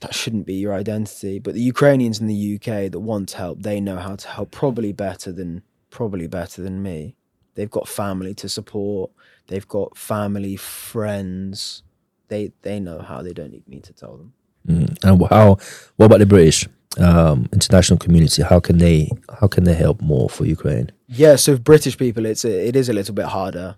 that 0.00 0.14
shouldn't 0.14 0.46
be 0.46 0.54
your 0.54 0.74
identity. 0.74 1.38
But 1.38 1.54
the 1.54 1.60
Ukrainians 1.60 2.20
in 2.20 2.26
the 2.26 2.54
UK 2.56 2.90
that 2.90 3.00
want 3.00 3.32
help, 3.32 3.62
they 3.62 3.80
know 3.80 3.96
how 3.96 4.16
to 4.16 4.28
help 4.28 4.50
probably 4.50 4.92
better 4.92 5.32
than 5.32 5.62
probably 5.90 6.26
better 6.26 6.62
than 6.62 6.82
me. 6.82 7.14
they've 7.54 7.70
got 7.70 7.86
family 7.86 8.34
to 8.34 8.48
support, 8.48 9.10
they've 9.48 9.68
got 9.68 9.96
family, 9.96 10.56
friends. 10.56 11.82
They 12.28 12.52
they 12.62 12.80
know 12.80 13.00
how. 13.00 13.22
They 13.22 13.32
don't 13.32 13.52
need 13.52 13.68
me 13.68 13.80
to 13.80 13.92
tell 13.92 14.16
them. 14.16 14.32
Mm. 14.66 15.04
And 15.04 15.26
how? 15.28 15.58
What 15.96 16.06
about 16.06 16.20
the 16.20 16.26
British 16.26 16.66
um, 16.98 17.48
international 17.52 17.98
community? 17.98 18.42
How 18.42 18.60
can 18.60 18.78
they? 18.78 19.10
How 19.40 19.48
can 19.48 19.64
they 19.64 19.74
help 19.74 20.00
more 20.00 20.30
for 20.30 20.46
Ukraine? 20.46 20.90
Yeah, 21.08 21.36
so 21.36 21.58
British 21.58 21.98
people, 21.98 22.24
it's 22.24 22.44
a, 22.44 22.68
it 22.68 22.74
is 22.74 22.88
a 22.88 22.94
little 22.94 23.14
bit 23.14 23.26
harder. 23.26 23.76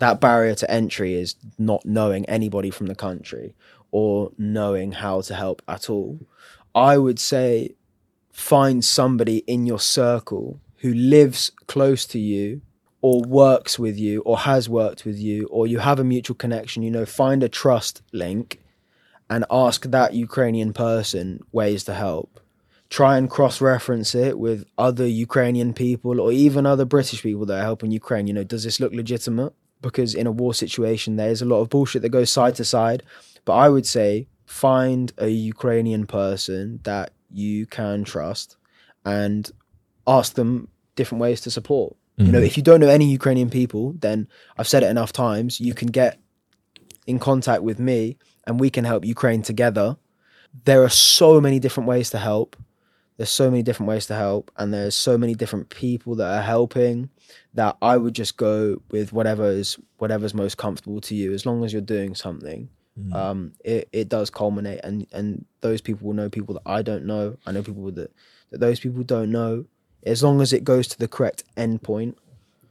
That 0.00 0.20
barrier 0.20 0.54
to 0.56 0.70
entry 0.70 1.14
is 1.14 1.34
not 1.58 1.84
knowing 1.84 2.24
anybody 2.26 2.70
from 2.70 2.86
the 2.86 2.94
country 2.94 3.54
or 3.90 4.32
knowing 4.38 4.92
how 4.92 5.20
to 5.22 5.34
help 5.34 5.62
at 5.68 5.88
all. 5.88 6.18
I 6.74 6.98
would 6.98 7.18
say 7.18 7.74
find 8.32 8.84
somebody 8.84 9.38
in 9.46 9.66
your 9.66 9.80
circle 9.80 10.60
who 10.76 10.94
lives 10.94 11.50
close 11.66 12.06
to 12.06 12.18
you 12.18 12.60
or 13.00 13.22
works 13.22 13.78
with 13.78 13.98
you 13.98 14.20
or 14.22 14.38
has 14.38 14.68
worked 14.68 15.04
with 15.04 15.18
you 15.18 15.46
or 15.48 15.66
you 15.66 15.78
have 15.78 15.98
a 15.98 16.04
mutual 16.04 16.36
connection, 16.36 16.82
you 16.82 16.90
know, 16.90 17.06
find 17.06 17.42
a 17.42 17.48
trust 17.48 18.02
link 18.12 18.60
and 19.30 19.44
ask 19.50 19.82
that 19.86 20.14
Ukrainian 20.14 20.72
person 20.72 21.40
ways 21.52 21.84
to 21.84 21.94
help. 21.94 22.40
Try 22.90 23.18
and 23.18 23.28
cross 23.28 23.60
reference 23.60 24.14
it 24.14 24.38
with 24.38 24.64
other 24.78 25.06
Ukrainian 25.06 25.74
people 25.74 26.20
or 26.20 26.32
even 26.32 26.64
other 26.64 26.86
British 26.86 27.22
people 27.22 27.44
that 27.46 27.60
are 27.60 27.64
helping 27.64 27.90
Ukraine. 27.90 28.26
You 28.26 28.32
know, 28.32 28.44
does 28.44 28.64
this 28.64 28.80
look 28.80 28.92
legitimate? 28.92 29.52
Because 29.82 30.14
in 30.14 30.26
a 30.26 30.32
war 30.32 30.54
situation, 30.54 31.16
there's 31.16 31.42
a 31.42 31.44
lot 31.44 31.60
of 31.60 31.68
bullshit 31.68 32.02
that 32.02 32.08
goes 32.08 32.30
side 32.30 32.54
to 32.56 32.64
side. 32.64 33.02
But 33.48 33.54
I 33.54 33.70
would 33.70 33.86
say 33.86 34.28
find 34.44 35.10
a 35.16 35.28
Ukrainian 35.28 36.06
person 36.06 36.80
that 36.82 37.12
you 37.30 37.64
can 37.64 38.04
trust 38.04 38.58
and 39.06 39.50
ask 40.06 40.34
them 40.34 40.68
different 40.96 41.22
ways 41.22 41.40
to 41.40 41.50
support. 41.50 41.96
Mm-hmm. 41.96 42.26
You 42.26 42.32
know, 42.32 42.40
if 42.40 42.58
you 42.58 42.62
don't 42.62 42.80
know 42.80 42.90
any 42.90 43.10
Ukrainian 43.10 43.48
people, 43.48 43.94
then 44.00 44.28
I've 44.58 44.68
said 44.68 44.82
it 44.82 44.90
enough 44.90 45.12
times, 45.14 45.60
you 45.60 45.72
can 45.72 45.88
get 45.88 46.20
in 47.06 47.18
contact 47.18 47.62
with 47.62 47.78
me 47.78 48.18
and 48.46 48.60
we 48.60 48.68
can 48.68 48.84
help 48.84 49.06
Ukraine 49.06 49.40
together. 49.40 49.96
There 50.66 50.82
are 50.82 50.90
so 50.90 51.40
many 51.40 51.58
different 51.58 51.88
ways 51.88 52.10
to 52.10 52.18
help. 52.18 52.54
There's 53.16 53.30
so 53.30 53.50
many 53.50 53.62
different 53.62 53.88
ways 53.88 54.04
to 54.08 54.14
help, 54.14 54.50
and 54.58 54.74
there's 54.74 54.94
so 54.94 55.16
many 55.16 55.34
different 55.34 55.70
people 55.70 56.16
that 56.16 56.30
are 56.38 56.42
helping 56.42 57.08
that 57.54 57.78
I 57.80 57.96
would 57.96 58.14
just 58.14 58.36
go 58.36 58.82
with 58.90 59.14
whatever 59.14 59.46
is 59.46 59.78
whatever's 59.96 60.34
most 60.34 60.58
comfortable 60.58 61.00
to 61.00 61.14
you, 61.14 61.32
as 61.32 61.46
long 61.46 61.64
as 61.64 61.72
you're 61.72 61.80
doing 61.96 62.14
something. 62.14 62.68
Mm. 62.98 63.14
Um, 63.14 63.52
it, 63.64 63.88
it 63.92 64.08
does 64.08 64.30
culminate, 64.30 64.80
and 64.82 65.06
and 65.12 65.44
those 65.60 65.80
people 65.80 66.08
will 66.08 66.14
know 66.14 66.28
people 66.28 66.54
that 66.54 66.62
I 66.66 66.82
don't 66.82 67.04
know. 67.04 67.36
I 67.46 67.52
know 67.52 67.62
people 67.62 67.90
that 67.92 68.12
that 68.50 68.60
those 68.60 68.80
people 68.80 69.02
don't 69.02 69.30
know. 69.30 69.66
As 70.04 70.22
long 70.22 70.40
as 70.40 70.52
it 70.52 70.64
goes 70.64 70.88
to 70.88 70.98
the 70.98 71.08
correct 71.08 71.44
endpoint, 71.56 72.14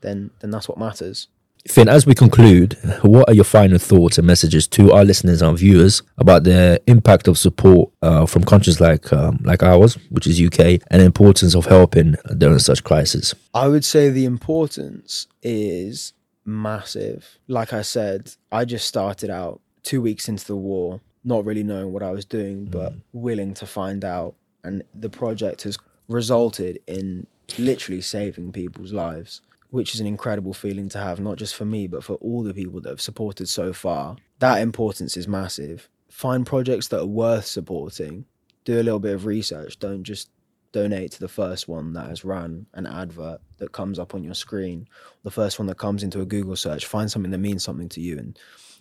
then 0.01 0.31
then 0.39 0.51
that's 0.51 0.67
what 0.67 0.77
matters. 0.77 1.27
Fynn, 1.67 1.89
as 1.89 2.05
we 2.05 2.15
conclude, 2.15 2.77
what 3.01 3.27
are 3.29 3.33
your 3.33 3.43
final 3.43 3.77
thoughts 3.77 4.17
and 4.17 4.25
messages 4.25 4.67
to 4.69 4.93
our 4.93 5.03
listeners 5.03 5.41
and 5.41 5.57
viewers 5.57 6.01
about 6.17 6.43
the 6.43 6.81
impact 6.87 7.27
of 7.27 7.37
support 7.37 7.91
uh, 8.01 8.25
from 8.25 8.43
countries 8.43 8.79
like 8.79 9.11
um, 9.11 9.39
like 9.43 9.63
ours, 9.63 9.95
which 10.09 10.27
is 10.27 10.41
UK, 10.41 10.81
and 10.89 11.01
the 11.01 11.05
importance 11.05 11.55
of 11.55 11.65
helping 11.65 12.15
during 12.37 12.59
such 12.59 12.83
crises? 12.83 13.35
I 13.53 13.67
would 13.67 13.83
say 13.83 14.09
the 14.09 14.25
importance 14.25 15.27
is 15.41 16.13
massive. 16.45 17.37
Like 17.47 17.73
I 17.73 17.81
said, 17.81 18.31
I 18.51 18.63
just 18.63 18.87
started 18.87 19.29
out 19.29 19.59
two 19.87 20.01
weeks 20.01 20.27
into 20.27 20.45
the 20.45 20.55
war, 20.55 21.01
not 21.23 21.45
really 21.45 21.63
knowing 21.63 21.91
what 21.91 22.03
I 22.03 22.11
was 22.11 22.25
doing, 22.25 22.65
but 22.65 22.93
mm. 22.93 23.01
willing 23.13 23.53
to 23.55 23.65
find 23.65 24.03
out. 24.03 24.35
And 24.63 24.83
the 24.93 25.09
project 25.09 25.63
has 25.63 25.77
resulted 26.07 26.79
in 26.87 27.27
literally 27.57 28.01
saving 28.01 28.51
people's 28.51 28.91
lives 28.91 29.41
which 29.69 29.93
is 29.93 29.99
an 29.99 30.07
incredible 30.07 30.53
feeling 30.53 30.89
to 30.89 30.97
have, 30.97 31.19
not 31.19 31.37
just 31.37 31.55
for 31.55 31.65
me, 31.65 31.87
but 31.87 32.03
for 32.03 32.15
all 32.15 32.43
the 32.43 32.53
people 32.53 32.79
that 32.81 32.89
have 32.89 33.01
supported 33.01 33.49
so 33.49 33.73
far. 33.73 34.15
That 34.39 34.61
importance 34.61 35.17
is 35.17 35.27
massive. 35.27 35.89
Find 36.09 36.45
projects 36.45 36.87
that 36.89 37.01
are 37.01 37.05
worth 37.05 37.45
supporting. 37.45 38.25
Do 38.63 38.79
a 38.79 38.83
little 38.83 38.99
bit 38.99 39.15
of 39.15 39.25
research. 39.25 39.79
Don't 39.79 40.03
just 40.03 40.29
donate 40.71 41.11
to 41.13 41.19
the 41.19 41.27
first 41.27 41.67
one 41.67 41.93
that 41.93 42.07
has 42.07 42.23
run 42.23 42.65
an 42.73 42.85
advert 42.85 43.41
that 43.57 43.71
comes 43.71 43.99
up 43.99 44.13
on 44.13 44.23
your 44.23 44.33
screen, 44.33 44.87
the 45.23 45.31
first 45.31 45.59
one 45.59 45.67
that 45.67 45.77
comes 45.77 46.03
into 46.03 46.21
a 46.21 46.25
Google 46.25 46.55
search. 46.55 46.85
Find 46.85 47.09
something 47.09 47.31
that 47.31 47.37
means 47.37 47.63
something 47.63 47.89
to 47.89 48.01
you 48.01 48.17
and 48.17 48.39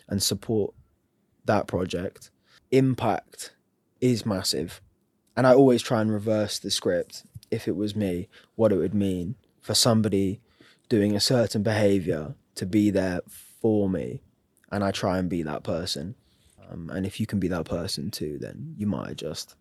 and 0.08 0.22
support 0.22 0.72
that 1.46 1.66
project. 1.66 2.30
Impact 2.70 3.52
is 4.00 4.26
massive. 4.26 4.80
And 5.36 5.46
I 5.46 5.54
always 5.54 5.82
try 5.82 6.00
and 6.00 6.12
reverse 6.12 6.58
the 6.58 6.70
script 6.70 7.24
if 7.50 7.68
it 7.68 7.76
was 7.76 7.94
me, 7.94 8.28
what 8.54 8.72
it 8.72 8.76
would 8.76 8.94
mean 8.94 9.36
for 9.60 9.74
somebody 9.74 10.40
doing 10.88 11.14
a 11.14 11.20
certain 11.20 11.62
behavior 11.62 12.34
to 12.54 12.66
be 12.66 12.90
there 12.90 13.20
for 13.60 13.88
me 13.88 14.22
and 14.70 14.84
I 14.84 14.90
try 14.90 15.18
and 15.18 15.28
be 15.28 15.42
that 15.42 15.62
person. 15.62 16.14
Um, 16.70 16.90
and 16.92 17.06
if 17.06 17.20
you 17.20 17.26
can 17.26 17.38
be 17.38 17.48
that 17.48 17.64
person 17.64 18.10
too, 18.10 18.38
then 18.40 18.74
you 18.76 18.86
might 18.86 19.08
have 19.08 19.16
just 19.16 19.54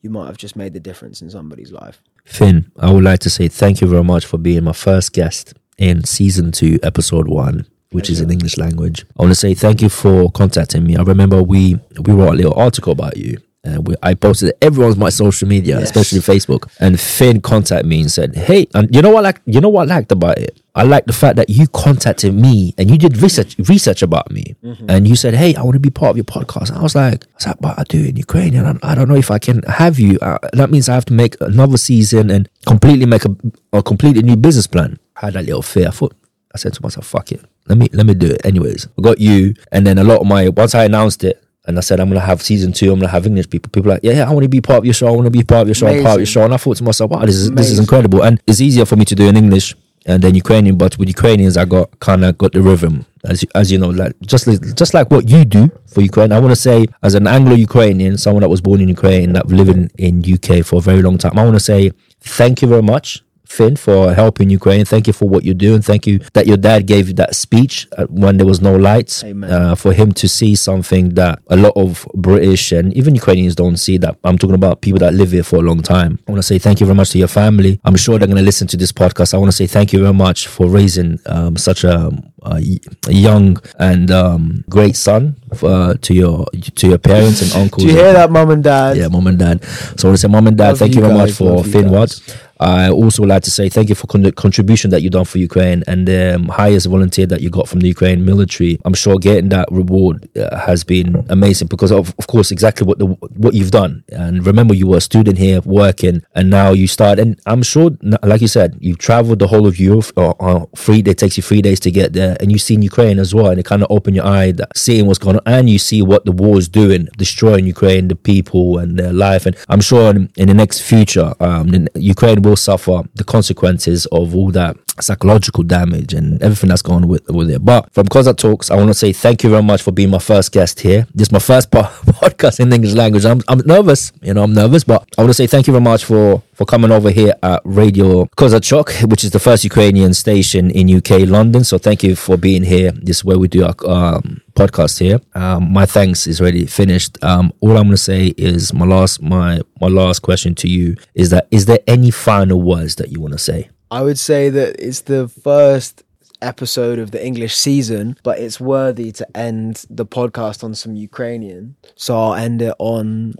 you 0.00 0.10
might 0.10 0.26
have 0.26 0.36
just 0.36 0.56
made 0.56 0.74
the 0.74 0.80
difference 0.80 1.22
in 1.22 1.30
somebody's 1.30 1.72
life. 1.72 2.02
Fynn, 2.24 2.70
I 2.78 2.92
would 2.92 3.04
like 3.04 3.20
to 3.20 3.30
say 3.30 3.48
thank 3.48 3.80
you 3.80 3.86
very 3.86 4.04
much 4.04 4.26
for 4.26 4.36
being 4.36 4.64
my 4.64 4.72
first 4.72 5.12
guest 5.12 5.54
in 5.78 6.04
season 6.04 6.52
two, 6.52 6.78
episode 6.82 7.28
one, 7.28 7.66
which 7.92 8.10
is 8.10 8.20
in 8.20 8.30
English 8.30 8.56
language. 8.56 9.04
I 9.18 9.22
want 9.22 9.30
to 9.30 9.36
say 9.36 9.54
thank 9.54 9.82
you 9.82 9.88
for 9.88 10.30
contacting 10.30 10.84
me. 10.84 10.96
I 10.96 11.02
remember 11.02 11.42
we 11.42 11.78
we 12.00 12.12
wrote 12.12 12.32
a 12.32 12.36
little 12.36 12.54
article 12.54 12.92
about 12.92 13.16
you 13.16 13.38
uh, 13.64 13.80
we, 13.80 13.94
I 14.02 14.14
posted 14.14 14.50
it 14.50 14.58
everyone's 14.60 14.96
my 14.96 15.08
social 15.08 15.46
media, 15.46 15.78
yes. 15.78 15.84
especially 15.84 16.18
Facebook. 16.18 16.68
And 16.80 16.98
Fynn 16.98 17.40
contacted 17.40 17.86
me 17.86 18.00
and 18.00 18.10
said, 18.10 18.34
"Hey, 18.34 18.66
and 18.74 18.94
you 18.94 19.02
know 19.02 19.10
what? 19.10 19.22
Like, 19.22 19.40
you 19.44 19.60
know 19.60 19.68
what 19.68 19.88
I 19.88 19.94
liked 19.94 20.10
about 20.10 20.38
it? 20.38 20.60
I 20.74 20.82
like 20.82 21.04
the 21.04 21.12
fact 21.12 21.36
that 21.36 21.48
you 21.48 21.68
contacted 21.68 22.34
me 22.34 22.74
and 22.76 22.90
you 22.90 22.98
did 22.98 23.18
research 23.18 23.56
research 23.68 24.02
about 24.02 24.32
me, 24.32 24.56
mm-hmm. 24.64 24.86
and 24.88 25.06
you 25.06 25.14
said, 25.14 25.34
"Hey, 25.34 25.54
I 25.54 25.62
want 25.62 25.74
to 25.74 25.80
be 25.80 25.90
part 25.90 26.10
of 26.10 26.16
your 26.16 26.24
podcast." 26.24 26.70
And 26.70 26.78
I 26.78 26.82
was 26.82 26.96
like, 26.96 27.24
"I 27.24 27.34
was 27.36 27.46
like, 27.46 27.60
but 27.60 27.78
I 27.78 27.84
do 27.84 28.04
in 28.04 28.16
Ukrainian. 28.16 28.66
I, 28.66 28.78
I 28.82 28.94
don't 28.96 29.08
know 29.08 29.14
if 29.14 29.30
I 29.30 29.38
can 29.38 29.62
have 29.64 30.00
you. 30.00 30.18
Uh, 30.20 30.38
that 30.54 30.70
means 30.70 30.88
I 30.88 30.94
have 30.94 31.04
to 31.06 31.12
make 31.12 31.36
another 31.40 31.76
season 31.76 32.30
and 32.30 32.48
completely 32.66 33.06
make 33.06 33.24
a, 33.24 33.36
a 33.72 33.82
completely 33.82 34.22
new 34.22 34.36
business 34.36 34.66
plan." 34.66 34.98
I 35.16 35.26
had 35.26 35.34
that 35.34 35.44
little 35.44 35.62
fear. 35.62 35.88
I 35.88 35.90
thought, 35.92 36.16
I 36.52 36.58
said 36.58 36.74
to 36.74 36.82
myself, 36.82 37.06
"Fuck 37.06 37.30
it, 37.30 37.44
let 37.68 37.78
me 37.78 37.88
let 37.92 38.06
me 38.06 38.14
do 38.14 38.26
it." 38.26 38.44
Anyways, 38.44 38.88
I 38.98 39.02
got 39.02 39.18
you, 39.18 39.54
and 39.70 39.86
then 39.86 39.98
a 39.98 40.04
lot 40.04 40.20
of 40.20 40.26
my 40.26 40.48
once 40.48 40.74
I 40.74 40.84
announced 40.84 41.24
it 41.24 41.42
and 41.66 41.78
I 41.78 41.80
said, 41.80 42.00
I'm 42.00 42.08
gonna 42.08 42.20
have 42.20 42.42
season 42.42 42.72
two. 42.72 42.92
I'm 42.92 42.98
gonna 42.98 43.10
have 43.12 43.26
English 43.26 43.48
people. 43.48 43.70
People 43.70 43.90
like, 43.90 44.00
yeah, 44.02 44.12
yeah 44.12 44.28
I 44.28 44.32
want 44.32 44.42
to 44.42 44.48
be 44.48 44.60
part 44.60 44.78
of 44.78 44.84
your 44.84 44.94
show. 44.94 45.06
I 45.06 45.12
want 45.12 45.26
to 45.26 45.30
be 45.30 45.44
part 45.44 45.62
of 45.62 45.68
your 45.68 45.74
show. 45.74 45.86
I'm 45.86 46.02
part 46.02 46.14
of 46.14 46.20
your 46.20 46.26
show. 46.26 46.44
And 46.44 46.52
I 46.52 46.56
thought 46.56 46.76
to 46.78 46.84
myself, 46.84 47.10
wow, 47.10 47.24
this 47.24 47.36
is 47.36 47.48
Amazing. 47.48 47.54
this 47.56 47.70
is 47.70 47.78
incredible. 47.78 48.24
And 48.24 48.40
it's 48.46 48.60
easier 48.60 48.84
for 48.84 48.96
me 48.96 49.04
to 49.04 49.14
do 49.14 49.28
in 49.28 49.36
English 49.36 49.76
and 50.06 50.20
then 50.22 50.34
Ukrainian. 50.34 50.76
But 50.76 50.98
with 50.98 51.08
Ukrainians, 51.08 51.56
I 51.56 51.64
got 51.64 51.98
kind 52.00 52.24
of 52.24 52.36
got 52.36 52.52
the 52.52 52.62
rhythm, 52.62 53.06
as 53.24 53.44
as 53.54 53.70
you 53.70 53.78
know, 53.78 53.90
like 53.90 54.12
just 54.22 54.48
just 54.74 54.92
like 54.92 55.10
what 55.12 55.28
you 55.28 55.44
do 55.44 55.70
for 55.86 56.00
Ukraine. 56.00 56.32
I 56.32 56.40
want 56.40 56.50
to 56.50 56.60
say, 56.60 56.86
as 57.02 57.14
an 57.14 57.28
Anglo-Ukrainian, 57.28 58.18
someone 58.18 58.40
that 58.40 58.48
was 58.48 58.60
born 58.60 58.80
in 58.80 58.88
Ukraine 58.88 59.32
that 59.34 59.46
lived 59.46 59.70
in, 59.70 59.90
in 59.98 60.34
UK 60.34 60.64
for 60.64 60.76
a 60.76 60.80
very 60.80 61.02
long 61.02 61.16
time, 61.16 61.38
I 61.38 61.44
want 61.44 61.54
to 61.56 61.60
say 61.60 61.92
thank 62.20 62.62
you 62.62 62.68
very 62.68 62.82
much 62.82 63.22
Fynn, 63.44 63.76
for 63.76 64.14
helping 64.14 64.50
Ukraine. 64.50 64.84
Thank 64.84 65.06
you 65.06 65.12
for 65.12 65.28
what 65.28 65.44
you're 65.44 65.54
doing. 65.54 65.82
Thank 65.82 66.06
you 66.06 66.20
that 66.32 66.46
your 66.46 66.56
dad 66.56 66.86
gave 66.86 67.08
you 67.08 67.14
that 67.14 67.34
speech 67.34 67.86
uh, 67.98 68.06
when 68.06 68.36
there 68.38 68.46
was 68.46 68.60
no 68.60 68.74
lights. 68.76 69.22
Uh, 69.24 69.74
for 69.74 69.92
him 69.92 70.12
to 70.12 70.28
see 70.28 70.54
something 70.54 71.10
that 71.10 71.40
a 71.48 71.56
lot 71.56 71.72
of 71.76 72.06
British 72.14 72.72
and 72.72 72.92
even 72.94 73.14
Ukrainians 73.14 73.54
don't 73.54 73.76
see 73.76 73.98
that. 73.98 74.16
I'm 74.24 74.38
talking 74.38 74.54
about 74.54 74.80
people 74.80 74.98
that 75.00 75.14
live 75.14 75.32
here 75.32 75.42
for 75.42 75.56
a 75.56 75.62
long 75.62 75.82
time. 75.82 76.18
I 76.26 76.32
want 76.32 76.38
to 76.38 76.46
say 76.46 76.58
thank 76.58 76.80
you 76.80 76.86
very 76.86 76.96
much 76.96 77.10
to 77.10 77.18
your 77.18 77.28
family. 77.28 77.80
I'm 77.84 77.96
sure 77.96 78.18
they're 78.18 78.28
going 78.28 78.36
to 78.38 78.42
listen 78.44 78.66
to 78.68 78.76
this 78.76 78.92
podcast. 78.92 79.34
I 79.34 79.38
want 79.38 79.50
to 79.50 79.56
say 79.56 79.66
thank 79.66 79.92
you 79.92 80.00
very 80.00 80.14
much 80.14 80.46
for 80.46 80.68
raising 80.68 81.18
um, 81.26 81.56
such 81.56 81.84
a, 81.84 82.10
a, 82.42 82.60
young 83.08 83.58
and 83.78 84.10
um, 84.10 84.64
great 84.68 84.96
son 84.96 85.36
uh, 85.62 85.94
to 86.00 86.14
your 86.14 86.46
to 86.76 86.88
your 86.88 86.98
parents 86.98 87.42
and 87.42 87.52
uncles. 87.52 87.82
Do 87.86 87.92
you 87.92 87.98
hear 87.98 88.12
that, 88.12 88.30
mom 88.30 88.50
and 88.50 88.64
dad? 88.64 88.96
Yeah, 88.96 89.08
mom 89.08 89.26
and 89.26 89.38
dad. 89.38 89.64
So 89.64 90.08
I 90.08 90.10
want 90.10 90.18
to 90.18 90.18
say, 90.18 90.28
mom 90.28 90.46
and 90.46 90.56
dad, 90.56 90.68
Love 90.70 90.78
thank 90.78 90.94
you, 90.94 91.00
you 91.00 91.06
very 91.06 91.18
much 91.18 91.32
for 91.32 91.64
Fynn 91.64 91.90
Watt. 91.90 92.20
I 92.62 92.90
also 92.90 93.22
would 93.22 93.28
like 93.28 93.42
to 93.42 93.50
say 93.50 93.68
thank 93.68 93.88
you 93.88 93.94
for 93.94 94.06
con- 94.06 94.22
the 94.22 94.32
contribution 94.32 94.90
that 94.90 95.02
you've 95.02 95.12
done 95.12 95.24
for 95.24 95.38
Ukraine 95.38 95.82
and 95.86 96.06
the 96.06 96.36
um, 96.36 96.48
highest 96.48 96.86
volunteer 96.86 97.26
that 97.26 97.40
you 97.40 97.50
got 97.50 97.68
from 97.68 97.80
the 97.80 97.88
Ukraine 97.88 98.24
military. 98.24 98.78
I'm 98.84 98.94
sure 98.94 99.18
getting 99.18 99.48
that 99.50 99.68
reward 99.70 100.28
uh, 100.36 100.56
has 100.56 100.84
been 100.84 101.26
amazing 101.28 101.68
because 101.68 101.90
of, 101.90 102.14
of 102.18 102.26
course, 102.28 102.50
exactly 102.52 102.86
what 102.86 102.98
the 102.98 103.06
what 103.06 103.54
you've 103.54 103.70
done. 103.70 104.04
And 104.10 104.46
remember, 104.46 104.74
you 104.74 104.86
were 104.86 104.98
a 104.98 105.00
student 105.00 105.38
here 105.38 105.60
working, 105.64 106.22
and 106.34 106.50
now 106.50 106.70
you 106.72 106.86
start. 106.86 107.18
And 107.18 107.40
I'm 107.46 107.62
sure, 107.62 107.90
like 108.22 108.40
you 108.40 108.48
said, 108.48 108.76
you've 108.80 108.98
traveled 108.98 109.40
the 109.40 109.48
whole 109.48 109.66
of 109.66 109.80
Europe. 109.80 110.12
Uh, 110.16 110.30
uh, 110.30 110.66
three, 110.76 111.00
it 111.00 111.18
takes 111.18 111.36
you 111.36 111.42
three 111.42 111.62
days 111.62 111.80
to 111.80 111.90
get 111.90 112.12
there, 112.12 112.36
and 112.40 112.52
you've 112.52 112.62
seen 112.62 112.82
Ukraine 112.82 113.18
as 113.18 113.34
well, 113.34 113.48
and 113.48 113.58
it 113.58 113.64
kind 113.64 113.82
of 113.82 113.88
opened 113.90 114.16
your 114.16 114.26
eye, 114.26 114.52
that 114.52 114.76
seeing 114.76 115.06
what's 115.06 115.18
going 115.18 115.36
on, 115.36 115.42
and 115.46 115.68
you 115.68 115.78
see 115.78 116.02
what 116.02 116.24
the 116.24 116.32
war 116.32 116.58
is 116.58 116.68
doing, 116.68 117.08
destroying 117.16 117.66
Ukraine, 117.66 118.08
the 118.08 118.16
people, 118.16 118.78
and 118.78 118.98
their 118.98 119.12
life. 119.12 119.46
And 119.46 119.56
I'm 119.68 119.80
sure 119.80 120.10
in, 120.10 120.30
in 120.36 120.48
the 120.48 120.54
next 120.54 120.80
future, 120.80 121.34
um, 121.40 121.88
Ukraine 121.94 122.42
will 122.42 122.51
will 122.52 122.56
suffer 122.56 123.02
the 123.14 123.24
consequences 123.24 124.04
of 124.06 124.34
all 124.36 124.50
that 124.50 124.76
psychological 125.00 125.64
damage 125.64 126.12
and 126.12 126.42
everything 126.42 126.68
that's 126.68 126.82
on 126.84 127.08
with, 127.08 127.26
with 127.30 127.50
it. 127.50 127.64
But 127.64 127.90
from 127.94 128.06
Kozak 128.08 128.36
Talks, 128.36 128.70
I 128.70 128.76
want 128.76 128.88
to 128.88 128.94
say 128.94 129.10
thank 129.12 129.42
you 129.42 129.48
very 129.48 129.62
much 129.62 129.80
for 129.80 129.90
being 129.90 130.10
my 130.10 130.18
first 130.18 130.52
guest 130.52 130.80
here. 130.80 131.06
This 131.14 131.28
is 131.28 131.32
my 131.32 131.38
first 131.38 131.70
po- 131.70 131.80
podcast 132.20 132.60
in 132.60 132.70
English 132.70 132.92
language. 132.92 133.24
I'm, 133.24 133.40
I'm 133.48 133.60
nervous, 133.60 134.12
you 134.20 134.34
know, 134.34 134.42
I'm 134.42 134.52
nervous, 134.52 134.84
but 134.84 135.08
I 135.16 135.22
want 135.22 135.30
to 135.30 135.34
say 135.34 135.46
thank 135.46 135.66
you 135.66 135.72
very 135.72 135.82
much 135.82 136.04
for, 136.04 136.42
for 136.52 136.66
coming 136.66 136.92
over 136.92 137.10
here 137.10 137.32
at 137.42 137.62
Radio 137.64 138.26
Kozachok, 138.36 139.08
which 139.10 139.24
is 139.24 139.30
the 139.30 139.40
first 139.40 139.64
Ukrainian 139.64 140.12
station 140.12 140.70
in 140.70 140.94
UK, 140.94 141.20
London. 141.26 141.64
So 141.64 141.78
thank 141.78 142.02
you 142.02 142.14
for 142.14 142.36
being 142.36 142.62
here. 142.62 142.92
This 142.92 143.18
is 143.18 143.24
where 143.24 143.38
we 143.38 143.48
do 143.48 143.64
our 143.64 143.74
um, 143.88 144.41
podcast 144.53 144.99
here. 144.99 145.19
Um, 145.35 145.61
my 145.71 145.85
thanks 145.85 146.27
is 146.27 146.41
already 146.41 146.65
finished. 146.65 147.13
Um, 147.23 147.45
all 147.61 147.77
I'm 147.77 147.87
going 147.87 147.91
to 147.91 147.97
say 147.97 148.33
is 148.51 148.73
my 148.73 148.85
last, 148.85 149.21
my, 149.21 149.61
my 149.83 149.87
last 149.87 150.19
question 150.27 150.55
to 150.55 150.67
you 150.67 150.95
is 151.13 151.29
that, 151.33 151.47
is 151.51 151.65
there 151.65 151.79
any 151.87 152.11
final 152.11 152.59
words 152.61 152.95
that 152.95 153.07
you 153.11 153.19
want 153.21 153.33
to 153.33 153.39
say? 153.39 153.69
I 153.89 154.01
would 154.01 154.19
say 154.19 154.49
that 154.49 154.69
it's 154.79 155.01
the 155.01 155.27
first 155.27 156.03
episode 156.41 156.99
of 156.99 157.11
the 157.11 157.25
English 157.25 157.55
season, 157.55 158.17
but 158.23 158.39
it's 158.39 158.59
worthy 158.59 159.11
to 159.13 159.37
end 159.37 159.85
the 159.89 160.05
podcast 160.05 160.63
on 160.63 160.75
some 160.75 160.95
Ukrainian. 160.95 161.75
So 161.95 162.09
I'll 162.21 162.35
end 162.35 162.61
it 162.61 162.75
on 162.79 163.33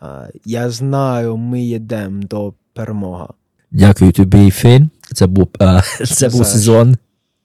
uh, 0.00 0.28
Я 0.44 0.70
знаю, 0.70 1.36
ми 1.36 1.62
йдемо 1.64 2.22
до 2.22 2.54
перемоги. 2.72 3.26
Дякую 3.70 4.12
тобі, 4.12 4.50
Фін. 4.50 4.90
Це 5.14 5.26
був, 5.26 5.48
е, 5.62 5.82
це 6.06 6.28
був 6.28 6.46
сезон. 6.46 6.96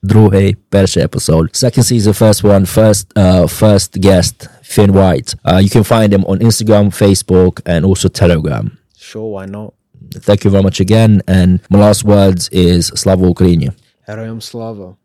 Druhei 0.02 0.54
per 0.70 0.86
episode. 0.96 1.56
Second 1.56 1.82
season, 1.84 2.12
first 2.12 2.44
one, 2.44 2.66
first 2.66 3.12
uh, 3.16 3.46
first 3.46 4.00
guest 4.00 4.48
Fynn 4.62 4.92
White. 4.92 5.34
Uh, 5.44 5.56
you 5.56 5.70
can 5.70 5.82
find 5.82 6.12
him 6.12 6.24
on 6.26 6.38
Instagram, 6.38 6.90
Facebook, 6.90 7.60
and 7.66 7.84
also 7.84 8.08
Telegram. 8.08 8.78
Sure, 8.96 9.32
why 9.32 9.46
not? 9.46 9.74
Thank 10.14 10.44
you 10.44 10.50
very 10.50 10.62
much 10.62 10.80
again. 10.80 11.22
And 11.26 11.60
my 11.70 11.78
last 11.78 12.04
words 12.04 12.48
is 12.50 12.88
Slava 12.88 13.24
Ukraini. 13.24 13.74
Herojem 14.06 14.42
Slava. 14.42 14.96